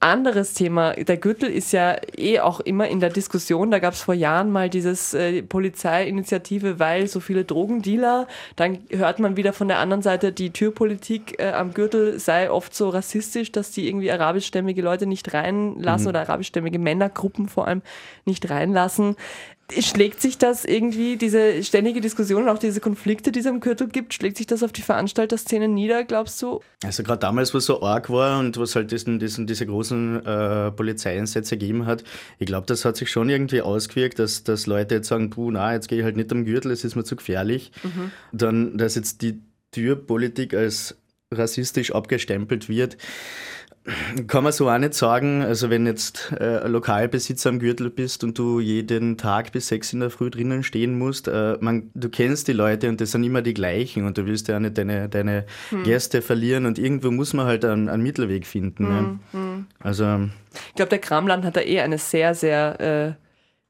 Anderes 0.00 0.54
Thema, 0.54 0.92
der 0.92 1.16
Gürtel 1.16 1.50
ist 1.50 1.72
ja 1.72 1.96
eh 2.16 2.40
auch 2.40 2.60
immer 2.60 2.88
in 2.88 3.00
der 3.00 3.10
Diskussion. 3.10 3.70
Da 3.70 3.78
gab 3.78 3.94
es 3.94 4.02
vor 4.02 4.14
Jahren 4.14 4.50
mal 4.50 4.68
dieses 4.68 5.14
äh, 5.14 5.42
Polizeiinitiative, 5.42 6.78
weil 6.78 7.06
so 7.06 7.20
viele 7.20 7.44
Drogendealer. 7.44 8.26
Dann 8.56 8.78
hört 8.90 9.18
man 9.18 9.36
wieder 9.36 9.52
von 9.52 9.68
der 9.68 9.78
anderen 9.78 10.02
Seite, 10.02 10.32
die 10.32 10.50
Türpolitik 10.50 11.40
äh, 11.40 11.52
am 11.52 11.72
Gürtel 11.72 12.18
sei 12.18 12.50
oft 12.50 12.74
so 12.74 12.88
rassistisch, 12.88 13.52
dass 13.52 13.70
die 13.70 13.88
irgendwie 13.88 14.10
arabischstämmige 14.10 14.82
Leute 14.82 15.06
nicht 15.06 15.32
reinlassen 15.32 16.04
mhm. 16.04 16.08
oder 16.10 16.20
arabischstämmige 16.20 16.78
Männergruppen 16.78 17.48
vor 17.48 17.66
allem 17.66 17.82
nicht 18.24 18.50
reinlassen 18.50 19.16
schlägt 19.80 20.20
sich 20.20 20.38
das 20.38 20.64
irgendwie, 20.64 21.16
diese 21.16 21.62
ständige 21.62 22.00
Diskussion 22.00 22.44
und 22.44 22.48
auch 22.48 22.58
diese 22.58 22.80
Konflikte, 22.80 23.32
die 23.32 23.40
es 23.40 23.46
am 23.46 23.60
Gürtel 23.60 23.88
gibt, 23.88 24.14
schlägt 24.14 24.36
sich 24.36 24.46
das 24.46 24.62
auf 24.62 24.72
die 24.72 24.82
Veranstalterszene 24.82 25.68
nieder, 25.68 26.04
glaubst 26.04 26.40
du? 26.42 26.60
Also 26.84 27.02
gerade 27.02 27.20
damals, 27.20 27.52
wo 27.52 27.58
es 27.58 27.66
so 27.66 27.82
arg 27.82 28.10
war 28.10 28.38
und 28.38 28.56
was 28.58 28.76
halt 28.76 28.90
diesen, 28.92 29.18
diesen, 29.18 29.46
diese 29.46 29.66
großen 29.66 30.24
äh, 30.24 30.70
Polizeieinsätze 30.70 31.58
gegeben 31.58 31.86
hat, 31.86 32.04
ich 32.38 32.46
glaube, 32.46 32.66
das 32.66 32.84
hat 32.84 32.96
sich 32.96 33.10
schon 33.10 33.28
irgendwie 33.28 33.62
ausgewirkt, 33.62 34.18
dass, 34.18 34.44
dass 34.44 34.66
Leute 34.66 34.96
jetzt 34.96 35.08
sagen, 35.08 35.30
puh, 35.30 35.50
na, 35.50 35.72
jetzt 35.72 35.88
gehe 35.88 35.98
ich 35.98 36.04
halt 36.04 36.16
nicht 36.16 36.30
am 36.32 36.44
Gürtel, 36.44 36.70
es 36.70 36.84
ist 36.84 36.94
mir 36.94 37.04
zu 37.04 37.16
gefährlich. 37.16 37.72
Mhm. 37.82 38.10
Dann, 38.32 38.78
dass 38.78 38.94
jetzt 38.94 39.22
die 39.22 39.42
Türpolitik 39.72 40.54
als 40.54 40.96
rassistisch 41.32 41.92
abgestempelt 41.92 42.68
wird, 42.68 42.96
kann 44.26 44.44
man 44.44 44.52
so 44.52 44.68
auch 44.68 44.78
nicht 44.78 44.94
sagen. 44.94 45.42
Also 45.42 45.70
wenn 45.70 45.86
jetzt 45.86 46.32
äh, 46.32 46.66
Lokalbesitzer 46.66 47.50
am 47.50 47.58
Gürtel 47.58 47.90
bist 47.90 48.24
und 48.24 48.38
du 48.38 48.60
jeden 48.60 49.16
Tag 49.16 49.52
bis 49.52 49.68
sechs 49.68 49.92
in 49.92 50.00
der 50.00 50.10
Früh 50.10 50.30
drinnen 50.30 50.62
stehen 50.62 50.98
musst, 50.98 51.28
äh, 51.28 51.56
man, 51.60 51.90
du 51.94 52.08
kennst 52.08 52.48
die 52.48 52.52
Leute 52.52 52.88
und 52.88 53.00
das 53.00 53.12
sind 53.12 53.24
immer 53.24 53.42
die 53.42 53.54
gleichen 53.54 54.06
und 54.06 54.18
du 54.18 54.26
willst 54.26 54.48
ja 54.48 54.56
auch 54.56 54.60
nicht 54.60 54.76
deine, 54.78 55.08
deine 55.08 55.46
hm. 55.70 55.84
Gäste 55.84 56.22
verlieren 56.22 56.66
und 56.66 56.78
irgendwo 56.78 57.10
muss 57.10 57.32
man 57.32 57.46
halt 57.46 57.64
einen, 57.64 57.88
einen 57.88 58.02
Mittelweg 58.02 58.46
finden. 58.46 58.84
Ne? 58.84 58.98
Hm, 58.98 59.20
ne? 59.32 59.40
hm. 59.56 59.66
Also 59.80 60.28
ich 60.68 60.74
glaube, 60.74 60.90
der 60.90 60.98
Kramland 60.98 61.44
hat 61.44 61.56
da 61.56 61.60
eh 61.60 61.80
eine 61.80 61.98
sehr, 61.98 62.34
sehr, 62.34 62.80
äh, 62.80 63.12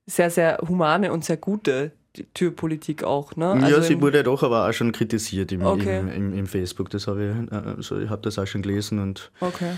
sehr, 0.07 0.31
sehr 0.31 0.59
humane 0.67 1.13
und 1.13 1.25
sehr 1.25 1.37
gute 1.37 1.93
Türpolitik 2.35 3.05
auch, 3.05 3.37
ne? 3.37 3.51
Also 3.51 3.77
ja, 3.77 3.83
sie 3.83 4.01
wurde 4.01 4.23
doch 4.23 4.43
aber 4.43 4.69
auch 4.69 4.73
schon 4.73 4.93
kritisiert 4.93 5.53
im, 5.53 5.63
okay. 5.63 5.99
im, 5.99 6.09
im, 6.09 6.39
im, 6.39 6.47
Facebook. 6.47 6.91
Das 6.91 7.07
habe 7.07 7.47
ich, 7.51 7.53
also 7.53 7.99
ich 7.99 8.09
habe 8.09 8.23
das 8.23 8.39
auch 8.39 8.47
schon 8.47 8.63
gelesen 8.63 9.01
und 9.01 9.31
okay. 9.41 9.73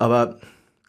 Aber 0.00 0.38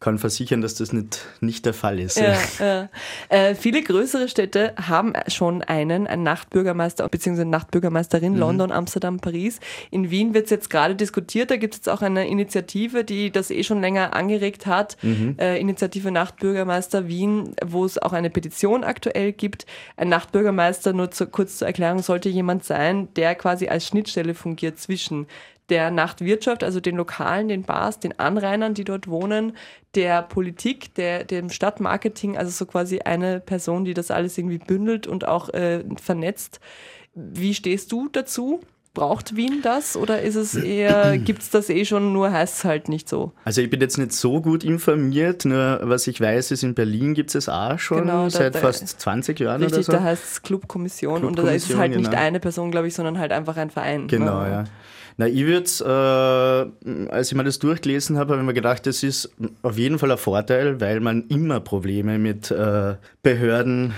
kann 0.01 0.17
versichern, 0.17 0.61
dass 0.61 0.73
das 0.73 0.91
nicht, 0.91 1.19
nicht 1.41 1.63
der 1.63 1.75
Fall 1.75 1.99
ist. 1.99 2.17
Ja, 2.17 2.35
ja. 2.59 2.89
Äh, 3.29 3.53
viele 3.53 3.83
größere 3.83 4.27
Städte 4.27 4.73
haben 4.75 5.13
schon 5.27 5.61
einen, 5.61 6.07
einen 6.07 6.23
Nachtbürgermeister 6.23 7.07
bzw. 7.07 7.45
Nachtbürgermeisterin, 7.45 8.33
mhm. 8.33 8.39
London, 8.39 8.71
Amsterdam, 8.71 9.19
Paris. 9.19 9.59
In 9.91 10.09
Wien 10.09 10.33
wird 10.33 10.45
es 10.45 10.49
jetzt 10.49 10.71
gerade 10.71 10.95
diskutiert, 10.95 11.51
da 11.51 11.57
gibt 11.57 11.75
es 11.75 11.81
jetzt 11.81 11.89
auch 11.89 12.01
eine 12.01 12.27
Initiative, 12.27 13.03
die 13.03 13.31
das 13.31 13.51
eh 13.51 13.63
schon 13.63 13.79
länger 13.79 14.15
angeregt 14.15 14.65
hat, 14.65 14.97
mhm. 15.03 15.35
äh, 15.39 15.59
Initiative 15.59 16.09
Nachtbürgermeister 16.09 17.07
Wien, 17.07 17.53
wo 17.63 17.85
es 17.85 17.99
auch 17.99 18.13
eine 18.13 18.31
Petition 18.31 18.83
aktuell 18.83 19.31
gibt. 19.31 19.67
Ein 19.97 20.09
Nachtbürgermeister, 20.09 20.93
nur 20.93 21.11
zu, 21.11 21.27
kurz 21.27 21.57
zur 21.57 21.67
Erklärung, 21.67 22.01
sollte 22.01 22.27
jemand 22.27 22.63
sein, 22.63 23.07
der 23.15 23.35
quasi 23.35 23.67
als 23.67 23.85
Schnittstelle 23.85 24.33
fungiert 24.33 24.79
zwischen 24.79 25.27
der 25.71 25.89
Nachtwirtschaft, 25.89 26.63
also 26.63 26.81
den 26.81 26.97
Lokalen, 26.97 27.47
den 27.47 27.63
Bars, 27.63 27.99
den 27.99 28.19
Anrainern, 28.19 28.73
die 28.73 28.83
dort 28.83 29.07
wohnen, 29.07 29.53
der 29.95 30.21
Politik, 30.21 30.93
der, 30.95 31.23
dem 31.23 31.49
Stadtmarketing, 31.49 32.37
also 32.37 32.51
so 32.51 32.65
quasi 32.65 32.99
eine 32.99 33.39
Person, 33.39 33.85
die 33.85 33.93
das 33.93 34.11
alles 34.11 34.37
irgendwie 34.37 34.59
bündelt 34.59 35.07
und 35.07 35.25
auch 35.25 35.49
äh, 35.49 35.83
vernetzt. 35.99 36.59
Wie 37.15 37.53
stehst 37.53 37.91
du 37.91 38.09
dazu? 38.09 38.59
Braucht 38.93 39.37
Wien 39.37 39.61
das 39.63 39.95
oder 39.95 40.21
ist 40.21 40.35
es 40.35 40.53
eher, 40.53 41.17
gibt 41.25 41.41
es 41.41 41.49
das 41.49 41.69
eh 41.69 41.85
schon, 41.85 42.11
nur 42.11 42.33
heißt 42.33 42.57
es 42.57 42.65
halt 42.65 42.89
nicht 42.89 43.07
so? 43.07 43.31
Also 43.45 43.61
ich 43.61 43.69
bin 43.69 43.79
jetzt 43.79 43.97
nicht 43.97 44.11
so 44.11 44.41
gut 44.41 44.65
informiert, 44.65 45.45
nur 45.45 45.79
was 45.83 46.07
ich 46.07 46.19
weiß, 46.19 46.51
ist 46.51 46.63
in 46.63 46.75
Berlin 46.75 47.13
gibt 47.13 47.33
es 47.33 47.47
auch 47.47 47.79
schon 47.79 47.99
genau, 47.99 48.27
seit 48.27 48.55
da, 48.55 48.59
fast 48.59 48.99
20 48.99 49.39
Jahren 49.39 49.63
richtig, 49.63 49.77
oder 49.77 49.83
so. 49.83 49.91
da 49.93 50.03
heißt 50.03 50.23
es 50.25 50.41
Clubkommission, 50.41 51.19
Clubkommission 51.19 51.45
und 51.45 51.49
da 51.49 51.55
ist 51.55 51.69
es 51.69 51.77
halt 51.77 51.93
genau. 51.93 52.09
nicht 52.09 52.19
eine 52.19 52.41
Person, 52.41 52.71
glaube 52.71 52.87
ich, 52.89 52.93
sondern 52.93 53.17
halt 53.19 53.31
einfach 53.31 53.55
ein 53.55 53.69
Verein. 53.69 54.07
Genau, 54.07 54.41
ja. 54.41 54.49
ja. 54.49 54.63
Na, 55.17 55.27
ich 55.27 55.45
würde, 55.45 56.71
äh, 56.85 57.09
als 57.09 57.31
ich 57.31 57.37
mir 57.37 57.43
das 57.43 57.59
durchgelesen 57.59 58.17
habe, 58.17 58.33
habe 58.33 58.41
ich 58.41 58.47
mir 58.47 58.53
gedacht, 58.53 58.85
das 58.85 59.03
ist 59.03 59.31
auf 59.61 59.77
jeden 59.77 59.99
Fall 59.99 60.11
ein 60.11 60.17
Vorteil, 60.17 60.79
weil 60.81 60.99
man 60.99 61.27
immer 61.27 61.59
Probleme 61.59 62.17
mit 62.17 62.51
äh, 62.51 62.95
Behörden, 63.21 63.93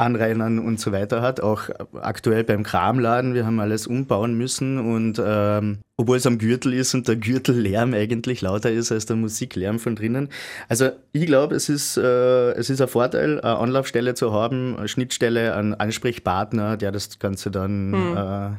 Anrainern 0.00 0.58
und 0.58 0.80
so 0.80 0.92
weiter 0.92 1.22
hat. 1.22 1.40
Auch 1.40 1.68
aktuell 2.00 2.42
beim 2.42 2.62
Kramladen, 2.62 3.34
wir 3.34 3.46
haben 3.46 3.60
alles 3.60 3.86
umbauen 3.86 4.34
müssen 4.34 4.78
und 4.78 5.22
ähm, 5.24 5.78
obwohl 5.96 6.16
es 6.16 6.26
am 6.26 6.38
Gürtel 6.38 6.72
ist 6.72 6.94
und 6.94 7.06
der 7.06 7.16
Gürtellärm 7.16 7.92
eigentlich 7.92 8.40
lauter 8.40 8.70
ist 8.70 8.90
als 8.90 9.06
der 9.06 9.16
Musiklärm 9.16 9.78
von 9.78 9.94
drinnen. 9.94 10.30
Also 10.68 10.90
ich 11.12 11.26
glaube, 11.26 11.54
es 11.54 11.68
ist, 11.68 11.98
äh, 11.98 12.52
es 12.52 12.70
ist 12.70 12.80
ein 12.80 12.88
Vorteil, 12.88 13.40
eine 13.40 13.58
Anlaufstelle 13.58 14.14
zu 14.14 14.32
haben, 14.32 14.76
eine 14.78 14.88
Schnittstelle, 14.88 15.54
einen 15.54 15.74
Ansprechpartner, 15.74 16.78
der 16.78 16.90
das 16.90 17.18
Ganze 17.18 17.50
dann 17.50 17.92
hm. 17.92 18.16
äh, 18.16 18.50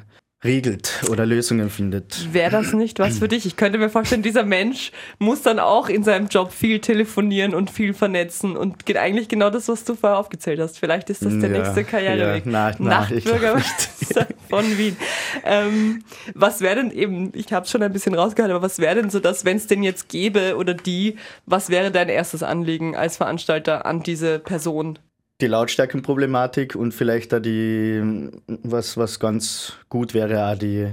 regelt 0.43 1.03
oder 1.09 1.25
Lösungen 1.25 1.69
findet. 1.69 2.33
Wäre 2.33 2.49
das 2.49 2.73
nicht 2.73 2.97
was 2.97 3.19
für 3.19 3.27
dich? 3.27 3.45
Ich 3.45 3.57
könnte 3.57 3.77
mir 3.77 3.89
vorstellen, 3.89 4.23
dieser 4.23 4.43
Mensch 4.43 4.91
muss 5.19 5.43
dann 5.43 5.59
auch 5.59 5.87
in 5.87 6.03
seinem 6.03 6.27
Job 6.29 6.51
viel 6.51 6.79
telefonieren 6.79 7.53
und 7.53 7.69
viel 7.69 7.93
vernetzen 7.93 8.57
und 8.57 8.85
geht 8.87 8.97
eigentlich 8.97 9.29
genau 9.29 9.51
das, 9.51 9.67
was 9.67 9.83
du 9.83 9.93
vorher 9.93 10.17
aufgezählt 10.17 10.59
hast. 10.59 10.79
Vielleicht 10.79 11.11
ist 11.11 11.23
das 11.23 11.37
der 11.37 11.51
ja, 11.51 11.57
nächste 11.59 11.83
Karriereweg. 11.83 12.45
Ja, 12.45 12.51
na, 12.51 12.75
na, 12.79 12.89
Nachtbürgermeister 13.01 14.27
von 14.49 14.77
Wien. 14.79 14.97
Ähm, 15.45 16.03
was 16.33 16.61
wäre 16.61 16.77
denn 16.77 16.91
eben, 16.91 17.31
ich 17.35 17.53
habe 17.53 17.65
es 17.65 17.71
schon 17.71 17.83
ein 17.83 17.93
bisschen 17.93 18.15
rausgehört, 18.15 18.51
aber 18.51 18.63
was 18.63 18.79
wäre 18.79 18.95
denn 18.95 19.11
so 19.11 19.19
das, 19.19 19.45
wenn 19.45 19.57
es 19.57 19.67
denn 19.67 19.83
jetzt 19.83 20.09
gäbe 20.09 20.55
oder 20.57 20.73
die, 20.73 21.17
was 21.45 21.69
wäre 21.69 21.91
dein 21.91 22.09
erstes 22.09 22.41
Anliegen 22.41 22.95
als 22.95 23.17
Veranstalter 23.17 23.85
an 23.85 24.01
diese 24.01 24.39
Person? 24.39 24.97
Die 25.41 25.47
Lautstärkenproblematik 25.47 26.75
und 26.75 26.93
vielleicht 26.93 27.33
da 27.33 27.39
die, 27.39 28.29
was, 28.47 28.97
was 28.97 29.19
ganz 29.19 29.73
gut 29.89 30.13
wäre, 30.13 30.51
auch 30.51 30.57
die, 30.57 30.91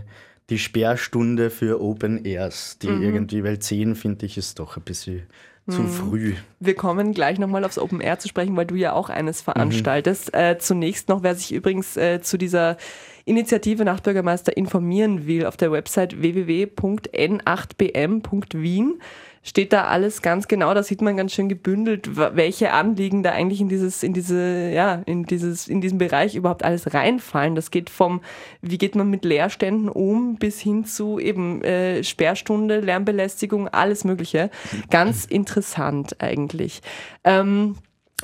die 0.50 0.58
Sperrstunde 0.58 1.50
für 1.50 1.80
Open 1.80 2.24
Airs, 2.24 2.78
die 2.78 2.88
mhm. 2.88 3.02
irgendwie, 3.02 3.44
weil 3.44 3.58
10 3.58 3.94
finde 3.94 4.26
ich 4.26 4.38
ist 4.38 4.58
doch 4.58 4.76
ein 4.76 4.82
bisschen 4.82 5.26
zu 5.68 5.82
mhm. 5.82 5.88
früh. 5.88 6.34
Wir 6.60 6.74
kommen 6.74 7.12
gleich 7.12 7.38
nochmal 7.38 7.64
aufs 7.64 7.78
Open 7.78 8.00
Air 8.00 8.18
zu 8.18 8.28
sprechen, 8.28 8.56
weil 8.56 8.66
du 8.66 8.74
ja 8.74 8.94
auch 8.94 9.10
eines 9.10 9.42
veranstaltest. 9.42 10.32
Mhm. 10.32 10.38
Äh, 10.38 10.58
zunächst 10.58 11.08
noch, 11.08 11.22
wer 11.22 11.34
sich 11.34 11.52
übrigens 11.52 11.96
äh, 11.96 12.20
zu 12.22 12.38
dieser 12.38 12.76
Initiative 13.26 13.84
Nachtbürgermeister 13.84 14.56
informieren 14.56 15.26
will, 15.26 15.44
auf 15.44 15.58
der 15.58 15.70
Website 15.70 16.22
www.n8bm.wien 16.22 19.00
steht 19.48 19.72
da 19.72 19.84
alles 19.84 20.20
ganz 20.20 20.46
genau. 20.46 20.74
Da 20.74 20.82
sieht 20.82 21.00
man 21.00 21.16
ganz 21.16 21.32
schön 21.32 21.48
gebündelt, 21.48 22.16
welche 22.16 22.72
Anliegen 22.72 23.22
da 23.22 23.32
eigentlich 23.32 23.62
in 23.62 23.70
dieses, 23.70 24.02
in 24.02 24.12
diese, 24.12 24.70
ja, 24.70 25.02
in 25.06 25.24
dieses, 25.24 25.68
in 25.68 25.80
diesen 25.80 25.96
Bereich 25.96 26.34
überhaupt 26.34 26.62
alles 26.64 26.92
reinfallen. 26.92 27.54
Das 27.54 27.70
geht 27.70 27.88
vom, 27.88 28.20
wie 28.60 28.76
geht 28.76 28.94
man 28.94 29.08
mit 29.08 29.24
Leerständen 29.24 29.88
um, 29.88 30.36
bis 30.36 30.60
hin 30.60 30.84
zu 30.84 31.18
eben 31.18 31.62
äh, 31.62 32.04
Sperrstunde, 32.04 32.80
Lärmbelästigung, 32.80 33.68
alles 33.68 34.04
Mögliche. 34.04 34.50
Ganz 34.90 35.24
interessant 35.24 36.20
eigentlich. 36.20 36.82
Ähm, 37.24 37.76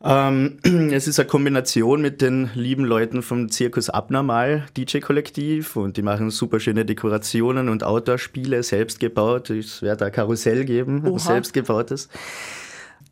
Ähm, 0.04 0.58
es 0.92 1.08
ist 1.08 1.18
eine 1.18 1.28
Kombination 1.28 2.02
mit 2.02 2.20
den 2.20 2.50
lieben 2.54 2.84
Leuten 2.84 3.22
vom 3.22 3.50
Zirkus 3.50 3.90
Abnormal 3.90 4.66
DJ-Kollektiv 4.76 5.76
und 5.76 5.96
die 5.96 6.02
machen 6.02 6.30
super 6.30 6.60
schöne 6.60 6.84
Dekorationen 6.84 7.68
und 7.68 7.84
Outdoor-Spiele, 7.84 8.62
selbst 8.62 9.00
gebaut. 9.00 9.50
Es 9.50 9.82
wird 9.82 10.02
ein 10.02 10.12
Karussell 10.12 10.64
geben, 10.64 11.06
Oha. 11.06 11.18
selbstgebautes. 11.18 12.08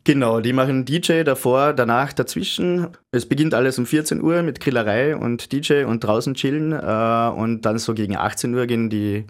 Genau, 0.03 0.39
die 0.39 0.53
machen 0.53 0.85
DJ 0.85 1.23
davor, 1.23 1.73
danach, 1.73 2.13
dazwischen. 2.13 2.89
Es 3.11 3.25
beginnt 3.25 3.55
alles 3.55 3.79
um 3.79 3.87
14 3.87 4.21
Uhr 4.21 4.43
mit 4.43 4.59
Grillerei 4.59 5.15
und 5.15 5.51
DJ 5.51 5.85
und 5.85 6.03
draußen 6.03 6.35
chillen. 6.35 6.73
Äh, 6.73 7.31
und 7.35 7.61
dann 7.61 7.79
so 7.79 7.95
gegen 7.95 8.15
18 8.15 8.53
Uhr 8.53 8.67
gehen 8.67 8.91
die, 8.91 9.25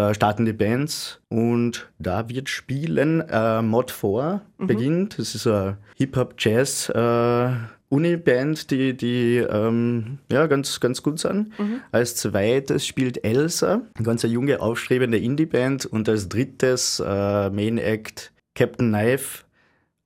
äh, 0.00 0.14
starten 0.14 0.44
die 0.44 0.52
Bands. 0.52 1.20
Und 1.28 1.90
da 1.98 2.28
wird 2.28 2.48
spielen 2.48 3.20
äh, 3.28 3.62
Mod 3.62 3.90
4 3.90 4.40
beginnt. 4.58 5.18
Das 5.18 5.34
ist 5.34 5.46
eine 5.46 5.78
Hip-Hop-Jazz- 5.96 6.90
äh, 6.90 7.50
Uni-Band, 7.90 8.70
die, 8.70 8.96
die 8.96 9.38
ähm, 9.38 10.18
ja, 10.30 10.46
ganz, 10.46 10.78
ganz 10.78 11.02
gut 11.02 11.18
sind. 11.18 11.52
Als 11.90 12.14
zweites 12.14 12.86
spielt 12.86 13.24
Elsa, 13.24 13.82
eine 13.94 14.06
ganz 14.06 14.22
junge, 14.22 14.60
aufstrebende 14.60 15.18
Indie-Band. 15.18 15.86
Und 15.86 16.08
als 16.08 16.28
drittes 16.28 17.02
äh, 17.04 17.50
Main-Act 17.50 18.32
Captain 18.54 18.90
Knife, 18.90 19.42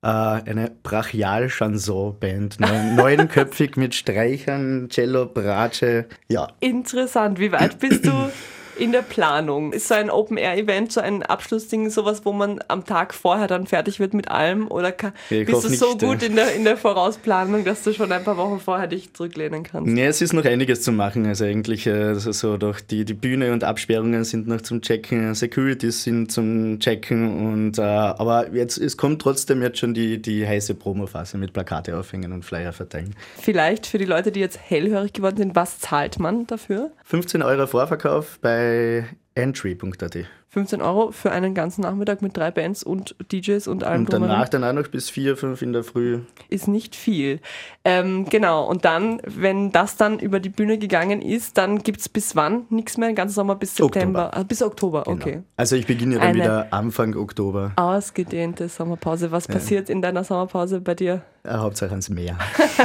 äh, 0.01 0.07
eine 0.07 0.71
Brachial-Chanson-Band. 0.81 2.59
Neun, 2.59 2.95
neunköpfig 2.95 3.77
mit 3.77 3.93
Streichern, 3.93 4.89
Cello, 4.89 5.27
Bratsche. 5.27 6.05
Ja, 6.27 6.47
Interessant. 6.61 7.39
Wie 7.39 7.51
weit 7.51 7.77
bist 7.79 8.07
du 8.07 8.31
in 8.77 8.91
der 8.91 9.01
Planung? 9.01 9.73
Ist 9.73 9.87
so 9.87 9.93
ein 9.95 10.09
Open-Air-Event, 10.09 10.91
so 10.91 11.01
ein 11.01 11.23
Abschlussding, 11.23 11.89
sowas, 11.89 12.21
wo 12.25 12.31
man 12.33 12.59
am 12.67 12.85
Tag 12.85 13.13
vorher 13.13 13.47
dann 13.47 13.67
fertig 13.67 13.99
wird 13.99 14.13
mit 14.13 14.29
allem? 14.29 14.67
Oder 14.69 14.91
ka- 14.91 15.13
Ich 15.29 15.45
bist 15.45 15.63
du 15.63 15.69
so 15.69 15.89
nicht, 15.91 16.01
gut 16.01 16.23
in 16.23 16.35
der, 16.35 16.53
in 16.55 16.63
der 16.63 16.77
Vorausplanung, 16.77 17.63
dass 17.65 17.83
du 17.83 17.93
schon 17.93 18.11
ein 18.11 18.23
paar 18.23 18.37
Wochen 18.37 18.59
vorher 18.59 18.87
dich 18.87 19.13
zurücklehnen 19.13 19.63
kannst? 19.63 19.95
Ja, 19.97 20.05
es 20.05 20.21
ist 20.21 20.33
noch 20.33 20.45
einiges 20.45 20.81
zu 20.81 20.91
machen. 20.91 21.25
Also 21.25 21.45
eigentlich 21.45 21.87
also 21.89 22.31
so 22.31 22.57
durch 22.57 22.81
die, 22.81 23.05
die 23.05 23.13
Bühne 23.13 23.51
und 23.53 23.63
Absperrungen 23.63 24.23
sind 24.23 24.47
noch 24.47 24.61
zum 24.61 24.81
Checken, 24.81 25.33
Securities 25.35 26.03
sind 26.03 26.31
zum 26.31 26.79
Checken 26.79 27.45
und 27.53 27.77
äh, 27.77 27.81
aber 27.81 28.53
jetzt 28.53 28.77
es 28.77 28.97
kommt 28.97 29.21
trotzdem 29.21 29.61
jetzt 29.61 29.79
schon 29.79 29.93
die, 29.93 30.21
die 30.21 30.47
heiße 30.47 30.75
Promophase 30.75 31.37
mit 31.37 31.53
Plakate 31.53 31.97
aufhängen 31.97 32.31
und 32.31 32.43
Flyer 32.43 32.73
verteilen. 32.73 33.15
Vielleicht 33.39 33.85
für 33.87 33.97
die 33.97 34.05
Leute, 34.05 34.31
die 34.31 34.39
jetzt 34.39 34.59
hellhörig 34.61 35.13
geworden 35.13 35.37
sind, 35.37 35.55
was 35.55 35.79
zahlt 35.79 36.19
man 36.19 36.45
dafür? 36.47 36.91
15 37.05 37.41
Euro 37.41 37.67
Vorverkauf 37.67 38.39
bei 38.41 38.64
entry.at. 39.35 40.15
15 40.55 40.81
Euro 40.81 41.11
für 41.11 41.33
einen 41.33 41.53
ganzen 41.53 41.81
Nachmittag 41.81 42.21
mit 42.21 42.37
drei 42.37 42.49
Bands 42.49 42.81
und 42.81 43.13
DJs 43.29 43.67
und 43.67 43.83
allem 43.83 44.03
Und 44.03 44.13
danach 44.13 44.47
dann 44.47 44.63
auch 44.63 44.71
noch 44.71 44.87
bis 44.87 45.09
4, 45.09 45.35
5 45.35 45.61
in 45.61 45.73
der 45.73 45.83
Früh. 45.83 46.19
ist 46.47 46.69
nicht 46.69 46.95
viel. 46.95 47.41
Ähm, 47.83 48.23
genau, 48.29 48.65
und 48.65 48.85
dann, 48.85 49.21
wenn 49.25 49.73
das 49.73 49.97
dann 49.97 50.17
über 50.17 50.39
die 50.39 50.47
Bühne 50.47 50.77
gegangen 50.77 51.21
ist, 51.21 51.57
dann 51.57 51.79
gibt 51.83 51.99
es 51.99 52.07
bis 52.07 52.37
wann? 52.37 52.67
Nichts 52.69 52.97
mehr, 52.97 53.09
den 53.09 53.15
ganzen 53.17 53.35
Sommer 53.35 53.55
bis 53.55 53.75
September. 53.75 54.27
Oktober. 54.27 54.39
Ah, 54.39 54.43
bis 54.43 54.61
Oktober, 54.63 55.03
Genau. 55.03 55.17
okay. 55.17 55.43
Also 55.57 55.75
ich 55.75 55.87
beginne 55.87 56.13
ja 56.15 56.19
dann 56.21 56.29
Eine- 56.29 56.39
wieder 56.39 56.67
Anfang 56.71 57.15
Oktober. 57.17 57.73
Ausgedehnte 57.75 58.69
Sommerpause. 58.69 59.31
Was 59.33 59.49
passiert 59.49 59.89
in 59.89 60.01
deiner 60.01 60.23
Sommerpause 60.23 60.79
bei 60.79 60.95
dir? 60.95 61.21
Äh, 61.43 61.49
Hauptsache 61.57 61.91
ans 61.91 62.09
Meer. 62.09 62.37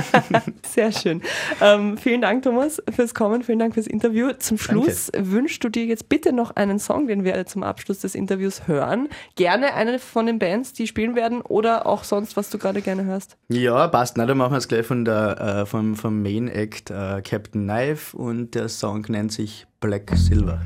Sehr 0.67 0.93
schön. 0.93 1.23
Ähm, 1.63 1.97
vielen 1.97 2.21
Dank, 2.21 2.43
Thomas, 2.43 2.83
fürs 2.95 3.15
Kommen. 3.15 3.43
Vielen 3.43 3.59
Dank 3.59 3.75
fürs 3.75 3.87
Interview. 3.87 4.33
Zum 4.39 4.59
Schluss 4.59 5.11
wünschst 5.17 5.65
du 5.65 5.69
dir 5.71 5.85
jetzt 5.87 6.09
bitte 6.11 6.33
noch 6.33 6.57
einen 6.57 6.79
Song, 6.79 7.07
den 7.07 7.25
wir 7.25 7.47
zum 7.47 7.60
Abschluss 7.63 8.01
des 8.01 8.15
Interviews 8.15 8.67
hören. 8.67 9.09
Gerne 9.37 9.75
eine 9.75 9.99
von 9.99 10.27
den 10.27 10.39
Bands, 10.39 10.73
die 10.73 10.87
spielen 10.87 11.15
werden 11.15 11.41
oder 11.41 11.87
auch 11.87 12.05
sonst, 12.05 12.37
was 12.37 12.51
du 12.51 12.59
gerade 12.59 12.83
gerne 12.83 13.05
hörst. 13.05 13.37
Ja, 13.49 13.89
passt. 13.89 14.17
Na, 14.17 14.27
dann 14.27 14.39
machen 14.39 14.53
wir 14.53 14.59
es 14.59 14.69
gleich 14.69 14.87
von 14.87 15.05
der, 15.05 15.41
äh, 15.41 15.67
vom, 15.67 15.97
vom 15.97 16.23
Main 16.23 16.49
Act 16.49 16.91
äh, 16.91 17.23
Captain 17.23 17.63
Knife 17.63 18.17
und 18.17 18.55
der 18.55 18.69
Song 18.69 19.05
nennt 19.09 19.33
sich 19.33 19.67
Black 19.81 20.11
Silver. 20.15 20.61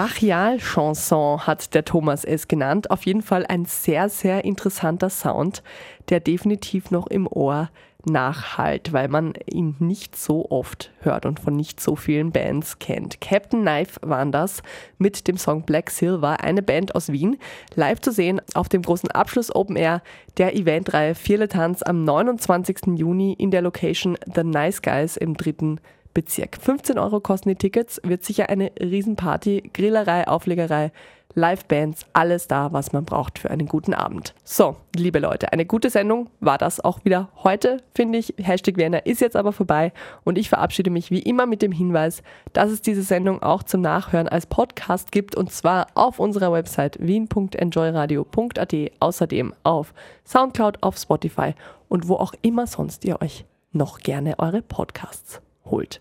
Brachial-Chanson 0.00 1.46
hat 1.46 1.74
der 1.74 1.84
Thomas 1.84 2.24
es 2.24 2.48
genannt. 2.48 2.90
Auf 2.90 3.04
jeden 3.04 3.20
Fall 3.20 3.44
ein 3.46 3.66
sehr, 3.66 4.08
sehr 4.08 4.46
interessanter 4.46 5.10
Sound, 5.10 5.62
der 6.08 6.20
definitiv 6.20 6.90
noch 6.90 7.06
im 7.06 7.26
Ohr 7.26 7.68
nachhallt, 8.06 8.94
weil 8.94 9.08
man 9.08 9.34
ihn 9.44 9.76
nicht 9.78 10.16
so 10.16 10.50
oft 10.50 10.90
hört 11.00 11.26
und 11.26 11.38
von 11.38 11.54
nicht 11.54 11.82
so 11.82 11.96
vielen 11.96 12.32
Bands 12.32 12.78
kennt. 12.78 13.20
Captain 13.20 13.60
Knife 13.60 14.00
waren 14.00 14.32
das 14.32 14.62
mit 14.96 15.28
dem 15.28 15.36
Song 15.36 15.64
Black 15.64 15.90
Silver, 15.90 16.40
eine 16.40 16.62
Band 16.62 16.94
aus 16.94 17.12
Wien, 17.12 17.36
live 17.74 18.00
zu 18.00 18.10
sehen 18.10 18.40
auf 18.54 18.70
dem 18.70 18.80
großen 18.80 19.10
Abschluss 19.10 19.54
Open 19.54 19.76
Air 19.76 20.00
der 20.38 20.56
Eventreihe 20.56 21.14
Vierle 21.14 21.48
Tanz 21.48 21.82
am 21.82 22.04
29. 22.04 22.96
Juni 22.96 23.34
in 23.34 23.50
der 23.50 23.60
Location 23.60 24.16
The 24.34 24.44
Nice 24.44 24.80
Guys 24.80 25.18
im 25.18 25.36
dritten 25.36 25.78
Bezirk. 26.14 26.56
15 26.60 26.98
Euro 26.98 27.20
kosten 27.20 27.48
die 27.50 27.54
Tickets, 27.54 28.00
wird 28.04 28.24
sicher 28.24 28.48
eine 28.48 28.72
Riesenparty, 28.80 29.70
Grillerei, 29.72 30.26
Auflegerei, 30.26 30.92
Livebands, 31.34 32.06
alles 32.12 32.48
da, 32.48 32.72
was 32.72 32.92
man 32.92 33.04
braucht 33.04 33.38
für 33.38 33.50
einen 33.50 33.66
guten 33.68 33.94
Abend. 33.94 34.34
So, 34.42 34.76
liebe 34.96 35.20
Leute, 35.20 35.52
eine 35.52 35.64
gute 35.64 35.90
Sendung 35.90 36.28
war 36.40 36.58
das 36.58 36.80
auch 36.80 37.04
wieder 37.04 37.28
heute, 37.44 37.78
finde 37.94 38.18
ich. 38.18 38.34
Hashtag 38.38 38.76
Vienna 38.76 38.98
ist 38.98 39.20
jetzt 39.20 39.36
aber 39.36 39.52
vorbei 39.52 39.92
und 40.24 40.38
ich 40.38 40.48
verabschiede 40.48 40.90
mich 40.90 41.10
wie 41.10 41.20
immer 41.20 41.46
mit 41.46 41.62
dem 41.62 41.72
Hinweis, 41.72 42.22
dass 42.52 42.70
es 42.70 42.82
diese 42.82 43.02
Sendung 43.02 43.42
auch 43.42 43.62
zum 43.62 43.80
Nachhören 43.80 44.28
als 44.28 44.46
Podcast 44.46 45.12
gibt 45.12 45.36
und 45.36 45.52
zwar 45.52 45.86
auf 45.94 46.18
unserer 46.18 46.52
Website 46.52 46.98
wien.enjoyradio.at, 47.00 48.74
außerdem 48.98 49.54
auf 49.62 49.94
Soundcloud, 50.26 50.82
auf 50.82 50.96
Spotify 50.96 51.54
und 51.88 52.08
wo 52.08 52.16
auch 52.16 52.34
immer 52.42 52.66
sonst 52.66 53.04
ihr 53.04 53.22
euch 53.22 53.44
noch 53.72 54.00
gerne 54.00 54.38
eure 54.38 54.62
Podcasts 54.62 55.40
holt. 55.70 56.00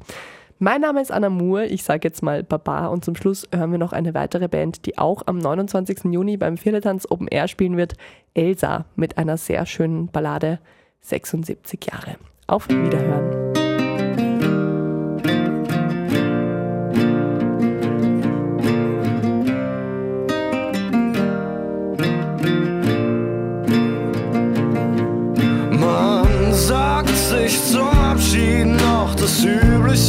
Mein 0.61 0.82
Name 0.82 1.01
ist 1.01 1.11
Anna 1.11 1.30
Moore, 1.30 1.67
ich 1.67 1.84
sage 1.84 2.05
jetzt 2.05 2.22
mal 2.22 2.43
Baba 2.43 2.88
und 2.88 3.05
zum 3.05 3.15
Schluss 3.15 3.47
hören 3.55 3.72
wir 3.72 3.78
noch 3.78 3.93
eine 3.93 4.13
weitere 4.13 4.49
Band, 4.49 4.86
die 4.86 4.97
auch 4.97 5.24
am 5.26 5.38
29. 5.38 6.11
Juni 6.11 6.36
beim 6.36 6.57
Vierletanz 6.57 7.07
Open 7.09 7.30
Air 7.30 7.47
spielen 7.47 7.78
wird, 7.78 7.93
Elsa 8.34 8.84
mit 8.97 9.17
einer 9.17 9.38
sehr 9.38 9.65
schönen 9.65 10.07
Ballade 10.07 10.59
76 10.99 11.80
Jahre. 11.89 12.17
Auf 12.47 12.67
Wiederhören. 12.67 13.49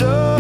Übliche. 0.00 0.36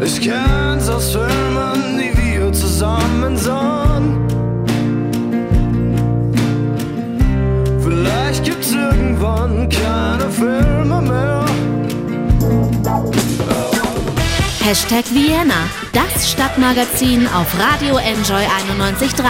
Ich 0.00 0.20
kenn's 0.20 0.88
aus 0.88 1.12
Filmen, 1.12 1.98
die 1.98 2.12
wir 2.16 2.52
zusammen 2.52 3.36
sahen. 3.36 4.26
Vielleicht 7.82 8.44
gibt's 8.44 8.72
irgendwann 8.72 9.68
keine 9.68 10.30
Filme 10.30 11.00
mehr. 11.00 11.44
Hashtag 14.60 15.04
Vienna, 15.12 15.68
das 15.92 16.30
Stadtmagazin 16.30 17.28
auf 17.28 17.46
Radio 17.58 17.96
Enjoy 17.98 18.42
91.3. 18.42 19.22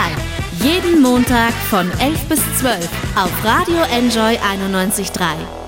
Jeden 0.63 1.03
Montag 1.03 1.53
von 1.69 1.91
11 1.99 2.29
bis 2.29 2.41
12 2.61 2.89
auf 3.17 3.33
Radio 3.45 3.83
Enjoy 3.93 4.39
91.3. 4.39 5.64